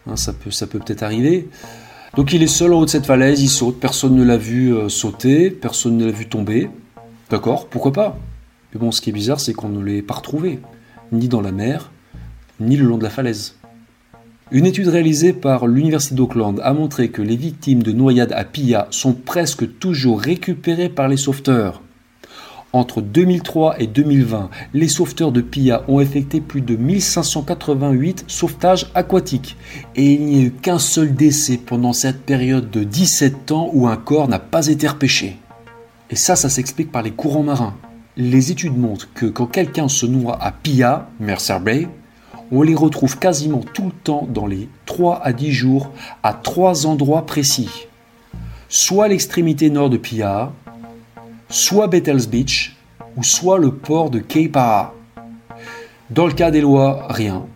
Hein, 0.06 0.16
ça 0.16 0.32
peut 0.32 0.50
ça 0.50 0.66
peut 0.66 0.78
peut-être 0.78 1.02
arriver. 1.02 1.48
Donc 2.16 2.32
il 2.32 2.42
est 2.42 2.46
seul 2.46 2.72
en 2.72 2.80
haut 2.80 2.84
de 2.86 2.90
cette 2.90 3.04
falaise, 3.04 3.42
il 3.42 3.48
saute. 3.48 3.78
Personne 3.78 4.14
ne 4.14 4.24
l'a 4.24 4.38
vu 4.38 4.74
sauter, 4.88 5.50
personne 5.50 5.98
ne 5.98 6.06
l'a 6.06 6.12
vu 6.12 6.28
tomber. 6.28 6.70
D'accord, 7.28 7.68
pourquoi 7.68 7.92
pas? 7.92 8.18
Mais 8.72 8.80
bon, 8.80 8.90
ce 8.90 9.02
qui 9.02 9.10
est 9.10 9.12
bizarre, 9.12 9.38
c'est 9.38 9.52
qu'on 9.52 9.68
ne 9.68 9.84
l'ait 9.84 10.00
pas 10.00 10.14
retrouvé, 10.14 10.60
ni 11.12 11.28
dans 11.28 11.42
la 11.42 11.52
mer, 11.52 11.90
ni 12.58 12.76
le 12.76 12.86
long 12.86 12.96
de 12.96 13.02
la 13.02 13.10
falaise. 13.10 13.55
Une 14.52 14.64
étude 14.64 14.86
réalisée 14.86 15.32
par 15.32 15.66
l'Université 15.66 16.14
d'Auckland 16.14 16.60
a 16.62 16.72
montré 16.72 17.08
que 17.08 17.20
les 17.20 17.34
victimes 17.34 17.82
de 17.82 17.90
noyades 17.90 18.32
à 18.32 18.44
Pia 18.44 18.86
sont 18.90 19.12
presque 19.12 19.78
toujours 19.80 20.20
récupérées 20.20 20.88
par 20.88 21.08
les 21.08 21.16
sauveteurs. 21.16 21.82
Entre 22.72 23.00
2003 23.00 23.80
et 23.80 23.88
2020, 23.88 24.50
les 24.72 24.86
sauveteurs 24.86 25.32
de 25.32 25.40
Pia 25.40 25.82
ont 25.88 25.98
effectué 25.98 26.40
plus 26.40 26.60
de 26.60 26.76
1588 26.76 28.24
sauvetages 28.28 28.86
aquatiques 28.94 29.56
et 29.96 30.12
il 30.12 30.24
n'y 30.24 30.38
a 30.38 30.44
eu 30.44 30.52
qu'un 30.52 30.78
seul 30.78 31.12
décès 31.16 31.56
pendant 31.56 31.92
cette 31.92 32.22
période 32.22 32.70
de 32.70 32.84
17 32.84 33.50
ans 33.50 33.70
où 33.72 33.88
un 33.88 33.96
corps 33.96 34.28
n'a 34.28 34.38
pas 34.38 34.68
été 34.68 34.86
repêché. 34.86 35.38
Et 36.08 36.16
ça, 36.16 36.36
ça 36.36 36.48
s'explique 36.48 36.92
par 36.92 37.02
les 37.02 37.10
courants 37.10 37.42
marins. 37.42 37.74
Les 38.16 38.52
études 38.52 38.78
montrent 38.78 39.12
que 39.12 39.26
quand 39.26 39.46
quelqu'un 39.46 39.88
se 39.88 40.06
noie 40.06 40.38
à 40.40 40.52
Pia, 40.52 41.08
Mercer 41.18 41.58
Bay, 41.60 41.88
on 42.52 42.62
les 42.62 42.74
retrouve 42.74 43.18
quasiment 43.18 43.62
tout 43.74 43.86
le 43.86 43.92
temps 43.92 44.26
dans 44.28 44.46
les 44.46 44.68
3 44.86 45.20
à 45.22 45.32
10 45.32 45.52
jours 45.52 45.90
à 46.22 46.32
trois 46.32 46.86
endroits 46.86 47.26
précis. 47.26 47.86
Soit 48.68 49.08
l'extrémité 49.08 49.70
nord 49.70 49.90
de 49.90 49.96
Pia, 49.96 50.52
soit 51.48 51.88
Bethels 51.88 52.28
Beach, 52.28 52.76
ou 53.16 53.22
soit 53.22 53.58
le 53.58 53.72
port 53.72 54.10
de 54.10 54.18
Keipara. 54.18 54.94
Dans 56.10 56.26
le 56.26 56.32
cas 56.32 56.50
des 56.50 56.60
lois, 56.60 57.06
rien. 57.08 57.46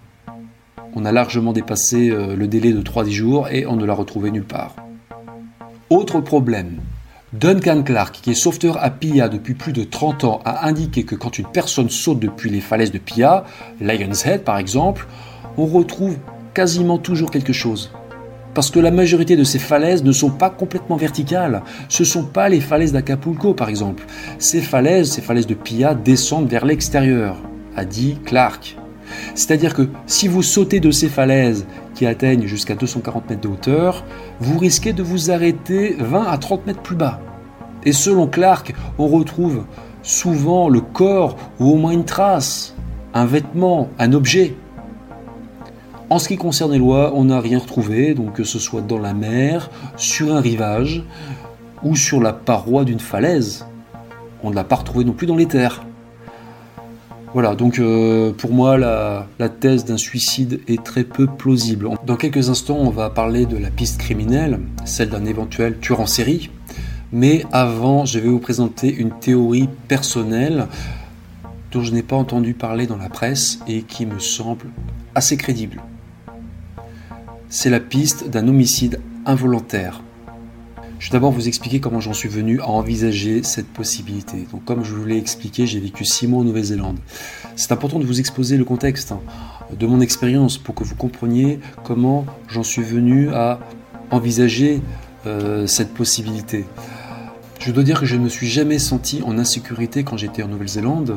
On 0.94 1.05
a 1.05 1.12
largement 1.12 1.53
dépassé 1.53 2.11
euh, 2.11 2.35
le 2.35 2.48
délai 2.48 2.72
de 2.72 2.83
3-10 2.83 3.11
jours 3.11 3.48
et 3.48 3.66
on 3.66 3.76
ne 3.76 3.85
l'a 3.85 3.94
retrouvé 3.94 4.31
nulle 4.31 4.44
part. 4.44 4.74
Autre 5.88 6.20
problème, 6.20 6.81
Duncan 7.32 7.84
Clark, 7.84 8.18
qui 8.22 8.32
est 8.32 8.34
sauveteur 8.34 8.82
à 8.82 8.90
Pia 8.90 9.28
depuis 9.28 9.55
plus 9.55 9.72
de 9.72 9.84
30 9.84 10.24
ans, 10.24 10.40
a 10.44 10.66
indiqué 10.66 11.05
que 11.05 11.14
quand 11.14 11.38
une 11.38 11.46
personne 11.46 11.88
saute 11.88 12.18
depuis 12.18 12.50
les 12.50 12.61
falaises 12.61 12.90
de 12.90 12.98
Pia, 12.98 13.44
Lion's 13.80 14.26
Head 14.26 14.42
par 14.42 14.59
exemple, 14.59 15.07
on 15.57 15.64
retrouve 15.64 16.16
quasiment 16.55 16.98
toujours 16.98 17.30
quelque 17.30 17.52
chose. 17.52 17.92
Parce 18.52 18.72
que 18.72 18.80
la 18.80 18.90
majorité 18.90 19.36
de 19.36 19.44
ces 19.44 19.61
falaises 19.61 20.02
ne 20.02 20.11
sont 20.11 20.30
pas 20.30 20.50
complètement 20.50 20.96
verticales. 20.96 21.62
Ce 21.88 22.02
ne 22.02 22.09
sont 22.09 22.24
pas 22.24 22.48
les 22.48 22.61
falaises 22.61 22.92
d'Acapulco 22.92 23.55
par 23.55 23.68
exemple. 23.68 24.05
Ces 24.40 24.61
falaises, 24.61 25.12
ces 25.12 25.22
falaises 25.22 25.46
de 25.46 25.55
Pia 25.55 25.94
descendent 25.94 26.50
vers 26.50 26.64
l'extérieur, 26.64 27.36
a 27.76 27.84
dit 27.84 28.18
Clark. 28.24 28.76
C'est-à-dire 29.34 29.74
que 29.74 29.88
si 30.06 30.28
vous 30.28 30.42
sautez 30.42 30.80
de 30.80 30.90
ces 30.90 31.08
falaises 31.08 31.66
qui 31.94 32.06
atteignent 32.06 32.46
jusqu'à 32.46 32.74
240 32.74 33.30
mètres 33.30 33.42
de 33.42 33.48
hauteur, 33.48 34.04
vous 34.40 34.58
risquez 34.58 34.92
de 34.92 35.02
vous 35.02 35.30
arrêter 35.30 35.96
20 35.98 36.24
à 36.24 36.38
30 36.38 36.66
mètres 36.66 36.82
plus 36.82 36.96
bas. 36.96 37.20
Et 37.84 37.92
selon 37.92 38.26
Clark, 38.26 38.74
on 38.98 39.06
retrouve 39.06 39.64
souvent 40.02 40.68
le 40.68 40.80
corps 40.80 41.36
ou 41.58 41.70
au 41.70 41.76
moins 41.76 41.92
une 41.92 42.04
trace, 42.04 42.74
un 43.14 43.26
vêtement, 43.26 43.88
un 43.98 44.12
objet. 44.12 44.56
En 46.11 46.18
ce 46.18 46.28
qui 46.28 46.36
concerne 46.36 46.72
les 46.72 46.78
lois, 46.78 47.12
on 47.14 47.24
n'a 47.24 47.40
rien 47.40 47.58
retrouvé, 47.58 48.14
donc 48.14 48.34
que 48.34 48.44
ce 48.44 48.58
soit 48.58 48.80
dans 48.80 48.98
la 48.98 49.14
mer, 49.14 49.70
sur 49.96 50.34
un 50.34 50.40
rivage 50.40 51.04
ou 51.82 51.96
sur 51.96 52.20
la 52.20 52.32
paroi 52.32 52.84
d'une 52.84 53.00
falaise. 53.00 53.66
On 54.42 54.50
ne 54.50 54.54
l'a 54.54 54.64
pas 54.64 54.76
retrouvé 54.76 55.04
non 55.04 55.12
plus 55.12 55.26
dans 55.26 55.36
les 55.36 55.46
terres. 55.46 55.84
Voilà, 57.33 57.55
donc 57.55 57.78
euh, 57.78 58.33
pour 58.33 58.53
moi, 58.53 58.76
la, 58.76 59.49
thèse 59.61 59.85
d'un 59.85 59.97
suicide 59.97 60.61
est 60.66 60.83
très 60.83 61.05
peu 61.05 61.28
plausible. 61.28 61.89
Dans 62.05 62.16
quelques 62.16 62.51
instants, 62.51 62.78
on 62.78 62.91
va 62.91 63.09
parler 63.09 63.47
de 63.47 63.57
la 63.57 63.70
piste 63.70 63.99
criminelle, 63.99 64.59
celle 64.85 65.11
d'un 65.11 65.24
éventuel 65.24 65.78
tueur 65.78 66.01
en 66.01 66.07
série. 66.07 66.51
Mais 67.12 67.45
avant, 67.53 68.05
je 68.05 68.18
vais 68.18 68.28
vous 68.28 68.41
présenter 68.41 68.93
une 68.93 69.11
théorie 69.11 69.68
personnelle 69.87 70.66
dont 71.70 71.83
je 71.83 71.93
n'ai 71.93 72.03
pas 72.03 72.16
entendu 72.16 72.53
parler 72.53 72.89
dans 72.89 72.97
la 72.97 73.09
presse 73.09 73.61
et 73.68 73.83
qui 73.83 74.07
me 74.07 74.18
semble 74.18 74.66
assez 75.14 75.37
crédible. 75.37 75.83
C'est 77.49 77.70
la 77.70 77.81
piste 77.81 78.28
d'un 78.28 78.49
homicide 78.49 79.01
involontaire. 79.24 80.03
Je 81.01 81.07
vais 81.07 81.12
d'abord 81.12 81.32
vous 81.32 81.48
expliquer 81.48 81.80
comment 81.80 82.01
j'en 82.01 82.12
suis 82.12 82.28
venu 82.28 82.61
à 82.61 82.68
envisager 82.68 83.42
cette 83.42 83.68
possibilité. 83.68 84.46
Donc, 84.53 84.66
comme 84.66 84.84
je 84.84 84.94
vous 84.94 85.07
l'ai 85.07 85.16
expliqué, 85.16 85.66
j'ai 85.66 85.80
vécu 85.80 86.05
six 86.05 86.26
mois 86.26 86.42
en 86.42 86.44
Nouvelle-Zélande. 86.44 86.98
C'est 87.57 87.72
important 87.72 87.98
de 87.98 88.05
vous 88.05 88.20
exposer 88.20 88.59
le 88.59 88.64
contexte 88.66 89.11
hein, 89.11 89.20
de 89.72 89.86
mon 89.86 90.03
expérience 90.03 90.59
pour 90.59 90.74
que 90.74 90.84
vous 90.84 90.94
compreniez 90.94 91.59
comment 91.84 92.26
j'en 92.48 92.62
suis 92.62 92.82
venu 92.82 93.30
à 93.30 93.61
envisager 94.11 94.82
euh, 95.26 95.66
cette 95.66 95.94
possibilité. 95.94 96.66
Je 97.61 97.72
dois 97.72 97.82
dire 97.82 97.98
que 97.98 98.05
je 98.05 98.16
ne 98.16 98.24
me 98.24 98.28
suis 98.28 98.48
jamais 98.48 98.78
senti 98.78 99.22
en 99.24 99.38
insécurité 99.38 100.05
quand 100.05 100.18
j'étais 100.18 100.42
en 100.42 100.48
Nouvelle-Zélande. 100.48 101.16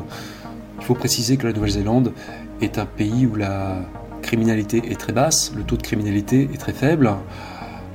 Il 0.78 0.84
faut 0.84 0.94
préciser 0.94 1.36
que 1.36 1.46
la 1.46 1.52
Nouvelle-Zélande 1.52 2.14
est 2.62 2.78
un 2.78 2.86
pays 2.86 3.26
où 3.26 3.36
la 3.36 3.82
criminalité 4.22 4.80
est 4.90 4.98
très 4.98 5.12
basse, 5.12 5.52
le 5.54 5.62
taux 5.62 5.76
de 5.76 5.82
criminalité 5.82 6.48
est 6.54 6.58
très 6.58 6.72
faible. 6.72 7.12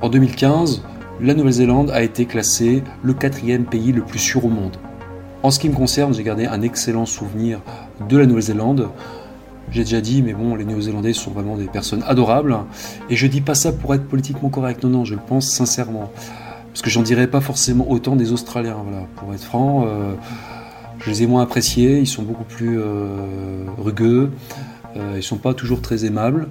En 0.02 0.08
2015, 0.08 0.84
la 1.22 1.34
Nouvelle-Zélande 1.34 1.90
a 1.90 2.02
été 2.02 2.24
classée 2.24 2.82
le 3.02 3.12
quatrième 3.12 3.64
pays 3.64 3.92
le 3.92 4.02
plus 4.02 4.18
sûr 4.18 4.44
au 4.44 4.48
monde. 4.48 4.76
En 5.42 5.50
ce 5.50 5.58
qui 5.58 5.68
me 5.68 5.74
concerne, 5.74 6.14
j'ai 6.14 6.22
gardé 6.22 6.46
un 6.46 6.62
excellent 6.62 7.06
souvenir 7.06 7.60
de 8.08 8.16
la 8.16 8.26
Nouvelle-Zélande. 8.26 8.88
J'ai 9.70 9.84
déjà 9.84 10.00
dit, 10.00 10.22
mais 10.22 10.32
bon, 10.32 10.54
les 10.54 10.64
Néo-Zélandais 10.64 11.12
sont 11.12 11.30
vraiment 11.30 11.56
des 11.56 11.66
personnes 11.66 12.02
adorables. 12.06 12.56
Et 13.08 13.16
je 13.16 13.26
dis 13.26 13.40
pas 13.40 13.54
ça 13.54 13.72
pour 13.72 13.94
être 13.94 14.06
politiquement 14.06 14.48
correct, 14.48 14.82
non, 14.82 14.90
non, 14.90 15.04
je 15.04 15.14
le 15.14 15.20
pense 15.20 15.46
sincèrement. 15.46 16.10
Parce 16.72 16.82
que 16.82 16.90
j'en 16.90 17.02
dirais 17.02 17.26
pas 17.26 17.40
forcément 17.40 17.90
autant 17.90 18.16
des 18.16 18.32
Australiens, 18.32 18.76
voilà. 18.82 19.06
Pour 19.16 19.32
être 19.34 19.42
franc, 19.44 19.84
euh, 19.86 20.14
je 21.00 21.10
les 21.10 21.22
ai 21.22 21.26
moins 21.26 21.42
appréciés, 21.42 21.98
ils 21.98 22.06
sont 22.06 22.22
beaucoup 22.22 22.44
plus 22.44 22.78
euh, 22.78 23.64
rugueux, 23.78 24.30
euh, 24.96 25.14
ils 25.16 25.22
sont 25.22 25.38
pas 25.38 25.54
toujours 25.54 25.80
très 25.80 26.04
aimables. 26.04 26.48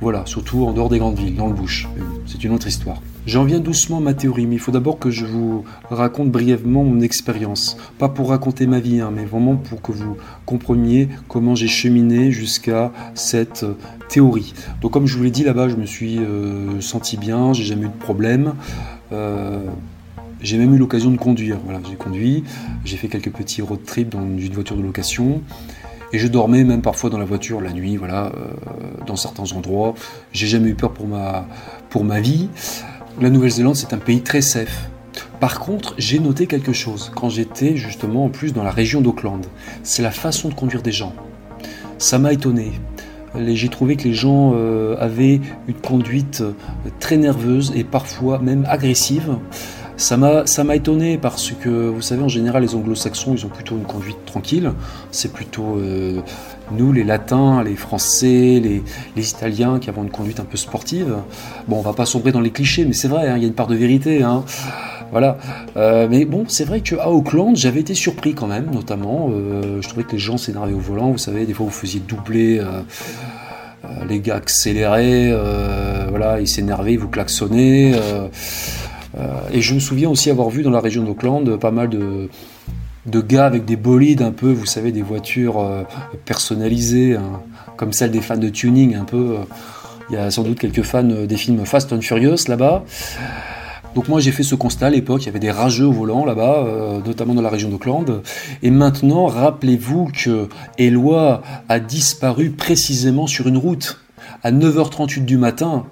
Voilà, 0.00 0.22
surtout 0.26 0.64
en 0.66 0.72
dehors 0.72 0.88
des 0.88 0.98
grandes 0.98 1.18
villes, 1.18 1.36
dans 1.36 1.48
le 1.48 1.54
bush. 1.54 1.88
C'est 2.26 2.44
une 2.44 2.52
autre 2.52 2.66
histoire. 2.66 3.00
J'en 3.26 3.44
viens 3.44 3.60
doucement 3.60 3.98
à 3.98 4.00
ma 4.00 4.14
théorie, 4.14 4.46
mais 4.46 4.54
il 4.54 4.58
faut 4.58 4.72
d'abord 4.72 4.98
que 4.98 5.10
je 5.10 5.26
vous 5.26 5.64
raconte 5.90 6.30
brièvement 6.30 6.84
mon 6.84 7.00
expérience. 7.00 7.76
Pas 7.98 8.08
pour 8.08 8.30
raconter 8.30 8.66
ma 8.66 8.80
vie, 8.80 9.00
hein, 9.00 9.12
mais 9.14 9.26
vraiment 9.26 9.56
pour 9.56 9.82
que 9.82 9.92
vous 9.92 10.16
compreniez 10.46 11.08
comment 11.28 11.54
j'ai 11.54 11.68
cheminé 11.68 12.30
jusqu'à 12.30 12.92
cette 13.14 13.64
euh, 13.64 13.74
théorie. 14.08 14.54
Donc 14.80 14.92
comme 14.92 15.06
je 15.06 15.18
vous 15.18 15.22
l'ai 15.22 15.30
dit 15.30 15.44
là-bas, 15.44 15.68
je 15.68 15.76
me 15.76 15.84
suis 15.84 16.18
euh, 16.18 16.80
senti 16.80 17.18
bien, 17.18 17.52
j'ai 17.52 17.64
jamais 17.64 17.86
eu 17.86 17.88
de 17.88 18.02
problème. 18.02 18.54
Euh, 19.12 19.66
j'ai 20.40 20.56
même 20.56 20.74
eu 20.74 20.78
l'occasion 20.78 21.10
de 21.10 21.18
conduire. 21.18 21.58
Voilà, 21.62 21.80
j'ai 21.86 21.96
conduit, 21.96 22.42
j'ai 22.86 22.96
fait 22.96 23.08
quelques 23.08 23.32
petits 23.32 23.60
road 23.60 23.84
trips 23.84 24.08
dans 24.08 24.22
une 24.22 24.52
voiture 24.54 24.76
de 24.76 24.82
location. 24.82 25.42
Et 26.14 26.18
je 26.18 26.26
dormais 26.26 26.64
même 26.64 26.80
parfois 26.80 27.10
dans 27.10 27.18
la 27.18 27.26
voiture 27.26 27.60
la 27.60 27.72
nuit, 27.72 27.96
voilà, 27.96 28.32
dans 29.06 29.14
certains 29.14 29.52
endroits. 29.52 29.94
J'ai 30.32 30.48
jamais 30.48 30.70
eu 30.70 30.74
peur 30.74 30.92
pour 30.92 31.06
ma, 31.06 31.46
pour 31.90 32.02
ma 32.02 32.20
vie. 32.20 32.48
La 33.18 33.28
Nouvelle-Zélande, 33.28 33.76
c'est 33.76 33.92
un 33.92 33.98
pays 33.98 34.22
très 34.22 34.40
safe. 34.40 34.88
Par 35.40 35.58
contre, 35.58 35.94
j'ai 35.98 36.18
noté 36.18 36.46
quelque 36.46 36.72
chose 36.72 37.10
quand 37.14 37.28
j'étais 37.28 37.76
justement 37.76 38.26
en 38.26 38.28
plus 38.28 38.52
dans 38.52 38.62
la 38.62 38.70
région 38.70 39.00
d'Auckland. 39.00 39.44
C'est 39.82 40.02
la 40.02 40.10
façon 40.10 40.48
de 40.48 40.54
conduire 40.54 40.82
des 40.82 40.92
gens. 40.92 41.14
Ça 41.98 42.18
m'a 42.18 42.32
étonné. 42.32 42.72
J'ai 43.36 43.68
trouvé 43.68 43.96
que 43.96 44.04
les 44.04 44.14
gens 44.14 44.52
euh, 44.54 44.96
avaient 44.98 45.40
une 45.68 45.74
conduite 45.74 46.40
euh, 46.40 46.52
très 46.98 47.16
nerveuse 47.16 47.72
et 47.76 47.84
parfois 47.84 48.38
même 48.38 48.64
agressive. 48.68 49.36
Ça 49.96 50.16
m'a 50.16 50.76
étonné 50.76 51.18
parce 51.18 51.52
que, 51.52 51.68
vous 51.68 52.00
savez, 52.00 52.22
en 52.22 52.28
général, 52.28 52.62
les 52.62 52.74
anglo-saxons, 52.74 53.34
ils 53.36 53.44
ont 53.44 53.50
plutôt 53.50 53.76
une 53.76 53.84
conduite 53.84 54.24
tranquille. 54.24 54.72
C'est 55.10 55.30
plutôt 55.30 55.76
euh, 55.76 56.22
nous, 56.72 56.92
les 56.92 57.04
latins, 57.04 57.62
les 57.62 57.76
français, 57.76 58.60
les, 58.62 58.82
italiens 59.16 59.78
qui 59.78 59.90
avons 59.90 60.02
une 60.02 60.10
conduite 60.10 60.40
un 60.40 60.44
peu 60.44 60.56
sportive. 60.56 61.16
Bon, 61.68 61.78
on 61.78 61.82
va 61.82 61.92
pas 61.92 62.06
sombrer 62.06 62.32
dans 62.32 62.40
les 62.40 62.50
clichés, 62.50 62.84
mais 62.84 62.92
c'est 62.92 63.08
vrai, 63.08 63.28
hein, 63.28 63.36
il 63.36 63.42
y 63.42 63.44
a 63.44 63.48
une 63.48 63.54
part 63.54 63.66
de 63.66 63.76
vérité. 63.76 64.22
Hein. 64.22 64.44
Voilà. 65.10 65.38
Euh, 65.76 66.06
mais 66.10 66.24
bon, 66.24 66.44
c'est 66.48 66.64
vrai 66.64 66.80
qu'à 66.80 67.08
Auckland, 67.08 67.56
j'avais 67.56 67.80
été 67.80 67.94
surpris 67.94 68.34
quand 68.34 68.46
même, 68.46 68.70
notamment. 68.72 69.30
Euh, 69.30 69.82
je 69.82 69.88
trouvais 69.88 70.04
que 70.04 70.12
les 70.12 70.18
gens 70.18 70.38
s'énervaient 70.38 70.72
au 70.72 70.78
volant. 70.78 71.10
Vous 71.10 71.18
savez, 71.18 71.46
des 71.46 71.54
fois, 71.54 71.66
vous 71.66 71.72
faisiez 71.72 72.00
doubler. 72.00 72.62
les 74.08 74.20
gars 74.20 74.36
accéléraient, 74.36 75.34
voilà, 76.08 76.40
ils 76.40 76.48
s'énervaient, 76.48 76.94
ils 76.94 76.98
vous 76.98 77.08
klaxonnaient. 77.08 77.94
Euh, 79.18 79.40
et 79.52 79.60
je 79.60 79.74
me 79.74 79.80
souviens 79.80 80.08
aussi 80.08 80.30
avoir 80.30 80.50
vu 80.50 80.62
dans 80.62 80.70
la 80.70 80.80
région 80.80 81.02
d'Auckland 81.02 81.56
pas 81.56 81.70
mal 81.70 81.88
de, 81.88 82.28
de 83.06 83.20
gars 83.20 83.46
avec 83.46 83.64
des 83.64 83.76
bolides 83.76 84.22
un 84.22 84.32
peu, 84.32 84.52
vous 84.52 84.66
savez, 84.66 84.92
des 84.92 85.02
voitures 85.02 85.58
euh, 85.58 85.82
personnalisées, 86.24 87.16
hein, 87.16 87.40
comme 87.76 87.92
celles 87.92 88.10
des 88.10 88.20
fans 88.20 88.36
de 88.36 88.48
tuning 88.48 88.94
un 88.94 89.04
peu. 89.04 89.36
Euh, 89.38 89.44
il 90.10 90.14
y 90.14 90.18
a 90.18 90.30
sans 90.30 90.42
doute 90.42 90.58
quelques 90.58 90.82
fans 90.82 91.04
des 91.04 91.36
films 91.36 91.64
Fast 91.64 91.92
and 91.92 92.00
Furious 92.00 92.48
là-bas. 92.48 92.84
Donc 93.94 94.08
moi 94.08 94.18
j'ai 94.18 94.32
fait 94.32 94.42
ce 94.42 94.56
constat 94.56 94.88
à 94.88 94.90
l'époque, 94.90 95.22
il 95.22 95.26
y 95.26 95.28
avait 95.28 95.38
des 95.38 95.52
rageux 95.52 95.86
au 95.86 95.92
volant 95.92 96.24
là-bas, 96.24 97.00
notamment 97.06 97.34
dans 97.34 97.42
la 97.42 97.48
région 97.48 97.68
d'Auckland. 97.68 98.22
Et 98.62 98.70
maintenant, 98.70 99.26
rappelez-vous 99.26 100.10
que 100.12 100.48
Eloi 100.78 101.42
a 101.68 101.78
disparu 101.78 102.50
précisément 102.50 103.28
sur 103.28 103.46
une 103.46 103.56
route 103.56 104.00
à 104.42 104.50
9h38 104.50 105.24
du 105.24 105.38
matin. 105.38 105.86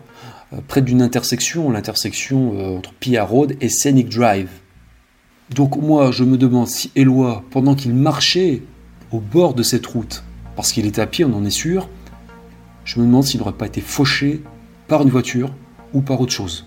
Euh, 0.52 0.58
près 0.66 0.82
d'une 0.82 1.02
intersection, 1.02 1.70
l'intersection 1.70 2.54
euh, 2.54 2.78
entre 2.78 2.92
Pia 2.94 3.24
Road 3.24 3.56
et 3.60 3.68
Scenic 3.68 4.08
Drive. 4.08 4.48
Donc 5.54 5.76
moi, 5.76 6.10
je 6.10 6.24
me 6.24 6.36
demande 6.36 6.66
si 6.66 6.90
Eloi, 6.94 7.42
pendant 7.50 7.74
qu'il 7.74 7.94
marchait 7.94 8.62
au 9.12 9.18
bord 9.18 9.54
de 9.54 9.62
cette 9.62 9.86
route, 9.86 10.22
parce 10.56 10.72
qu'il 10.72 10.86
était 10.86 11.00
à 11.00 11.06
pied, 11.06 11.24
on 11.24 11.32
en 11.34 11.44
est 11.44 11.50
sûr, 11.50 11.88
je 12.84 13.00
me 13.00 13.06
demande 13.06 13.24
s'il 13.24 13.40
n'aurait 13.40 13.52
pas 13.52 13.66
été 13.66 13.80
fauché 13.80 14.42
par 14.88 15.02
une 15.02 15.08
voiture 15.08 15.50
ou 15.94 16.00
par 16.02 16.20
autre 16.20 16.32
chose. 16.32 16.66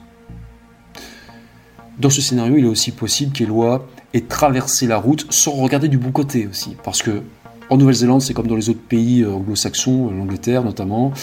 Dans 1.99 2.09
ce 2.09 2.21
scénario, 2.21 2.57
il 2.57 2.65
est 2.65 2.69
aussi 2.69 2.91
possible 2.91 3.31
qu'Eloi 3.31 3.87
ait 4.13 4.21
traversé 4.21 4.87
la 4.87 4.97
route 4.97 5.27
sans 5.29 5.51
regarder 5.51 5.87
du 5.87 5.97
bon 5.97 6.11
côté 6.11 6.47
aussi, 6.47 6.75
parce 6.83 7.03
que 7.03 7.21
en 7.69 7.77
Nouvelle-Zélande, 7.77 8.21
c'est 8.21 8.33
comme 8.33 8.47
dans 8.47 8.55
les 8.55 8.69
autres 8.69 8.81
pays 8.81 9.21
euh, 9.21 9.31
anglo-saxons, 9.31 10.09
l'Angleterre 10.09 10.63
notamment, 10.63 11.13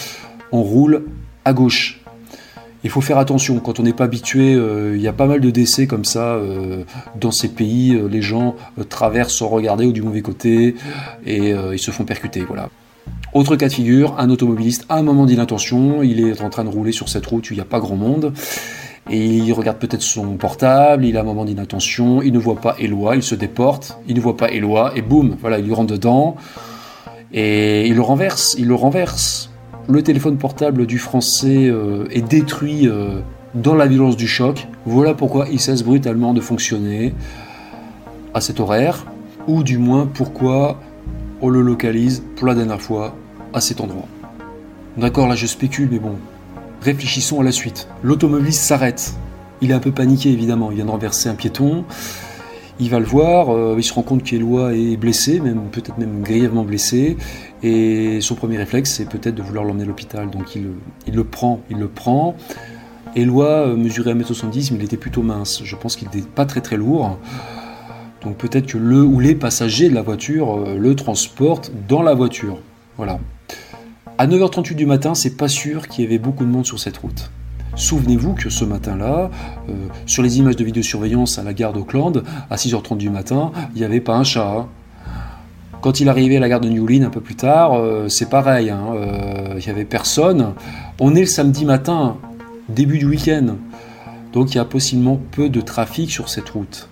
on 0.51 0.63
roule 0.63 1.05
à 1.45 1.53
gauche 1.53 2.01
il 2.83 2.89
faut 2.89 3.01
faire 3.01 3.17
attention. 3.17 3.59
Quand 3.59 3.79
on 3.79 3.83
n'est 3.83 3.93
pas 3.93 4.05
habitué, 4.05 4.53
euh, 4.53 4.95
il 4.95 5.01
y 5.01 5.07
a 5.07 5.13
pas 5.13 5.25
mal 5.25 5.41
de 5.41 5.49
décès 5.49 5.87
comme 5.87 6.05
ça 6.05 6.35
euh, 6.35 6.83
dans 7.19 7.31
ces 7.31 7.49
pays. 7.49 7.95
Euh, 7.95 8.07
les 8.07 8.21
gens 8.21 8.55
traversent 8.89 9.35
sans 9.35 9.49
regarder 9.49 9.85
ou 9.85 9.91
du 9.91 10.01
mauvais 10.01 10.21
côté 10.21 10.75
et 11.25 11.51
ils 11.51 11.79
se 11.79 11.91
font 11.91 12.05
percuter. 12.05 12.43
Voilà. 12.47 12.69
Autre 13.33 13.55
cas 13.55 13.67
de 13.67 13.73
figure, 13.73 14.15
un 14.17 14.29
automobiliste 14.29 14.85
a 14.89 14.95
un 14.95 15.03
moment 15.03 15.25
d'inattention, 15.25 16.01
il 16.01 16.19
est 16.19 16.41
en 16.41 16.49
train 16.49 16.63
de 16.63 16.69
rouler 16.69 16.91
sur 16.91 17.09
cette 17.09 17.25
route 17.25 17.49
où 17.49 17.53
il 17.53 17.57
n'y 17.57 17.61
a 17.61 17.65
pas 17.65 17.79
grand 17.79 17.95
monde. 17.95 18.33
Et 19.09 19.25
il 19.25 19.51
regarde 19.53 19.77
peut-être 19.77 20.01
son 20.01 20.37
portable, 20.37 21.05
il 21.05 21.17
a 21.17 21.21
un 21.21 21.23
moment 21.23 21.45
d'inattention, 21.45 22.21
il 22.21 22.31
ne 22.31 22.39
voit 22.39 22.57
pas 22.57 22.75
Eloi, 22.79 23.15
il 23.15 23.23
se 23.23 23.35
déporte, 23.35 23.97
il 24.07 24.15
ne 24.15 24.21
voit 24.21 24.37
pas 24.37 24.51
Eloi, 24.51 24.91
et 24.95 25.01
boum, 25.01 25.35
voilà, 25.41 25.57
il 25.57 25.65
lui 25.65 25.73
rentre 25.73 25.93
dedans, 25.93 26.35
et 27.33 27.87
il 27.87 27.95
le 27.95 28.01
renverse, 28.01 28.55
il 28.59 28.67
le 28.67 28.75
renverse 28.75 29.48
le 29.89 30.03
téléphone 30.03 30.37
portable 30.37 30.85
du 30.85 30.99
français 30.99 31.67
euh, 31.67 32.05
est 32.11 32.21
détruit 32.21 32.87
euh, 32.87 33.21
dans 33.55 33.73
la 33.73 33.87
violence 33.87 34.15
du 34.15 34.27
choc. 34.27 34.67
Voilà 34.85 35.15
pourquoi 35.15 35.47
il 35.51 35.59
cesse 35.59 35.83
brutalement 35.83 36.33
de 36.33 36.41
fonctionner 36.41 37.13
à 38.35 38.41
cet 38.41 38.59
horaire, 38.59 39.07
ou 39.47 39.63
du 39.63 39.79
moins 39.79 40.05
pourquoi 40.05 40.79
on 41.41 41.49
le 41.49 41.61
localise 41.61 42.23
pour 42.35 42.45
la 42.45 42.53
dernière 42.53 42.81
fois 42.81 43.15
à 43.53 43.61
cet 43.61 43.81
endroit. 43.81 44.05
D'accord, 44.97 45.27
là 45.27 45.35
je 45.35 45.47
spécule, 45.47 45.89
mais 45.91 45.99
bon, 45.99 46.15
réfléchissons 46.81 47.41
à 47.41 47.43
la 47.43 47.51
suite. 47.51 47.87
L'automobiliste 48.03 48.61
s'arrête. 48.61 49.15
Il 49.61 49.71
est 49.71 49.73
un 49.73 49.79
peu 49.79 49.91
paniqué 49.91 50.31
évidemment, 50.31 50.69
il 50.69 50.75
vient 50.75 50.85
de 50.85 50.91
renverser 50.91 51.29
un 51.29 51.35
piéton. 51.35 51.83
Il 52.81 52.89
va 52.89 52.99
le 52.99 53.05
voir, 53.05 53.49
euh, 53.49 53.75
il 53.77 53.83
se 53.83 53.93
rend 53.93 54.03
compte 54.03 54.23
qu'Eloi 54.23 54.73
est 54.73 54.95
blessé, 54.95 55.41
même 55.41 55.63
peut-être 55.69 55.97
même 55.97 56.21
grièvement 56.21 56.63
blessé, 56.63 57.17
et 57.61 58.21
son 58.21 58.35
premier 58.35 58.57
réflexe, 58.57 58.91
c'est 58.91 59.09
peut-être 59.09 59.35
de 59.35 59.41
vouloir 59.41 59.65
l'emmener 59.65 59.83
à 59.83 59.87
l'hôpital. 59.87 60.29
Donc 60.29 60.55
il, 60.55 60.71
le 61.13 61.23
prend, 61.25 61.61
il 61.69 61.77
le 61.77 61.89
prend. 61.89 62.35
Eloi 63.17 63.47
euh, 63.47 63.75
mesurait 63.75 64.13
1m70, 64.13 64.71
mais 64.71 64.79
il 64.79 64.83
était 64.83 64.97
plutôt 64.97 65.23
mince. 65.23 65.61
Je 65.65 65.75
pense 65.75 65.97
qu'il 65.97 66.07
n'était 66.07 66.27
pas 66.27 66.45
très 66.45 66.61
très 66.61 66.77
lourd. 66.77 67.17
Donc 68.23 68.37
peut-être 68.37 68.67
que 68.67 68.77
le 68.77 69.03
ou 69.03 69.19
les 69.19 69.35
passagers 69.35 69.89
de 69.89 69.95
la 69.95 70.01
voiture 70.01 70.57
euh, 70.57 70.77
le 70.77 70.95
transportent 70.95 71.71
dans 71.87 72.01
la 72.01 72.13
voiture. 72.13 72.59
Voilà. 72.95 73.19
À 74.17 74.27
9h38 74.27 74.75
du 74.75 74.85
matin, 74.85 75.15
c'est 75.15 75.37
pas 75.37 75.47
sûr 75.47 75.87
qu'il 75.87 76.03
y 76.03 76.07
avait 76.07 76.17
beaucoup 76.17 76.45
de 76.45 76.49
monde 76.49 76.65
sur 76.65 76.79
cette 76.79 76.97
route. 76.97 77.29
Souvenez-vous 77.79 78.33
que 78.33 78.49
ce 78.49 78.65
matin-là, 78.65 79.31
euh, 79.69 79.73
sur 80.05 80.21
les 80.21 80.37
images 80.37 80.57
de 80.57 80.65
vidéosurveillance 80.65 81.39
à 81.39 81.43
la 81.43 81.53
gare 81.53 81.71
d'Auckland, 81.71 82.23
à 82.49 82.57
6h30 82.57 82.97
du 82.97 83.09
matin, 83.09 83.53
il 83.73 83.79
n'y 83.79 83.85
avait 83.85 84.01
pas 84.01 84.15
un 84.15 84.25
chat. 84.25 84.45
Hein. 84.45 84.67
Quand 85.79 86.01
il 86.01 86.09
arrivait 86.09 86.35
à 86.35 86.39
la 86.41 86.49
gare 86.49 86.59
de 86.59 86.67
Newlyn 86.67 87.03
un 87.03 87.09
peu 87.09 87.21
plus 87.21 87.35
tard, 87.35 87.75
euh, 87.75 88.09
c'est 88.09 88.29
pareil, 88.29 88.69
hein, 88.69 88.83
euh, 88.95 89.55
il 89.57 89.63
n'y 89.63 89.69
avait 89.69 89.85
personne. 89.85 90.55
On 90.99 91.15
est 91.15 91.21
le 91.21 91.25
samedi 91.25 91.63
matin, 91.63 92.17
début 92.67 92.97
du 92.97 93.05
week-end. 93.05 93.55
Donc 94.33 94.53
il 94.53 94.57
y 94.57 94.59
a 94.59 94.65
possiblement 94.65 95.17
peu 95.31 95.47
de 95.47 95.61
trafic 95.61 96.11
sur 96.11 96.27
cette 96.27 96.49
route. 96.49 96.89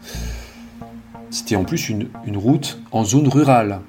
C'était 1.31 1.57
en 1.57 1.65
plus 1.65 1.89
une, 1.89 2.07
route 2.33 2.79
en 2.93 3.03
zone 3.03 3.27
rurale. 3.27 3.81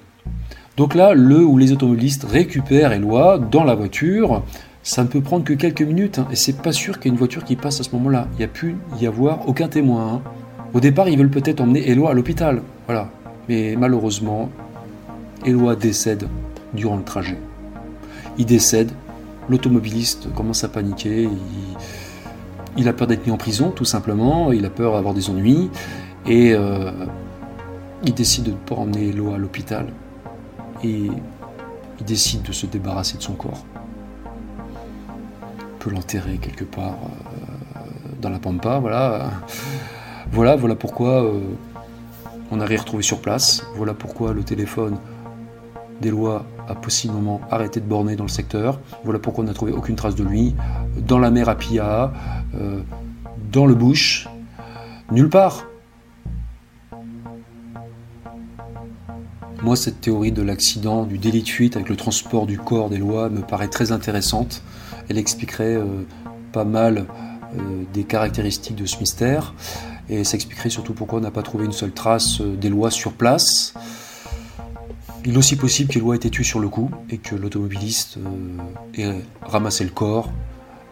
Donc 0.77 0.97
là, 0.97 1.15
le 1.15 1.45
ou 1.45 1.59
les 1.59 1.71
automobilistes 1.71 2.27
récupèrent 2.29 2.91
Eloi 2.91 3.39
dans 3.39 3.63
la 3.63 3.77
voiture. 3.77 4.43
Ça 4.89 5.03
ne 5.03 5.09
peut 5.09 5.21
prendre 5.21 5.45
que 5.45 5.53
quelques 5.53 5.83
minutes, 5.83 6.19
hein, 6.19 6.27
et 6.33 6.35
c'est 6.35 6.63
pas 6.63 6.73
sûr 6.73 6.99
qu'il 6.99 7.05
y 7.05 7.09
ait 7.09 7.13
une 7.13 7.19
voiture 7.19 7.45
qui 7.45 7.57
passe 7.57 7.79
à 7.79 7.83
ce 7.83 7.91
moment-là. 7.91 8.27
Il 8.33 8.39
n'y 8.39 8.45
a 8.45 8.49
pu 8.49 8.75
y 8.99 9.07
avoir 9.07 9.47
aucun 9.47 9.69
témoin. 9.69 10.15
Hein. 10.15 10.23
Au 10.73 10.81
départ, 10.81 11.11
ils 11.11 11.19
veulent 11.19 11.29
peut-être 11.29 11.61
emmener 11.61 11.91
Eloi 11.91 12.11
à 12.11 12.15
l'hôpital. 12.15 12.63
Voilà. 12.87 13.11
Mais 13.51 13.77
malheureusement, 13.77 14.49
Eloi 15.45 15.77
décède 15.77 16.27
durant 16.73 16.97
le 16.97 17.03
trajet. 17.03 17.37
Il 18.39 18.47
décède, 18.47 18.91
l'automobiliste 19.51 20.33
commence 20.33 20.65
à 20.65 20.69
paniquer, 20.69 21.29
il, 22.79 22.89
a 22.89 22.95
peur 22.95 23.09
d'être 23.09 23.27
mis 23.27 23.33
en 23.33 23.37
prison 23.37 23.71
tout 23.71 23.85
simplement, 23.85 24.53
il 24.53 24.65
a 24.65 24.71
peur 24.71 24.95
d'avoir 24.95 25.13
des 25.13 25.29
ennuis, 25.29 25.69
et 26.27 26.55
euh, 26.55 26.93
il 28.05 28.15
décide 28.15 28.45
de 28.45 28.53
ne 28.53 28.57
pas 28.57 28.77
emmener 28.77 29.11
Eloi 29.11 29.35
à 29.35 29.39
l'hôpital, 29.39 29.89
et 30.83 31.11
il 32.01 32.05
décide 32.07 32.41
de 32.41 32.53
se 32.53 32.65
débarrasser 32.65 33.19
de 33.19 33.23
son 33.23 33.35
corps. 33.35 33.67
L'enterrer 35.91 36.39
quelque 36.39 36.65
part 36.65 36.97
euh, 36.97 37.81
dans 38.21 38.31
la 38.31 38.39
pampa, 38.39 38.79
voilà. 38.79 39.31
Voilà, 40.31 40.57
voilà 40.57 40.75
pourquoi 40.75 41.25
euh, 41.25 41.41
on 42.51 42.61
a 42.61 42.67
rien 42.67 42.79
retrouvé 42.79 43.03
sur 43.03 43.21
place, 43.21 43.63
voilà 43.77 43.95
pourquoi 43.95 44.35
le 44.35 44.43
téléphone 44.43 44.99
des 46.03 46.11
lois 46.11 46.45
a 46.69 46.75
possiblement 46.75 47.41
arrêté 47.51 47.81
de 47.81 47.87
borner 47.87 48.17
dans 48.17 48.25
le 48.25 48.31
secteur. 48.31 48.81
Voilà 49.05 49.19
pourquoi 49.19 49.45
on 49.45 49.47
n'a 49.47 49.55
trouvé 49.55 49.73
aucune 49.73 49.97
trace 49.97 50.15
de 50.15 50.23
lui. 50.23 50.55
Dans 50.97 51.19
la 51.19 51.31
mer 51.31 51.49
à 51.49 51.55
Pia, 51.57 52.13
euh, 52.55 52.83
dans 53.51 53.67
le 53.67 53.75
bush, 53.75 54.29
nulle 55.11 55.31
part. 55.31 55.65
Moi, 59.63 59.75
cette 59.75 60.01
théorie 60.01 60.31
de 60.31 60.43
l'accident, 60.43 61.05
du 61.05 61.19
délit 61.19 61.43
de 61.43 61.49
fuite 61.49 61.77
avec 61.77 61.89
le 61.89 61.97
transport 61.97 62.47
du 62.47 62.59
corps 62.59 62.91
des 62.91 62.99
lois 62.99 63.29
me 63.29 63.41
paraît 63.41 63.69
très 63.69 63.91
intéressante. 63.91 64.63
Elle 65.09 65.19
expliquerait 65.19 65.77
euh, 65.77 66.05
pas 66.53 66.65
mal 66.65 67.07
euh, 67.57 67.85
des 67.93 68.05
caractéristiques 68.05 68.77
de 68.77 68.87
ce 68.87 68.99
mystère 68.99 69.55
et 70.09 70.25
ça 70.25 70.37
expliquerait 70.37 70.71
surtout 70.71 70.95
pourquoi 70.95 71.19
on 71.19 71.23
n'a 71.23 71.31
pas 71.31 71.43
trouvé 71.43 71.65
une 71.65 71.73
seule 71.73 71.93
trace 71.93 72.41
des 72.41 72.69
lois 72.69 72.91
sur 72.91 73.13
place. 73.13 73.75
Il 75.25 75.35
est 75.35 75.37
aussi 75.37 75.57
possible 75.57 75.93
qu'Eloi 75.93 76.15
ait 76.15 76.17
été 76.17 76.31
tué 76.31 76.45
sur 76.45 76.61
le 76.61 76.69
coup 76.69 76.91
et 77.11 77.19
que 77.19 77.35
l'automobiliste 77.35 78.19
euh, 78.19 79.19
ait 79.19 79.21
ramassé 79.43 79.85
le 79.85 79.91
corps 79.91 80.33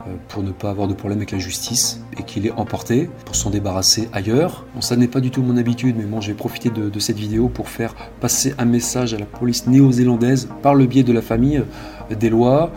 euh, 0.02 0.14
pour 0.28 0.42
ne 0.42 0.50
pas 0.50 0.70
avoir 0.70 0.88
de 0.88 0.94
problème 0.94 1.20
avec 1.20 1.30
la 1.30 1.38
justice 1.38 2.02
et 2.18 2.22
qu'il 2.22 2.46
ait 2.46 2.50
emporté 2.50 3.08
pour 3.24 3.36
s'en 3.36 3.50
débarrasser 3.50 4.08
ailleurs. 4.12 4.66
Ça 4.80 4.96
n'est 4.96 5.08
pas 5.08 5.20
du 5.20 5.30
tout 5.30 5.42
mon 5.42 5.56
habitude, 5.56 5.96
mais 5.96 6.04
bon, 6.04 6.20
j'ai 6.20 6.34
profité 6.34 6.70
de, 6.70 6.90
de, 6.90 6.98
cette 6.98 7.16
vidéo 7.16 7.48
pour 7.48 7.68
faire 7.68 7.94
passer 8.20 8.54
un 8.58 8.64
message 8.64 9.14
à 9.14 9.18
la 9.18 9.26
police 9.26 9.66
néo-zélandaise 9.66 10.48
par 10.60 10.74
le 10.74 10.86
biais 10.86 11.04
de 11.04 11.12
la 11.12 11.22
famille 11.22 11.62
euh, 12.10 12.14
d'Eloi, 12.14 12.72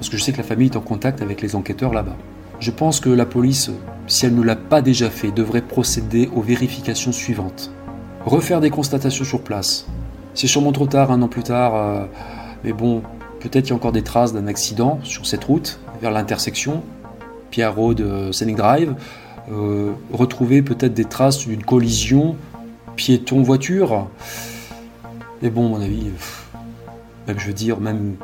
parce 0.00 0.08
que 0.08 0.16
je 0.16 0.22
sais 0.22 0.32
que 0.32 0.38
la 0.38 0.44
famille 0.44 0.68
est 0.68 0.76
en 0.78 0.80
contact 0.80 1.20
avec 1.20 1.42
les 1.42 1.54
enquêteurs 1.54 1.92
là-bas. 1.92 2.16
Je 2.58 2.70
pense 2.70 3.00
que 3.00 3.10
la 3.10 3.26
police, 3.26 3.70
si 4.06 4.24
elle 4.24 4.34
ne 4.34 4.42
l'a 4.42 4.56
pas 4.56 4.80
déjà 4.80 5.10
fait, 5.10 5.30
devrait 5.30 5.60
procéder 5.60 6.30
aux 6.34 6.40
vérifications 6.40 7.12
suivantes. 7.12 7.70
Refaire 8.24 8.62
des 8.62 8.70
constatations 8.70 9.26
sur 9.26 9.42
place, 9.42 9.86
c'est 10.32 10.46
sûrement 10.46 10.72
trop 10.72 10.86
tard, 10.86 11.10
un 11.10 11.20
an 11.20 11.28
plus 11.28 11.42
tard, 11.42 11.74
euh, 11.74 12.06
mais 12.64 12.72
bon, 12.72 13.02
peut-être 13.40 13.66
il 13.66 13.70
y 13.70 13.72
a 13.72 13.76
encore 13.76 13.92
des 13.92 14.00
traces 14.00 14.32
d'un 14.32 14.46
accident 14.46 15.00
sur 15.02 15.26
cette 15.26 15.44
route, 15.44 15.78
vers 16.00 16.12
l'intersection, 16.12 16.82
Pierre 17.50 17.74
Road, 17.74 18.00
euh, 18.00 18.32
Scenic 18.32 18.56
Drive. 18.56 18.94
Euh, 19.52 19.92
retrouver 20.14 20.62
peut-être 20.62 20.94
des 20.94 21.04
traces 21.04 21.46
d'une 21.46 21.62
collision 21.62 22.36
piéton-voiture. 22.96 24.08
Mais 25.42 25.50
bon, 25.50 25.66
à 25.66 25.68
mon 25.78 25.84
avis, 25.84 26.06
même 27.28 27.38
je 27.38 27.46
veux 27.48 27.52
dire, 27.52 27.80
même 27.80 28.14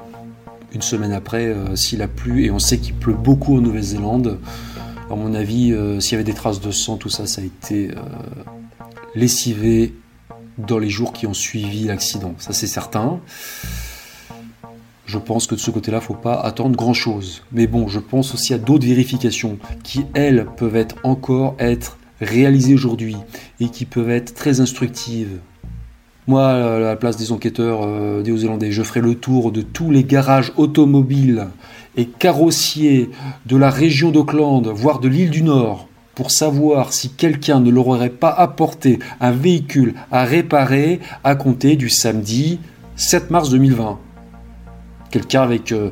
une 0.73 0.83
semaine 0.83 1.13
après, 1.13 1.55
s'il 1.75 2.03
a 2.03 2.09
plu, 2.09 2.45
et 2.45 2.51
on 2.51 2.59
sait 2.59 2.79
qu'il 2.79 2.95
pleut 2.95 3.15
beaucoup 3.15 3.57
en 3.57 3.61
Nouvelle-Zélande, 3.61 4.39
à 5.11 5.15
mon 5.15 5.35
avis, 5.35 5.75
s'il 6.01 6.13
y 6.13 6.15
avait 6.15 6.25
des 6.25 6.35
traces 6.35 6.61
de 6.61 6.71
sang, 6.71 6.97
tout 6.97 7.09
ça, 7.09 7.27
ça 7.27 7.41
a 7.41 7.45
été 7.45 7.93
lessivé 9.15 9.95
dans 10.59 10.79
les 10.79 10.91
jours 10.91 11.13
qui 11.13 11.27
ont 11.27 11.35
suivi 11.35 11.85
l'accident. 11.85 12.35
Ça, 12.39 12.53
c'est 12.53 12.67
certain. 12.67 13.21
Je 15.07 15.19
pense 15.19 15.47
que 15.47 15.55
de 15.55 15.61
ce 15.61 15.71
côté-là, 15.71 15.99
il 15.99 16.01
ne 16.01 16.07
faut 16.07 16.15
pas 16.15 16.35
attendre 16.41 16.77
grand-chose. 16.77 17.43
Mais 17.53 17.67
bon, 17.67 17.89
je 17.89 18.01
pense 18.01 18.35
aussi 18.35 18.55
à 18.55 18.59
d'autres 18.59 18.87
vérifications 18.87 19.59
qui, 19.85 20.05
elles, 20.15 20.47
peuvent 20.57 20.87
encore 21.05 21.55
être 21.59 21.99
réalisées 22.21 22.75
aujourd'hui 22.75 23.17
et 23.61 23.69
qui 23.69 23.85
peuvent 23.85 24.11
être 24.11 24.35
très 24.35 24.61
instructives. 24.61 25.39
Moi, 26.29 26.49
à 26.49 26.79
la 26.81 26.97
place 26.97 27.17
des 27.17 27.31
enquêteurs 27.31 27.83
euh, 27.85 28.21
néo-zélandais, 28.21 28.73
je 28.73 28.83
ferai 28.83 29.01
le 29.01 29.15
tour 29.15 29.53
de 29.53 29.63
tous 29.63 29.93
les 29.93 30.03
garages 30.03 30.53
automobiles 30.57 31.47
et 31.97 32.07
carrossiers 32.07 33.11
de 33.47 33.57
la 33.57 33.71
région 33.71 34.11
d'Auckland, 34.11 34.67
voire 34.67 34.99
de 34.99 35.07
l'île 35.07 35.31
du 35.31 35.45
Nord, 35.45 35.87
pour 36.17 36.33
savoir 36.33 36.93
si 36.93 37.11
quelqu'un 37.11 37.61
ne 37.61 37.71
leur 37.71 37.87
aurait 37.87 38.11
pas 38.11 38.33
apporté 38.33 38.99
un 39.21 39.31
véhicule 39.31 39.95
à 40.11 40.25
réparer 40.25 40.99
à 41.23 41.37
compter 41.37 41.77
du 41.77 41.89
samedi 41.89 42.59
7 42.97 43.31
mars 43.31 43.49
2020. 43.51 43.97
Quelqu'un 45.13 45.43
avec 45.43 45.71
euh, 45.71 45.91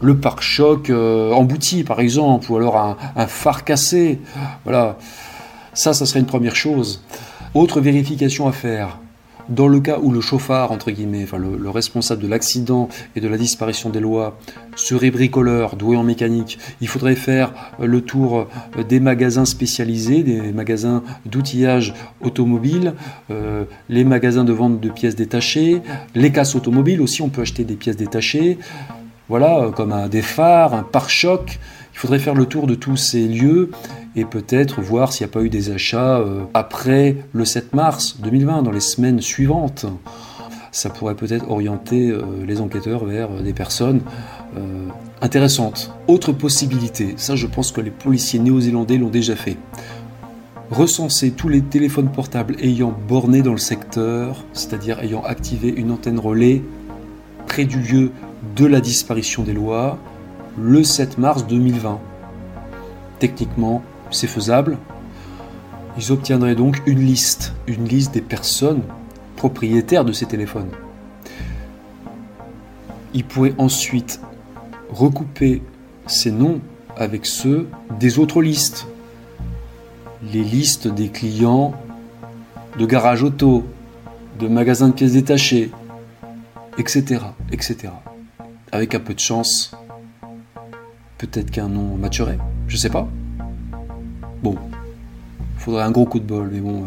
le 0.00 0.16
pare-choc 0.16 0.90
euh, 0.90 1.32
embouti 1.32 1.82
par 1.82 1.98
exemple, 1.98 2.52
ou 2.52 2.56
alors 2.56 2.76
un, 2.76 2.96
un, 3.16 3.26
phare 3.26 3.64
cassé. 3.64 4.20
Voilà, 4.62 4.96
ça, 5.74 5.92
ça 5.92 6.06
serait 6.06 6.20
une 6.20 6.26
première 6.26 6.54
chose. 6.54 7.02
Autre 7.54 7.80
vérification 7.80 8.46
à 8.46 8.52
faire, 8.52 9.00
dans 9.48 9.68
le 9.68 9.80
cas 9.80 9.98
où 10.00 10.10
le 10.10 10.20
chauffard, 10.20 10.72
entre 10.72 10.90
guillemets, 10.90 11.26
le, 11.38 11.70
responsable 11.70 12.22
de 12.22 12.28
l'accident 12.28 12.88
et 13.16 13.20
de 13.20 13.28
la 13.28 13.36
disparition 13.36 13.90
des 13.90 14.00
lois 14.00 14.38
serait 14.76 15.10
bricoleur, 15.10 15.76
doué 15.76 15.96
en 15.96 16.02
mécanique, 16.02 16.58
il 16.80 16.88
faudrait 16.88 17.16
faire 17.16 17.52
euh, 17.80 17.86
le 17.86 18.00
tour 18.00 18.46
euh, 18.76 18.82
des 18.82 19.00
magasins 19.00 19.44
spécialisés, 19.44 20.22
des 20.22 20.52
magasins 20.52 21.02
d'outillage 21.26 21.94
automobile, 22.20 22.94
euh, 23.30 23.64
les 23.88 24.04
magasins 24.04 24.44
de 24.44 24.52
vente 24.52 24.80
de 24.80 24.88
pièces 24.88 25.16
détachées, 25.16 25.82
les 26.14 26.32
casses 26.32 26.54
automobiles 26.54 27.00
aussi, 27.00 27.22
on 27.22 27.28
peut 27.28 27.42
acheter 27.42 27.64
des 27.64 27.74
pièces 27.74 27.96
détachées, 27.96 28.58
voilà, 29.28 29.70
comme 29.74 30.08
des 30.10 30.22
phares, 30.22 30.74
un 30.74 30.82
pare-choc. 30.82 31.58
Il 31.94 31.98
faudrait 31.98 32.18
faire 32.18 32.34
le 32.34 32.46
tour 32.46 32.66
de 32.66 32.74
tous 32.74 32.96
ces 32.96 33.26
lieux 33.26 33.70
et 34.16 34.24
peut-être 34.24 34.80
voir 34.80 35.12
s'il 35.12 35.26
n'y 35.26 35.30
a 35.30 35.32
pas 35.32 35.42
eu 35.42 35.48
des 35.48 35.70
achats 35.70 36.18
euh, 36.18 36.44
après 36.54 37.16
le 37.32 37.44
7 37.44 37.74
mars 37.74 38.18
2020, 38.20 38.62
dans 38.62 38.70
les 38.70 38.80
semaines 38.80 39.20
suivantes. 39.20 39.86
Ça 40.70 40.90
pourrait 40.90 41.14
peut-être 41.14 41.50
orienter 41.50 42.10
euh, 42.10 42.22
les 42.46 42.60
enquêteurs 42.60 43.04
vers 43.04 43.30
euh, 43.30 43.42
des 43.42 43.52
personnes 43.52 44.00
intéressantes. 45.22 45.94
Autre 46.08 46.32
possibilité, 46.32 47.14
ça 47.16 47.36
je 47.36 47.46
pense 47.46 47.72
que 47.72 47.80
les 47.80 47.90
policiers 47.90 48.38
néo-zélandais 48.38 48.98
l'ont 48.98 49.08
déjà 49.08 49.34
fait. 49.34 49.56
Recenser 50.70 51.30
tous 51.30 51.48
les 51.48 51.62
téléphones 51.62 52.12
portables 52.12 52.56
ayant 52.60 52.94
borné 53.08 53.40
dans 53.40 53.52
le 53.52 53.58
secteur, 53.58 54.44
c'est-à-dire 54.52 55.00
ayant 55.00 55.22
activé 55.22 55.68
une 55.68 55.90
antenne 55.90 56.18
relais 56.18 56.60
près 57.46 57.64
du 57.64 57.80
lieu 57.80 58.10
de 58.56 58.66
la 58.66 58.82
disparition 58.82 59.42
des 59.42 59.54
lois, 59.54 59.98
le 60.58 60.84
7 60.84 61.16
mars 61.16 61.46
2020. 61.46 61.98
Techniquement, 63.18 63.82
c'est 64.12 64.26
faisable. 64.26 64.78
Ils 65.98 66.12
obtiendraient 66.12 66.54
donc 66.54 66.82
une 66.86 67.00
liste, 67.00 67.52
une 67.66 67.86
liste 67.86 68.14
des 68.14 68.20
personnes 68.20 68.82
propriétaires 69.36 70.04
de 70.04 70.12
ces 70.12 70.26
téléphones. 70.26 70.70
Ils 73.14 73.24
pourraient 73.24 73.54
ensuite 73.58 74.20
recouper 74.90 75.62
ces 76.06 76.30
noms 76.30 76.60
avec 76.96 77.26
ceux 77.26 77.68
des 77.98 78.18
autres 78.18 78.42
listes. 78.42 78.86
Les 80.32 80.44
listes 80.44 80.88
des 80.88 81.08
clients 81.08 81.74
de 82.78 82.86
garage 82.86 83.22
auto, 83.22 83.64
de 84.38 84.48
magasins 84.48 84.88
de 84.88 84.94
pièces 84.94 85.12
détachées, 85.12 85.70
etc., 86.78 87.20
etc. 87.50 87.88
Avec 88.70 88.94
un 88.94 89.00
peu 89.00 89.12
de 89.14 89.20
chance, 89.20 89.72
peut-être 91.18 91.50
qu'un 91.50 91.68
nom 91.68 91.96
matcherait, 91.96 92.38
je 92.66 92.76
sais 92.76 92.88
pas. 92.88 93.08
Bon, 94.42 94.56
faudrait 95.58 95.84
un 95.84 95.92
gros 95.92 96.04
coup 96.04 96.18
de 96.18 96.24
bol, 96.24 96.50
mais 96.52 96.58
bon, 96.58 96.82
euh, 96.82 96.86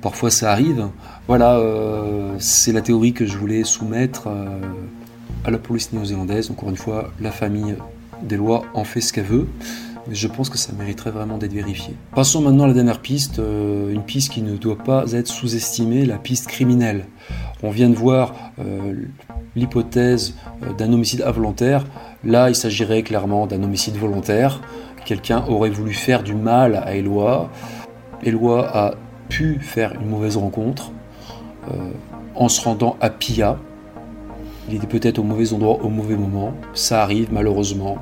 parfois 0.00 0.30
ça 0.30 0.50
arrive. 0.50 0.88
Voilà, 1.28 1.56
euh, 1.56 2.34
c'est 2.38 2.72
la 2.72 2.80
théorie 2.80 3.12
que 3.12 3.26
je 3.26 3.36
voulais 3.36 3.64
soumettre 3.64 4.28
euh, 4.28 4.58
à 5.44 5.50
la 5.50 5.58
police 5.58 5.92
néo-zélandaise. 5.92 6.50
Encore 6.50 6.70
une 6.70 6.76
fois, 6.76 7.12
la 7.20 7.32
famille 7.32 7.76
des 8.22 8.38
lois 8.38 8.64
en 8.72 8.84
fait 8.84 9.02
ce 9.02 9.12
qu'elle 9.12 9.26
veut. 9.26 9.46
Mais 10.08 10.14
je 10.14 10.26
pense 10.26 10.48
que 10.48 10.56
ça 10.56 10.72
mériterait 10.72 11.10
vraiment 11.10 11.36
d'être 11.36 11.52
vérifié. 11.52 11.94
Passons 12.14 12.40
maintenant 12.40 12.64
à 12.64 12.68
la 12.68 12.72
dernière 12.72 13.00
piste, 13.00 13.38
une 13.38 14.02
piste 14.02 14.32
qui 14.32 14.42
ne 14.42 14.56
doit 14.56 14.78
pas 14.78 15.12
être 15.12 15.28
sous-estimée, 15.28 16.06
la 16.06 16.16
piste 16.16 16.48
criminelle. 16.48 17.04
On 17.62 17.70
vient 17.70 17.88
de 17.88 17.94
voir 17.94 18.34
l'hypothèse 19.54 20.34
d'un 20.76 20.92
homicide 20.92 21.22
involontaire. 21.22 21.84
Là, 22.24 22.48
il 22.48 22.56
s'agirait 22.56 23.04
clairement 23.04 23.46
d'un 23.46 23.62
homicide 23.62 23.96
volontaire 23.96 24.60
quelqu'un 25.04 25.44
aurait 25.48 25.70
voulu 25.70 25.92
faire 25.92 26.22
du 26.22 26.34
mal 26.34 26.76
à 26.76 26.94
Eloi. 26.94 27.50
Eloi 28.24 28.68
a 28.72 28.94
pu 29.28 29.58
faire 29.60 29.94
une 29.94 30.08
mauvaise 30.08 30.36
rencontre 30.36 30.92
euh, 31.70 31.90
en 32.34 32.48
se 32.48 32.62
rendant 32.62 32.96
à 33.00 33.10
Pia. 33.10 33.58
Il 34.68 34.76
était 34.76 34.86
peut-être 34.86 35.18
au 35.18 35.22
mauvais 35.22 35.52
endroit 35.52 35.82
au 35.82 35.88
mauvais 35.88 36.16
moment. 36.16 36.54
Ça 36.74 37.02
arrive 37.02 37.32
malheureusement. 37.32 37.98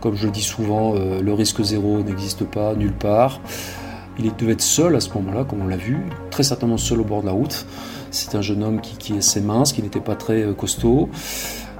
Comme 0.00 0.16
je 0.16 0.26
le 0.26 0.32
dis 0.32 0.42
souvent, 0.42 0.94
euh, 0.94 1.20
le 1.20 1.34
risque 1.34 1.62
zéro 1.62 2.02
n'existe 2.02 2.44
pas 2.44 2.74
nulle 2.74 2.92
part. 2.92 3.40
Il 4.18 4.34
devait 4.36 4.52
être 4.52 4.60
seul 4.60 4.96
à 4.96 5.00
ce 5.00 5.10
moment-là, 5.14 5.44
comme 5.44 5.62
on 5.62 5.66
l'a 5.66 5.76
vu, 5.76 5.98
très 6.30 6.42
certainement 6.42 6.76
seul 6.76 7.00
au 7.00 7.04
bord 7.04 7.22
de 7.22 7.26
la 7.26 7.32
route. 7.32 7.66
C'est 8.10 8.34
un 8.34 8.42
jeune 8.42 8.62
homme 8.62 8.80
qui, 8.80 9.14
est 9.14 9.18
assez 9.18 9.40
mince, 9.40 9.72
qui 9.72 9.82
n'était 9.82 10.00
pas 10.00 10.16
très 10.16 10.42
euh, 10.42 10.52
costaud. 10.52 11.08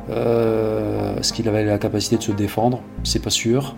Est-ce 0.08 1.32
qu'il 1.32 1.48
avait 1.48 1.64
la 1.64 1.78
capacité 1.78 2.16
de 2.16 2.22
se 2.22 2.32
défendre? 2.32 2.80
C'est 3.04 3.22
pas 3.22 3.30
sûr. 3.30 3.76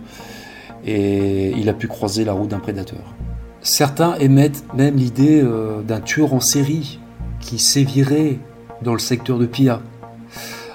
Et 0.84 1.50
il 1.50 1.68
a 1.68 1.74
pu 1.74 1.88
croiser 1.88 2.24
la 2.24 2.32
route 2.32 2.48
d'un 2.48 2.58
prédateur. 2.58 3.14
Certains 3.60 4.16
émettent 4.16 4.64
même 4.74 4.96
l'idée 4.96 5.44
d'un 5.86 6.00
tueur 6.00 6.34
en 6.34 6.40
série 6.40 6.98
qui 7.40 7.58
sévirait 7.58 8.38
dans 8.82 8.92
le 8.92 8.98
secteur 8.98 9.38
de 9.38 9.46
Pia. 9.46 9.80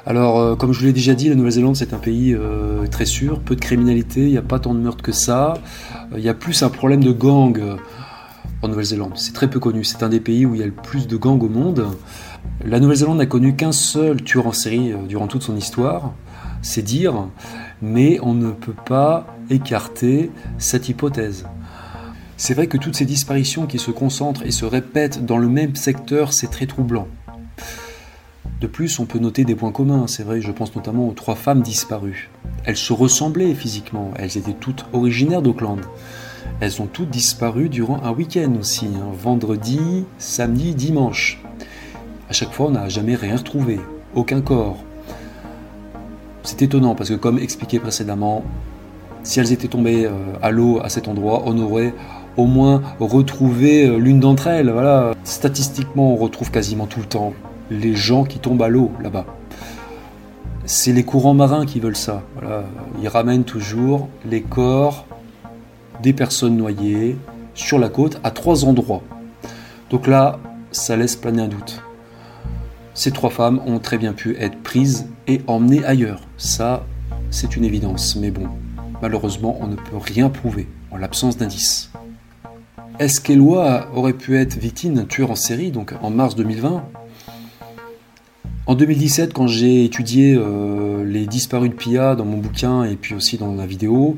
Alors, 0.06 0.40
euh, 0.40 0.56
comme 0.56 0.72
je 0.72 0.80
vous 0.80 0.86
l'ai 0.86 0.94
déjà 0.94 1.16
dit, 1.16 1.28
la 1.28 1.36
Nouvelle-Zélande, 1.36 1.76
c'est 1.76 1.94
un 1.94 1.98
pays 1.98 2.34
euh, 2.34 2.88
très 2.88 3.06
sûr, 3.06 3.42
peu 3.42 3.56
de 3.58 3.60
criminalité, 3.60 4.22
il 4.22 4.32
n'y 4.32 4.38
a 4.38 4.42
pas 4.42 4.58
tant 4.58 4.74
de 4.74 4.80
meurtres 4.80 5.04
que 5.04 5.12
ça. 5.12 5.56
Euh, 6.14 6.18
il 6.18 6.24
y 6.24 6.30
a 6.30 6.34
plus 6.34 6.64
un 6.64 6.70
problème 6.70 7.04
de 7.04 7.12
gang 7.12 7.62
en 8.62 8.68
Nouvelle-Zélande. 8.70 9.12
C'est 9.16 9.34
très 9.34 9.50
peu 9.50 9.60
connu. 9.60 9.84
C'est 9.84 10.04
un 10.04 10.10
des 10.10 10.22
pays 10.22 10.46
où 10.46 10.56
il 10.56 10.62
y 10.62 10.64
a 10.64 10.66
le 10.66 10.72
plus 10.72 11.08
de 11.08 11.18
gangs 11.18 11.44
au 11.44 11.50
monde. 11.50 11.88
La 12.64 12.80
Nouvelle-Zélande 12.80 13.18
n'a 13.18 13.26
connu 13.26 13.58
qu'un 13.58 13.74
seul 13.74 14.24
tueur 14.24 14.48
en 14.48 14.54
série 14.54 14.94
durant 15.10 15.28
toute 15.28 15.44
son 15.44 15.58
histoire, 15.58 16.14
c'est 16.62 16.82
dire, 16.82 17.28
mais 17.82 18.18
on 18.24 18.34
ne 18.34 18.52
peut 18.52 18.76
pas 18.86 19.28
écarter 19.50 20.32
cette 20.58 20.90
hypothèse. 20.90 21.46
C'est 22.38 22.54
vrai 22.54 22.68
que 22.68 22.78
toutes 22.78 22.96
ces 22.96 23.06
disparitions 23.06 23.66
qui 23.66 23.80
se 23.80 23.92
concentrent 23.92 24.44
et 24.46 24.52
se 24.52 24.66
répètent 24.66 25.26
dans 25.26 25.38
le 25.38 25.48
même 25.48 25.76
secteur, 25.76 26.34
c'est 26.34 26.52
très 26.52 26.68
troublant. 26.68 27.08
De 28.62 28.68
plus, 28.68 29.00
on 29.00 29.06
peut 29.06 29.20
noter 29.20 29.44
des 29.44 29.56
points 29.56 29.72
communs, 29.72 30.08
c'est 30.08 30.24
vrai, 30.24 30.42
je 30.42 30.52
pense 30.52 30.76
notamment 30.76 31.08
aux 31.08 31.14
trois 31.14 31.36
femmes 31.36 31.62
disparues. 31.62 32.30
Elles 32.64 32.78
se 32.78 32.94
ressemblaient 32.94 33.54
physiquement, 33.54 34.12
elles 34.18 34.38
étaient 34.38 34.54
toutes 34.54 34.86
originaires 34.94 35.42
d'Auckland. 35.42 35.82
Elles 36.60 36.82
ont 36.82 36.88
toutes 36.88 37.10
disparu 37.10 37.70
durant 37.70 38.02
un 38.04 38.12
week-end 38.12 38.54
aussi, 38.60 38.88
hein, 38.88 39.12
vendredi, 39.14 40.06
samedi, 40.18 40.74
dimanche. 40.74 41.40
À 42.30 42.34
chaque 42.34 42.52
fois, 42.52 42.68
on 42.68 42.72
n'a 42.72 42.90
jamais 42.90 43.16
rien 43.16 43.38
retrouvé, 43.38 43.80
aucun 44.16 44.42
corps. 44.42 44.84
C'est 46.44 46.62
étonnant 46.62 46.96
parce 46.96 47.10
que 47.10 47.16
comme 47.16 47.38
expliqué 47.38 47.80
précédemment, 47.80 48.44
si 49.28 49.42
elles 49.42 49.52
étaient 49.52 49.68
tombées 49.68 50.06
euh, 50.06 50.12
à 50.42 50.52
l'eau 50.52 50.80
à 50.82 50.88
cet 50.88 51.10
endroit, 51.10 51.44
on 51.46 51.58
aurait 51.60 51.94
au 52.38 52.46
moins 52.46 52.82
retrouver 53.02 53.86
euh, 53.86 53.98
l'une 53.98 54.22
d'entre 54.22 54.48
elles. 54.48 54.70
Voilà. 54.70 55.14
Statistiquement, 55.26 56.14
on 56.14 56.16
retrouve 56.16 56.50
quasiment 56.50 56.86
tout 56.86 57.02
le 57.02 57.06
temps 57.06 57.34
les 57.70 57.94
gens 57.94 58.24
qui 58.24 58.40
tombent 58.40 58.62
à 58.62 58.70
l'eau 58.70 58.90
là-bas. 59.04 59.26
C'est 60.64 60.94
les 60.94 61.04
courants 61.04 61.34
marins 61.34 61.66
qui 61.66 61.82
veulent 61.82 61.98
ça. 61.98 62.24
Voilà. 62.36 62.64
Ils 63.02 63.10
ramènent 63.10 63.44
toujours 63.44 64.08
les 64.26 64.42
corps 64.42 65.06
des 66.02 66.14
personnes 66.14 66.56
noyées 66.56 67.18
sur 67.54 67.80
la 67.80 67.90
côte 67.90 68.22
à 68.24 68.32
trois 68.32 68.64
endroits. 68.64 69.04
Donc 69.90 70.08
là, 70.08 70.40
ça 70.72 70.96
laisse 70.96 71.18
planer 71.18 71.42
un 71.42 71.48
doute. 71.50 71.82
Ces 72.94 73.12
trois 73.12 73.30
femmes 73.30 73.60
ont 73.66 73.80
très 73.80 73.98
bien 73.98 74.14
pu 74.14 74.38
être 74.40 74.58
prises 74.64 75.10
et 75.28 75.42
emmenées 75.48 75.84
ailleurs. 75.84 76.22
Ça, 76.38 76.86
c'est 77.30 77.58
une 77.58 77.66
évidence. 77.66 78.16
Mais 78.16 78.32
bon, 78.32 78.48
malheureusement, 79.02 79.58
on 79.62 79.68
ne 79.68 79.76
peut 79.76 79.98
rien 79.98 80.30
prouver 80.30 80.68
en 80.92 80.98
l'absence 80.98 81.38
d'indices. 81.38 81.92
Est-ce 83.00 83.22
qu'Eloi 83.22 83.90
aurait 83.94 84.14
pu 84.14 84.38
être 84.38 84.58
victime 84.58 84.96
d'un 84.96 85.06
tueur 85.06 85.30
en 85.30 85.36
série, 85.36 85.72
donc 85.72 85.94
en 86.02 86.10
mars 86.10 86.36
2020 86.36 86.84
En 88.66 88.76
2017, 88.76 89.34
quand 89.34 89.48
j'ai 89.48 89.86
étudié 89.86 90.36
euh, 90.36 91.06
les 91.06 91.28
disparus 91.28 91.70
de 91.70 91.76
Pia 91.76 92.16
dans 92.16 92.26
mon 92.26 92.38
bouquin 92.38 92.86
et 92.86 92.96
puis 92.96 93.14
aussi 93.14 93.38
dans 93.38 93.54
la 93.54 93.68
vidéo, 93.68 94.18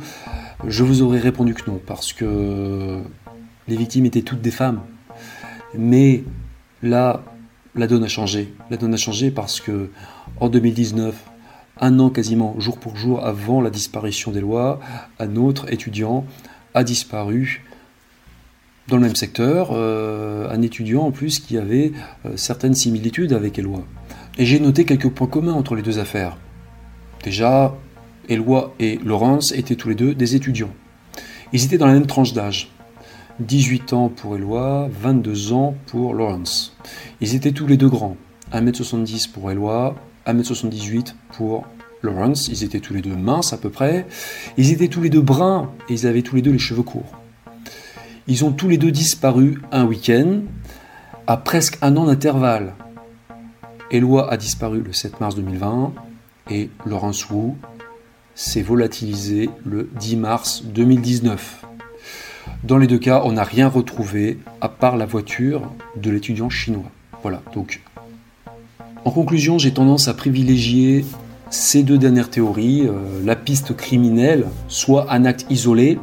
je 0.65 0.84
vous 0.84 1.01
aurais 1.01 1.19
répondu 1.19 1.53
que 1.53 1.69
non, 1.69 1.80
parce 1.86 2.13
que 2.13 3.01
les 3.67 3.75
victimes 3.75 4.05
étaient 4.05 4.21
toutes 4.21 4.41
des 4.41 4.51
femmes. 4.51 4.80
Mais 5.77 6.23
là, 6.82 7.23
la 7.75 7.88
donne 7.88 8.03
a 8.03 8.07
changé. 8.07 8.53
La 8.69 8.77
donne 8.77 8.93
a 8.93 8.97
changé 8.97 9.30
parce 9.30 9.59
que 9.59 9.89
en 10.39 10.49
2019, 10.49 11.15
un 11.80 11.99
an 11.99 12.09
quasiment, 12.09 12.59
jour 12.59 12.77
pour 12.77 12.95
jour 12.95 13.25
avant 13.25 13.61
la 13.61 13.69
disparition 13.69 14.32
d'Eloi, 14.32 14.80
un 15.19 15.36
autre 15.36 15.71
étudiant 15.71 16.25
a 16.73 16.84
disparu 16.84 17.63
dans 18.89 18.97
le 18.97 19.03
même 19.03 19.15
secteur, 19.15 19.69
euh, 19.71 20.49
un 20.49 20.61
étudiant 20.61 21.03
en 21.03 21.11
plus 21.11 21.39
qui 21.39 21.57
avait 21.57 21.91
euh, 22.25 22.32
certaines 22.36 22.73
similitudes 22.73 23.34
avec 23.34 23.59
Eloi. 23.59 23.84
Et 24.38 24.45
j'ai 24.45 24.59
noté 24.59 24.84
quelques 24.84 25.09
points 25.09 25.27
communs 25.27 25.53
entre 25.53 25.75
les 25.75 25.82
deux 25.82 25.99
affaires. 25.99 26.38
Déjà, 27.23 27.75
Eloi 28.27 28.73
et 28.80 28.99
Laurence 29.03 29.51
étaient 29.51 29.75
tous 29.75 29.89
les 29.89 29.95
deux 29.95 30.15
des 30.15 30.36
étudiants. 30.36 30.73
Ils 31.53 31.65
étaient 31.65 31.77
dans 31.77 31.88
la 31.88 31.93
même 31.93 32.07
tranche 32.07 32.34
d'âge. 32.34 32.71
18 33.39 33.93
ans 33.93 34.09
pour 34.09 34.36
Eloi, 34.36 34.89
22 34.91 35.53
ans 35.53 35.75
pour 35.86 36.13
Laurence. 36.13 36.75
Ils 37.21 37.36
étaient 37.36 37.51
tous 37.51 37.67
les 37.67 37.77
deux 37.77 37.89
grands. 37.89 38.17
1m70 38.53 39.32
pour 39.32 39.51
Eloi, 39.51 39.95
1m78 40.28 41.13
pour 41.34 41.67
Laurence. 42.01 42.47
Ils 42.47 42.63
étaient 42.63 42.80
tous 42.80 42.93
les 42.93 43.01
deux 43.01 43.15
minces 43.15 43.53
à 43.53 43.57
peu 43.57 43.70
près. 43.70 44.05
Ils 44.57 44.72
étaient 44.72 44.88
tous 44.88 45.01
les 45.01 45.09
deux 45.09 45.22
bruns 45.22 45.72
et 45.89 45.93
ils 45.93 46.07
avaient 46.07 46.22
tous 46.22 46.36
les 46.36 46.41
deux 46.41 46.51
les 46.51 46.59
cheveux 46.59 46.84
courts. 46.84 47.20
Ils 48.28 48.45
ont 48.45 48.51
tous 48.51 48.67
les 48.67 48.78
deux 48.78 48.91
disparu 48.91 49.61
un 49.72 49.86
week-end, 49.86 50.41
à 51.26 51.38
presque 51.38 51.78
un 51.82 51.97
an 51.97 52.05
d'intervalle. 52.05 52.76
Eloi 53.91 54.32
a 54.32 54.38
disparu 54.38 54.82
le 54.82 54.93
7 54.93 55.20
mars 55.20 55.36
2020 55.36 55.93
et 56.51 56.70
Laurence 56.86 57.30
Wu 57.30 57.53
s'est 58.36 58.61
volatilisé 58.61 59.49
le 59.65 59.89
10 59.99 60.15
mars 60.17 60.63
2019. 60.63 61.65
Dans 62.63 62.78
les 62.78 62.88
deux 62.88 62.99
cas, 62.99 63.22
on 63.26 63.34
n'a 63.34 63.43
rien 63.43 63.67
retrouvé 63.67 64.38
à 64.61 64.70
part 64.70 64.95
la 64.95 65.05
voiture 65.05 65.72
de 65.95 66.11
l'étudiant 66.11 66.49
chinois. 66.49 66.91
Voilà, 67.22 67.41
donc 67.53 67.82
en 69.06 69.12
conclusion, 69.12 69.58
j'ai 69.58 69.72
tendance 69.72 70.08
à 70.08 70.14
privilégier 70.14 71.06
ces 71.50 71.84
deux 71.84 71.97
dernières 71.97 72.30
théories, 72.30 72.86
euh, 72.86 73.24
la 73.24 73.36
piste 73.36 73.76
criminelle, 73.76 74.45
soit 74.68 75.12
un 75.12 75.26
acte 75.26 75.45
isolé, 75.50 75.97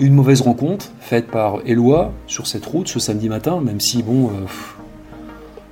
une 0.00 0.14
mauvaise 0.14 0.40
rencontre 0.40 0.92
faite 1.00 1.28
par 1.28 1.60
Eloi 1.66 2.12
sur 2.26 2.46
cette 2.46 2.64
route 2.66 2.88
ce 2.88 3.00
samedi 3.00 3.28
matin, 3.28 3.60
même 3.60 3.80
si, 3.80 4.02
bon, 4.02 4.28
euh, 4.28 4.46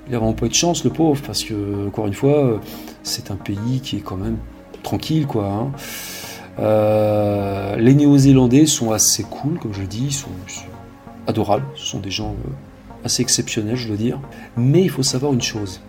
il 0.08 0.14
a 0.14 0.18
vraiment 0.18 0.32
pas 0.32 0.48
de 0.48 0.54
chance, 0.54 0.84
le 0.84 0.90
pauvre, 0.90 1.20
parce 1.26 1.44
que, 1.44 1.88
encore 1.88 2.06
une 2.06 2.14
fois, 2.14 2.44
euh, 2.44 2.58
c'est 3.02 3.30
un 3.30 3.36
pays 3.36 3.80
qui 3.82 3.96
est 3.96 4.00
quand 4.00 4.16
même 4.16 4.38
tranquille, 4.82 5.26
quoi. 5.26 5.46
Hein. 5.46 5.72
Euh, 6.58 7.76
les 7.76 7.94
Néo-Zélandais 7.94 8.66
sont 8.66 8.92
assez 8.92 9.22
cool, 9.24 9.58
comme 9.58 9.74
je 9.74 9.82
dis, 9.82 10.06
ils 10.06 10.12
sont, 10.12 10.30
adorables, 11.26 11.64
ce 11.74 11.84
sont 11.84 11.98
des 11.98 12.10
gens 12.10 12.36
assez 13.04 13.22
exceptionnels, 13.22 13.76
je 13.76 13.88
dois 13.88 13.96
dire. 13.96 14.20
Mais 14.56 14.82
il 14.82 14.90
faut 14.90 15.02
savoir 15.02 15.32
une 15.32 15.42
chose 15.42 15.80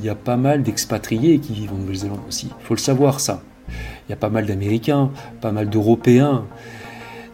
il 0.00 0.06
y 0.06 0.08
a 0.08 0.14
pas 0.14 0.36
mal 0.36 0.62
d'expatriés 0.62 1.38
qui 1.38 1.52
vivent 1.52 1.72
en 1.72 1.76
Nouvelle-Zélande 1.76 2.20
aussi. 2.28 2.48
Il 2.60 2.64
faut 2.64 2.74
le 2.74 2.80
savoir, 2.80 3.20
ça. 3.20 3.42
Il 3.68 4.10
y 4.10 4.12
a 4.12 4.16
pas 4.16 4.30
mal 4.30 4.46
d'Américains, 4.46 5.10
pas 5.40 5.52
mal 5.52 5.68
d'Européens. 5.68 6.44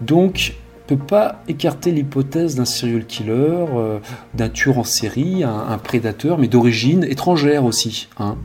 Donc, 0.01 0.55
on 0.89 0.95
ne 0.95 0.99
peut 0.99 1.07
pas 1.07 1.43
écarter 1.49 1.91
l'hypothèse 1.91 2.57
d'un 2.57 2.65
serial 2.65 3.07
killer, 3.07 3.33
euh, 3.33 3.99
d'un 4.35 4.49
tueur 4.49 4.79
en 4.79 4.85
série, 4.85 5.43
un, 5.43 5.79
prédateur, 5.79 6.39
mais 6.39 6.49
d'origine 6.49 7.05
étrangère 7.05 7.65
aussi. 7.65 8.09
Hein. 8.19 8.37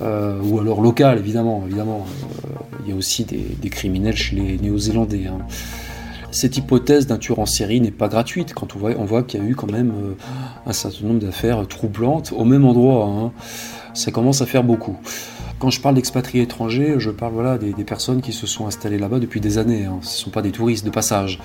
Euh, 0.00 0.40
ou 0.42 0.58
alors 0.58 0.80
local, 0.80 1.18
évidemment. 1.18 1.64
évidemment. 1.66 2.06
Euh, 2.44 2.48
il 2.84 2.90
y 2.90 2.92
a 2.92 2.96
aussi 2.96 3.24
des, 3.24 3.70
criminels 3.70 4.16
chez 4.16 4.36
les 4.36 4.58
Néo-Zélandais. 4.58 5.26
Hein. 5.26 5.38
Cette 6.32 6.56
hypothèse 6.56 7.06
d'un 7.06 7.18
tueur 7.18 7.40
en 7.40 7.46
série 7.46 7.82
n'est 7.82 7.90
pas 7.90 8.08
gratuite 8.08 8.54
quand 8.54 8.74
on 8.74 9.04
voit, 9.04 9.22
qu'il 9.22 9.40
y 9.40 9.42
a 9.44 9.46
eu 9.46 9.54
quand 9.54 9.70
même 9.70 9.92
un 10.64 10.72
certain 10.72 11.06
nombre 11.06 11.20
d'affaires 11.20 11.68
troublantes 11.68 12.32
au 12.34 12.46
même 12.46 12.64
endroit. 12.64 13.04
Hein. 13.04 13.32
Ça 13.92 14.10
commence 14.10 14.40
à 14.40 14.46
faire 14.46 14.64
beaucoup. 14.64 14.96
Quand 15.58 15.68
je 15.68 15.82
parle 15.82 15.94
d'expatriés 15.94 16.44
étrangers, 16.44 16.94
je 16.96 17.10
parle 17.10 17.34
voilà, 17.34 17.58
des, 17.58 17.84
personnes 17.84 18.22
qui 18.22 18.32
se 18.32 18.46
sont 18.46 18.66
installées 18.66 18.96
là-bas 18.96 19.18
depuis 19.18 19.40
des 19.42 19.58
années. 19.58 19.84
Hein. 19.84 19.98
Ce 20.00 20.16
ne 20.16 20.24
sont 20.24 20.30
pas 20.30 20.40
des 20.40 20.52
touristes 20.52 20.86
de 20.86 20.90
passage. 20.90 21.38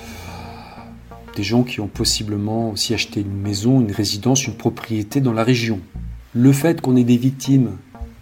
Des 1.35 1.43
gens 1.43 1.63
qui 1.63 1.81
ont 1.81 1.87
possiblement 1.87 2.71
aussi 2.71 2.93
acheté 2.93 3.19
une 3.19 3.41
maison, 3.41 3.81
une 3.81 3.91
résidence, 3.91 4.47
une 4.47 4.55
propriété 4.55 5.19
dans 5.19 5.33
la 5.33 5.43
région. 5.43 5.81
Le 6.33 6.53
fait 6.53 6.79
qu'on 6.79 6.95
ait 6.95 7.03
des 7.03 7.17
victimes 7.17 7.71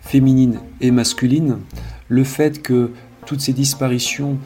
féminines 0.01 0.59
et 0.81 0.89
masculines, 0.89 1.59
le 2.07 2.23
fait 2.23 2.63
que 2.63 2.91
toutes 3.27 3.41
ces 3.41 3.53
disparitions 3.53 4.39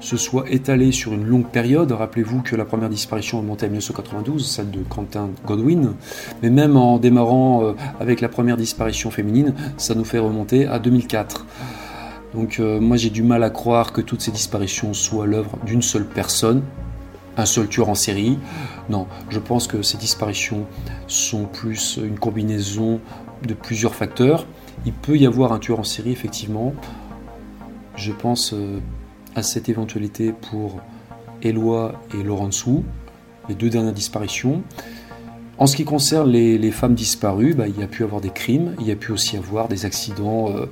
se 0.00 0.16
soit 0.16 0.50
étalé 0.50 0.92
sur 0.92 1.12
une 1.12 1.24
longue 1.24 1.46
période. 1.46 1.92
Rappelez-vous 1.92 2.42
que 2.42 2.56
la 2.56 2.64
première 2.64 2.88
disparition 2.88 3.38
remontait 3.38 3.66
à 3.66 3.68
1992, 3.68 4.46
celle 4.46 4.70
de 4.70 4.80
Quentin 4.82 5.30
Godwin. 5.46 5.94
Mais 6.42 6.50
même 6.50 6.76
en 6.76 6.98
démarrant 6.98 7.62
euh, 7.62 7.72
avec 8.00 8.20
la 8.20 8.28
première 8.28 8.56
disparition 8.56 9.10
féminine, 9.10 9.54
ça 9.76 9.94
nous 9.94 10.04
fait 10.04 10.18
remonter 10.18 10.66
à 10.66 10.78
2004. 10.78 11.46
Donc 12.34 12.60
moi 12.60 12.96
j'ai 12.96 13.10
du 13.10 13.24
mal 13.24 13.42
à 13.42 13.50
croire 13.50 13.92
que 13.92 14.00
toutes 14.00 14.20
ces 14.20 14.30
disparitions 14.30 14.94
soient 14.94 15.26
l'œuvre 15.26 15.58
d'une 15.66 15.82
seule 15.82 16.06
personne, 16.06 16.62
un 17.36 17.46
seul 17.46 17.68
tueur 17.68 17.88
en 17.88 17.94
série. 17.94 18.38
Non, 18.88 19.06
je 19.30 19.38
pense 19.38 19.66
que 19.66 19.82
ces 19.82 19.98
disparitions 19.98 20.66
sont 21.06 21.44
plus 21.44 21.98
une 22.02 22.18
combinaison 22.18 23.00
de 23.46 23.54
plusieurs 23.54 23.94
facteurs. 23.94 24.46
Il 24.86 24.92
peut 24.92 25.16
y 25.16 25.26
avoir 25.26 25.52
un 25.52 25.58
tueur 25.58 25.80
en 25.80 25.84
série, 25.84 26.12
effectivement. 26.12 26.74
Je 27.96 28.12
pense 28.12 28.52
euh, 28.54 28.78
à 29.34 29.42
cette 29.42 29.68
éventualité 29.68 30.32
pour 30.32 30.80
Eloi 31.42 32.00
et 32.18 32.22
Laurent 32.22 32.50
Sou, 32.50 32.84
les 33.48 33.54
deux 33.54 33.70
dernières 33.70 33.92
disparitions. 33.92 34.62
En 35.58 35.66
ce 35.66 35.76
qui 35.76 35.84
concerne 35.84 36.30
les, 36.30 36.70
femmes 36.70 36.94
disparues, 36.94 37.54
bah, 37.54 37.68
il 37.68 37.78
y 37.78 37.82
a 37.82 37.86
pu 37.86 38.02
avoir 38.02 38.20
des 38.20 38.30
crimes, 38.30 38.74
il 38.80 38.86
y 38.86 38.90
a 38.90 38.96
pu 38.96 39.12
aussi 39.12 39.36
avoir 39.36 39.68
des 39.68 39.84
accidents, 39.84 40.48
euh, 40.50 40.66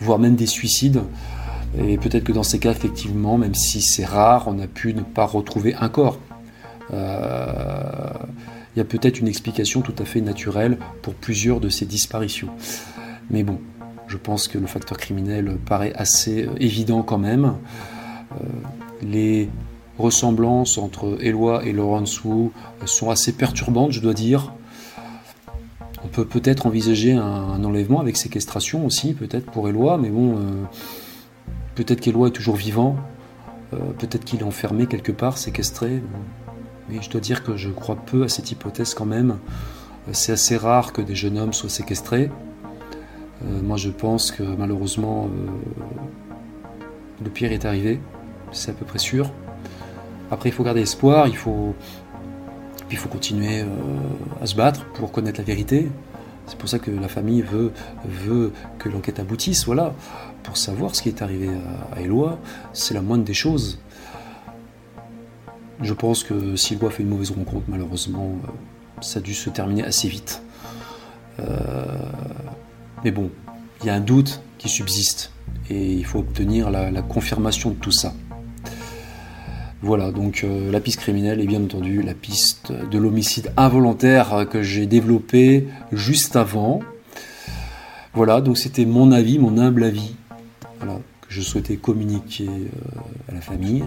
voire 0.00 0.18
même 0.18 0.36
des 0.36 0.46
suicides. 0.46 1.02
Et 1.78 1.98
peut-être 1.98 2.24
que 2.24 2.32
dans 2.32 2.42
ces 2.42 2.58
cas, 2.58 2.70
effectivement, 2.70 3.38
même 3.38 3.54
si 3.54 3.80
c'est 3.80 4.04
rare, 4.04 4.44
on 4.46 4.58
a 4.60 4.66
pu 4.66 4.94
ne 4.94 5.02
pas 5.02 5.24
retrouver 5.24 5.74
un 5.74 5.88
corps. 5.88 6.18
Euh, 6.92 8.12
il 8.74 8.78
y 8.78 8.82
a 8.82 8.84
peut-être 8.84 9.18
une 9.18 9.28
explication 9.28 9.82
tout 9.82 9.94
à 9.98 10.04
fait 10.04 10.20
naturelle 10.20 10.78
pour 11.02 11.14
plusieurs 11.14 11.60
de 11.60 11.68
ces 11.68 11.86
disparitions. 11.86 12.50
Mais 13.30 13.42
bon, 13.42 13.58
je 14.06 14.16
pense 14.16 14.48
que 14.48 14.58
le 14.58 14.66
facteur 14.66 14.98
criminel 14.98 15.56
paraît 15.66 15.92
assez 15.94 16.44
euh, 16.46 16.50
évident 16.58 17.02
quand 17.02 17.18
même. 17.18 17.54
Euh, 18.32 18.44
les 19.02 19.48
ressemblances 19.98 20.78
entre 20.78 21.18
Eloi 21.20 21.64
et 21.64 21.72
Laurence 21.72 22.24
Wu 22.24 22.50
sont 22.86 23.10
assez 23.10 23.32
perturbantes, 23.32 23.92
je 23.92 24.00
dois 24.00 24.14
dire. 24.14 24.52
On 26.04 26.08
peut 26.08 26.24
peut-être 26.24 26.66
envisager 26.66 27.12
un, 27.12 27.62
enlèvement 27.62 28.00
avec 28.00 28.16
séquestration 28.16 28.86
aussi, 28.86 29.12
peut-être 29.12 29.50
pour 29.50 29.68
Eloi, 29.68 29.98
mais 29.98 30.08
bon, 30.08 30.38
Peut-être 31.80 32.00
qu'Eloi 32.00 32.28
est 32.28 32.32
toujours 32.32 32.56
vivant, 32.56 32.96
euh, 33.72 33.78
peut-être 33.98 34.24
qu'il 34.26 34.40
est 34.40 34.44
enfermé 34.44 34.86
quelque 34.86 35.12
part, 35.12 35.38
séquestré. 35.38 36.02
Mais 36.88 37.00
je 37.00 37.08
dois 37.08 37.22
dire 37.22 37.42
que 37.42 37.56
je 37.56 37.70
crois 37.70 37.96
peu 37.96 38.24
à 38.24 38.28
cette 38.28 38.50
hypothèse 38.50 38.92
quand 38.92 39.06
même. 39.06 39.38
Euh, 40.06 40.10
c'est 40.12 40.32
assez 40.32 40.58
rare 40.58 40.92
que 40.92 41.00
des 41.00 41.14
jeunes 41.14 41.38
hommes 41.38 41.52
soient 41.52 41.70
séquestrés. 41.70 42.30
Euh, 43.44 43.62
moi 43.62 43.78
je 43.78 43.88
pense 43.88 44.30
que 44.30 44.42
malheureusement 44.42 45.30
le 47.24 47.30
pire 47.30 47.52
est 47.52 47.64
arrivé, 47.64 47.98
c'est 48.52 48.70
à 48.70 48.74
peu 48.74 48.84
près 48.84 48.98
sûr. 48.98 49.30
Après 50.30 50.48
il 50.48 50.52
faut 50.52 50.64
garder 50.64 50.82
espoir, 50.82 51.26
il 51.28 51.36
faut, 51.36 51.74
il 52.90 52.96
faut 52.96 53.08
continuer 53.08 53.64
à 54.40 54.46
se 54.46 54.54
battre 54.54 54.84
pour 54.92 55.12
connaître 55.12 55.38
la 55.40 55.44
vérité. 55.44 55.88
C'est 56.50 56.58
pour 56.58 56.68
ça 56.68 56.80
que 56.80 56.90
la 56.90 57.06
famille 57.06 57.42
veut, 57.42 57.72
veut 58.04 58.52
que 58.80 58.88
l'enquête 58.88 59.20
aboutisse, 59.20 59.66
voilà, 59.66 59.94
pour 60.42 60.56
savoir 60.56 60.96
ce 60.96 61.02
qui 61.02 61.08
est 61.08 61.22
arrivé 61.22 61.48
à, 61.94 62.00
Eloi, 62.00 62.40
c'est 62.72 62.92
la 62.92 63.02
moindre 63.02 63.22
des 63.22 63.34
choses. 63.34 63.78
Je 65.80 65.94
pense 65.94 66.24
que 66.24 66.56
si 66.56 66.74
Eloi 66.74 66.90
fait 66.90 67.04
une 67.04 67.08
mauvaise 67.08 67.30
rencontre, 67.30 67.64
malheureusement, 67.68 68.32
euh, 68.42 69.00
ça 69.00 69.20
a 69.20 69.22
dû 69.22 69.32
se 69.32 69.48
terminer 69.48 69.84
assez 69.84 70.08
vite. 70.08 70.42
Euh, 71.38 71.84
mais 73.04 73.12
bon, 73.12 73.30
il 73.80 73.86
y 73.86 73.90
a 73.90 73.94
un 73.94 74.00
doute 74.00 74.42
qui 74.58 74.68
subsiste 74.68 75.30
et 75.70 75.92
il 75.92 76.04
faut 76.04 76.18
obtenir 76.18 76.68
la 76.70 77.02
confirmation 77.02 77.70
de 77.70 77.76
tout 77.76 77.92
ça. 77.92 78.12
Voilà, 79.82 80.12
donc 80.12 80.42
euh, 80.44 80.70
la 80.70 80.78
piste 80.78 81.00
criminelle 81.00 81.40
et 81.40 81.46
bien 81.46 81.62
entendu 81.62 82.02
la 82.02 82.12
piste 82.12 82.70
de 82.70 82.98
l'homicide 82.98 83.50
involontaire 83.56 84.46
que 84.50 84.62
j'ai 84.62 84.84
développé 84.84 85.68
juste 85.90 86.36
avant. 86.36 86.80
Voilà, 88.12 88.42
donc 88.42 88.58
c'était 88.58 88.84
mon 88.84 89.10
avis, 89.10 89.38
mon 89.38 89.56
humble 89.56 89.84
avis, 89.84 90.16
que 90.80 90.86
je 91.28 91.40
souhaitais 91.40 91.76
communiquer 91.76 92.48
euh, 92.48 93.30
à 93.30 93.34
la 93.34 93.40
famille, 93.40 93.84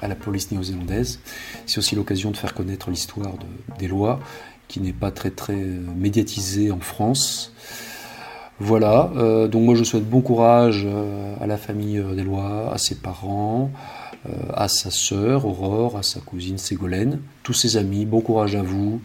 à 0.00 0.08
la 0.08 0.14
police 0.14 0.52
néo-zélandaise. 0.52 1.20
C'est 1.66 1.76
aussi 1.76 1.96
l'occasion 1.96 2.30
de 2.30 2.38
faire 2.38 2.54
connaître 2.54 2.88
l'histoire 2.88 3.34
des 3.78 3.88
lois, 3.88 4.20
qui 4.68 4.80
n'est 4.80 4.94
pas 4.94 5.10
très 5.10 5.30
très 5.30 5.52
euh, 5.52 5.80
médiatisée 5.96 6.70
en 6.70 6.80
France. 6.80 7.52
Voilà, 8.58 9.10
donc 9.50 9.62
moi 9.62 9.74
je 9.74 9.84
souhaite 9.84 10.06
bon 10.06 10.20
courage 10.20 10.86
à 11.40 11.46
la 11.46 11.56
famille 11.56 11.98
des 12.14 12.22
lois, 12.22 12.70
à 12.70 12.76
ses 12.76 12.94
parents, 12.94 13.70
euh, 13.72 13.99
à 14.54 14.68
sa 14.68 14.90
sœur 14.90 15.46
Aurore, 15.46 15.96
à 15.96 16.02
sa 16.02 16.20
cousine 16.20 16.58
Ségolène, 16.58 17.20
tous 17.42 17.54
ses 17.54 17.76
amis, 17.76 18.04
bon 18.04 18.20
courage 18.20 18.54
à 18.54 18.62
vous. 18.62 19.00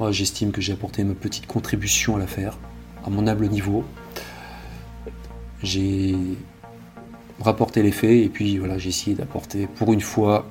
Moi, 0.00 0.12
j'estime 0.12 0.52
que 0.52 0.60
j'ai 0.60 0.72
apporté 0.72 1.04
ma 1.04 1.14
petite 1.14 1.46
contribution 1.46 2.16
à 2.16 2.18
l'affaire, 2.18 2.58
à 3.06 3.10
mon 3.10 3.26
humble 3.26 3.48
niveau. 3.48 3.84
J'ai 5.62 6.14
rapporté 7.40 7.82
les 7.82 7.92
faits 7.92 8.24
et 8.24 8.28
puis 8.28 8.58
voilà, 8.58 8.78
j'ai 8.78 8.90
essayé 8.90 9.16
d'apporter 9.16 9.66
pour 9.66 9.92
une 9.92 10.00
fois 10.00 10.46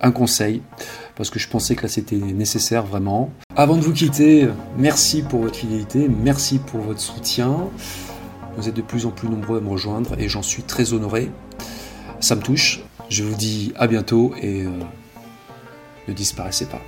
un 0.00 0.10
conseil 0.10 0.62
parce 1.16 1.30
que 1.30 1.38
je 1.38 1.48
pensais 1.48 1.74
que 1.74 1.82
là 1.82 1.88
c'était 1.88 2.16
nécessaire 2.16 2.84
vraiment. 2.84 3.30
Avant 3.56 3.76
de 3.76 3.80
vous 3.80 3.92
quitter, 3.92 4.48
merci 4.76 5.22
pour 5.22 5.40
votre 5.40 5.56
fidélité, 5.56 6.08
merci 6.08 6.58
pour 6.58 6.80
votre 6.80 7.00
soutien. 7.00 7.68
Vous 8.56 8.68
êtes 8.68 8.74
de 8.74 8.82
plus 8.82 9.06
en 9.06 9.10
plus 9.10 9.28
nombreux 9.28 9.58
à 9.58 9.60
me 9.60 9.68
rejoindre 9.68 10.18
et 10.18 10.28
j'en 10.28 10.42
suis 10.42 10.62
très 10.62 10.92
honoré 10.92 11.30
ça 12.20 12.36
me 12.36 12.42
touche. 12.42 12.80
Je 13.08 13.24
vous 13.24 13.34
dis 13.34 13.72
à 13.76 13.86
bientôt 13.86 14.34
et 14.40 14.62
euh, 14.62 14.70
ne 16.08 16.12
disparaissez 16.12 16.66
pas. 16.66 16.80